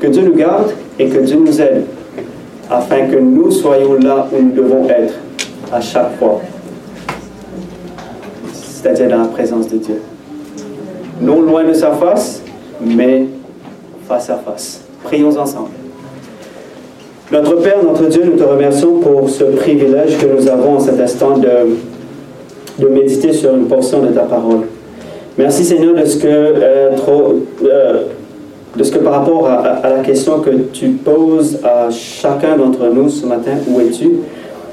Que 0.00 0.06
Dieu 0.06 0.22
nous 0.22 0.34
garde 0.34 0.70
et 1.00 1.06
que 1.08 1.18
Dieu 1.18 1.36
nous 1.36 1.60
aide 1.60 1.84
afin 2.70 3.06
que 3.06 3.16
nous 3.16 3.50
soyons 3.50 3.94
là 3.94 4.28
où 4.30 4.42
nous 4.42 4.52
devons 4.52 4.86
être 4.88 5.14
à 5.72 5.80
chaque 5.80 6.16
fois, 6.18 6.40
c'est-à-dire 8.52 9.08
dans 9.08 9.22
la 9.22 9.28
présence 9.28 9.68
de 9.68 9.78
Dieu. 9.78 10.02
Non 11.22 11.40
loin 11.40 11.64
de 11.64 11.72
sa 11.72 11.92
face, 11.92 12.42
mais 12.84 13.24
face 14.06 14.28
à 14.28 14.36
face. 14.36 14.82
Prions 15.04 15.36
ensemble. 15.36 15.70
Notre 17.32 17.56
Père, 17.56 17.82
notre 17.82 18.06
Dieu, 18.06 18.22
nous 18.24 18.36
te 18.36 18.42
remercions 18.42 18.98
pour 18.98 19.30
ce 19.30 19.44
privilège 19.44 20.18
que 20.18 20.26
nous 20.26 20.48
avons 20.48 20.76
en 20.76 20.80
cet 20.80 21.00
instant 21.00 21.38
de, 21.38 22.88
méditer 22.88 23.32
sur 23.32 23.54
une 23.54 23.66
portion 23.66 24.02
de 24.02 24.08
ta 24.08 24.22
parole. 24.22 24.66
Merci 25.38 25.64
Seigneur 25.64 25.94
de 25.94 26.04
ce 26.04 26.18
que, 26.18 26.26
euh, 26.26 26.96
trop, 26.96 27.34
euh, 27.64 28.02
de 28.76 28.84
ce 28.84 28.92
que 28.92 28.98
par 28.98 29.12
rapport 29.14 29.46
à, 29.48 29.88
la 29.88 30.02
question 30.02 30.40
que 30.40 30.50
tu 30.72 30.88
poses 30.88 31.58
à 31.64 31.90
chacun 31.90 32.56
d'entre 32.56 32.86
nous 32.92 33.08
ce 33.08 33.26
matin, 33.26 33.52
où 33.68 33.80
es-tu? 33.80 34.10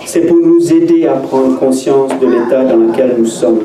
C'est 0.06 0.22
pour 0.22 0.38
nous 0.38 0.72
aider 0.72 1.08
à 1.08 1.14
prendre 1.14 1.58
conscience 1.60 2.12
de 2.22 2.28
l'état 2.28 2.64
dans 2.64 2.78
lequel 2.78 3.16
nous 3.18 3.26
sommes 3.26 3.62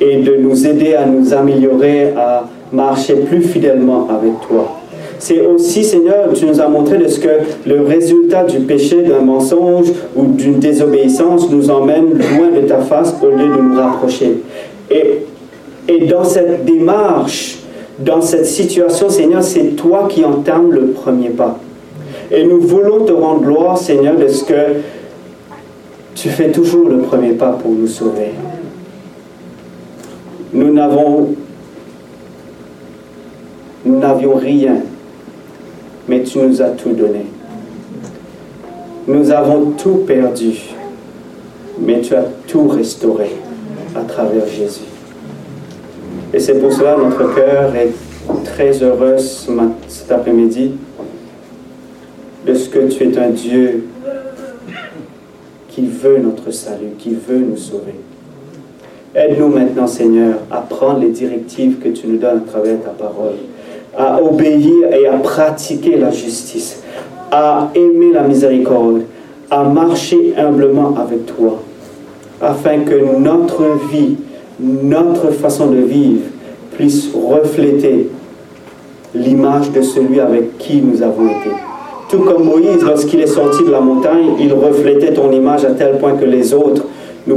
et 0.00 0.18
de 0.18 0.36
nous 0.36 0.66
aider 0.66 0.94
à 0.94 1.06
nous 1.06 1.34
améliorer, 1.34 2.12
à 2.16 2.44
marcher 2.72 3.14
plus 3.16 3.42
fidèlement 3.42 4.08
avec 4.08 4.40
toi. 4.48 4.80
C'est 5.18 5.40
aussi, 5.46 5.84
Seigneur, 5.84 6.32
tu 6.34 6.44
nous 6.46 6.60
as 6.60 6.68
montré 6.68 6.98
de 6.98 7.08
ce 7.08 7.18
que 7.18 7.28
le 7.66 7.82
résultat 7.82 8.44
du 8.44 8.58
péché, 8.60 9.02
d'un 9.02 9.20
mensonge 9.20 9.88
ou 10.16 10.26
d'une 10.26 10.58
désobéissance 10.58 11.50
nous 11.50 11.70
emmène 11.70 12.10
loin 12.12 12.50
de 12.54 12.66
ta 12.66 12.78
face 12.78 13.14
au 13.22 13.30
lieu 13.30 13.48
de 13.48 13.60
nous 13.60 13.76
rapprocher. 13.76 14.42
Et, 14.90 15.24
et 15.88 16.06
dans 16.06 16.24
cette 16.24 16.64
démarche, 16.64 17.63
dans 17.98 18.20
cette 18.20 18.46
situation, 18.46 19.08
Seigneur, 19.08 19.42
c'est 19.42 19.76
toi 19.76 20.08
qui 20.08 20.24
entames 20.24 20.72
le 20.72 20.88
premier 20.88 21.30
pas. 21.30 21.58
Et 22.30 22.44
nous 22.44 22.60
voulons 22.60 23.04
te 23.04 23.12
rendre 23.12 23.42
gloire, 23.42 23.78
Seigneur, 23.78 24.16
de 24.16 24.28
ce 24.28 24.44
que 24.44 24.54
tu 26.14 26.28
fais 26.28 26.50
toujours 26.50 26.88
le 26.88 26.98
premier 26.98 27.32
pas 27.32 27.52
pour 27.52 27.70
nous 27.70 27.86
sauver. 27.86 28.30
Nous 30.52 30.72
n'avons 30.72 31.34
nous 33.84 33.98
n'avions 33.98 34.36
rien, 34.36 34.76
mais 36.08 36.22
tu 36.22 36.38
nous 36.38 36.62
as 36.62 36.70
tout 36.70 36.92
donné. 36.92 37.26
Nous 39.06 39.30
avons 39.30 39.72
tout 39.72 39.96
perdu, 40.06 40.54
mais 41.78 42.00
tu 42.00 42.14
as 42.14 42.24
tout 42.46 42.66
restauré 42.68 43.30
à 43.94 44.00
travers 44.00 44.46
Jésus. 44.46 44.93
Et 46.34 46.40
c'est 46.40 46.54
pour 46.54 46.72
cela 46.72 46.96
notre 46.96 47.32
cœur 47.32 47.74
est 47.76 47.92
très 48.44 48.82
heureux 48.82 49.16
cet 49.18 50.10
après-midi 50.10 50.72
de 52.44 52.54
ce 52.54 52.68
que 52.68 52.80
tu 52.90 53.04
es 53.04 53.18
un 53.18 53.30
Dieu 53.30 53.84
qui 55.68 55.86
veut 55.86 56.18
notre 56.18 56.50
salut, 56.50 56.90
qui 56.98 57.10
veut 57.10 57.38
nous 57.38 57.56
sauver. 57.56 57.94
Aide-nous 59.14 59.46
maintenant, 59.48 59.86
Seigneur, 59.86 60.38
à 60.50 60.58
prendre 60.58 60.98
les 60.98 61.10
directives 61.10 61.78
que 61.78 61.90
tu 61.90 62.08
nous 62.08 62.18
donnes 62.18 62.42
à 62.46 62.50
travers 62.50 62.82
ta 62.82 62.90
parole 62.90 63.34
à 63.96 64.20
obéir 64.20 64.92
et 64.92 65.06
à 65.06 65.18
pratiquer 65.18 65.96
la 65.96 66.10
justice, 66.10 66.82
à 67.30 67.70
aimer 67.74 68.12
la 68.12 68.22
miséricorde, 68.22 69.02
à 69.50 69.62
marcher 69.62 70.34
humblement 70.36 70.96
avec 70.96 71.26
toi, 71.26 71.60
afin 72.40 72.80
que 72.80 73.18
notre 73.18 73.78
vie, 73.92 74.16
notre 74.60 75.30
façon 75.32 75.68
de 75.68 75.78
vivre 75.78 76.22
puisse 76.76 77.10
refléter 77.14 78.08
l'image 79.14 79.70
de 79.70 79.82
celui 79.82 80.20
avec 80.20 80.58
qui 80.58 80.82
nous 80.82 81.02
avons 81.02 81.26
été. 81.26 81.50
Tout 82.08 82.20
comme 82.20 82.44
Moïse, 82.44 82.82
lorsqu'il 82.82 83.20
est 83.20 83.26
sorti 83.26 83.64
de 83.64 83.70
la 83.70 83.80
montagne, 83.80 84.36
il 84.40 84.52
reflétait 84.52 85.12
ton 85.12 85.30
image 85.32 85.64
à 85.64 85.70
tel 85.70 85.98
point 85.98 86.16
que 86.16 86.24
les 86.24 86.52
autres 86.52 86.84
ne, 87.26 87.36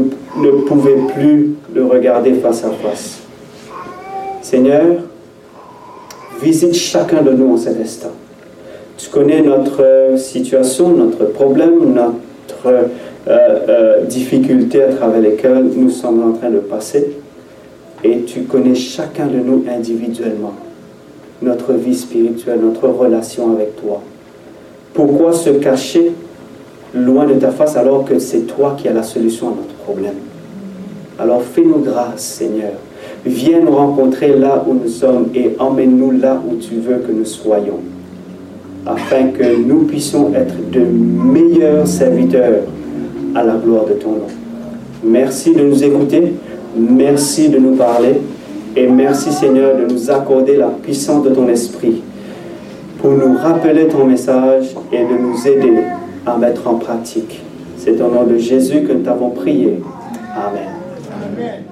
pouvaient 0.67 1.07
plus 1.15 1.55
le 1.73 1.85
regarder 1.85 2.33
face 2.33 2.63
à 2.63 2.69
face. 2.69 3.19
Seigneur, 4.41 4.83
Visite 6.41 6.75
chacun 6.75 7.23
de 7.23 7.31
nous 7.31 7.53
en 7.53 7.57
cet 7.57 7.81
instant. 7.81 8.11
Tu 8.97 9.09
connais 9.09 9.41
notre 9.41 10.13
situation, 10.17 10.89
notre 10.89 11.25
problème, 11.25 11.93
notre 11.93 12.89
euh, 13.27 13.59
euh, 13.69 14.05
difficulté 14.05 14.83
à 14.83 14.93
travers 14.93 15.21
lesquelles 15.21 15.65
nous 15.75 15.89
sommes 15.89 16.23
en 16.29 16.33
train 16.33 16.49
de 16.49 16.59
passer. 16.59 17.11
Et 18.03 18.21
tu 18.21 18.41
connais 18.41 18.75
chacun 18.75 19.27
de 19.27 19.37
nous 19.37 19.65
individuellement, 19.69 20.53
notre 21.41 21.73
vie 21.73 21.95
spirituelle, 21.95 22.59
notre 22.61 22.87
relation 22.87 23.51
avec 23.53 23.75
toi. 23.81 24.01
Pourquoi 24.93 25.33
se 25.33 25.49
cacher 25.49 26.11
loin 26.93 27.25
de 27.25 27.33
ta 27.33 27.51
face 27.51 27.75
alors 27.75 28.05
que 28.05 28.19
c'est 28.19 28.41
toi 28.41 28.75
qui 28.77 28.87
as 28.87 28.93
la 28.93 29.03
solution 29.03 29.47
à 29.47 29.51
notre 29.51 29.75
problème? 29.83 30.15
Alors 31.19 31.41
fais-nous 31.41 31.79
grâce, 31.79 32.21
Seigneur, 32.23 32.73
Viens 33.25 33.59
nous 33.59 33.71
rencontrer 33.75 34.37
là 34.37 34.63
où 34.67 34.73
nous 34.73 34.87
sommes 34.87 35.27
et 35.35 35.51
emmène-nous 35.59 36.11
là 36.11 36.41
où 36.47 36.55
tu 36.55 36.75
veux 36.75 36.97
que 36.97 37.11
nous 37.11 37.25
soyons, 37.25 37.79
afin 38.85 39.27
que 39.29 39.65
nous 39.65 39.83
puissions 39.83 40.33
être 40.33 40.55
de 40.71 40.79
meilleurs 40.79 41.87
serviteurs 41.87 42.63
à 43.37 43.43
la 43.43 43.53
gloire 43.53 43.85
de 43.85 43.93
ton 43.93 44.11
nom. 44.11 44.27
Merci 45.03 45.53
de 45.53 45.61
nous 45.61 45.83
écouter, 45.83 46.33
merci 46.75 47.49
de 47.49 47.59
nous 47.59 47.75
parler, 47.75 48.15
et 48.75 48.87
merci 48.87 49.31
Seigneur 49.31 49.77
de 49.77 49.85
nous 49.91 50.09
accorder 50.09 50.55
la 50.55 50.67
puissance 50.67 51.23
de 51.23 51.29
ton 51.29 51.47
esprit 51.47 52.01
pour 52.99 53.11
nous 53.11 53.37
rappeler 53.37 53.87
ton 53.87 54.05
message 54.05 54.75
et 54.91 55.03
de 55.03 55.21
nous 55.21 55.47
aider 55.47 55.83
à 56.25 56.35
mettre 56.37 56.67
en 56.67 56.75
pratique. 56.75 57.41
C'est 57.77 58.01
au 58.01 58.09
nom 58.09 58.23
de 58.23 58.37
Jésus 58.37 58.81
que 58.81 58.93
nous 58.93 59.03
t'avons 59.03 59.29
prié. 59.29 59.79
Amen. 60.35 60.69
Amen. 61.37 61.66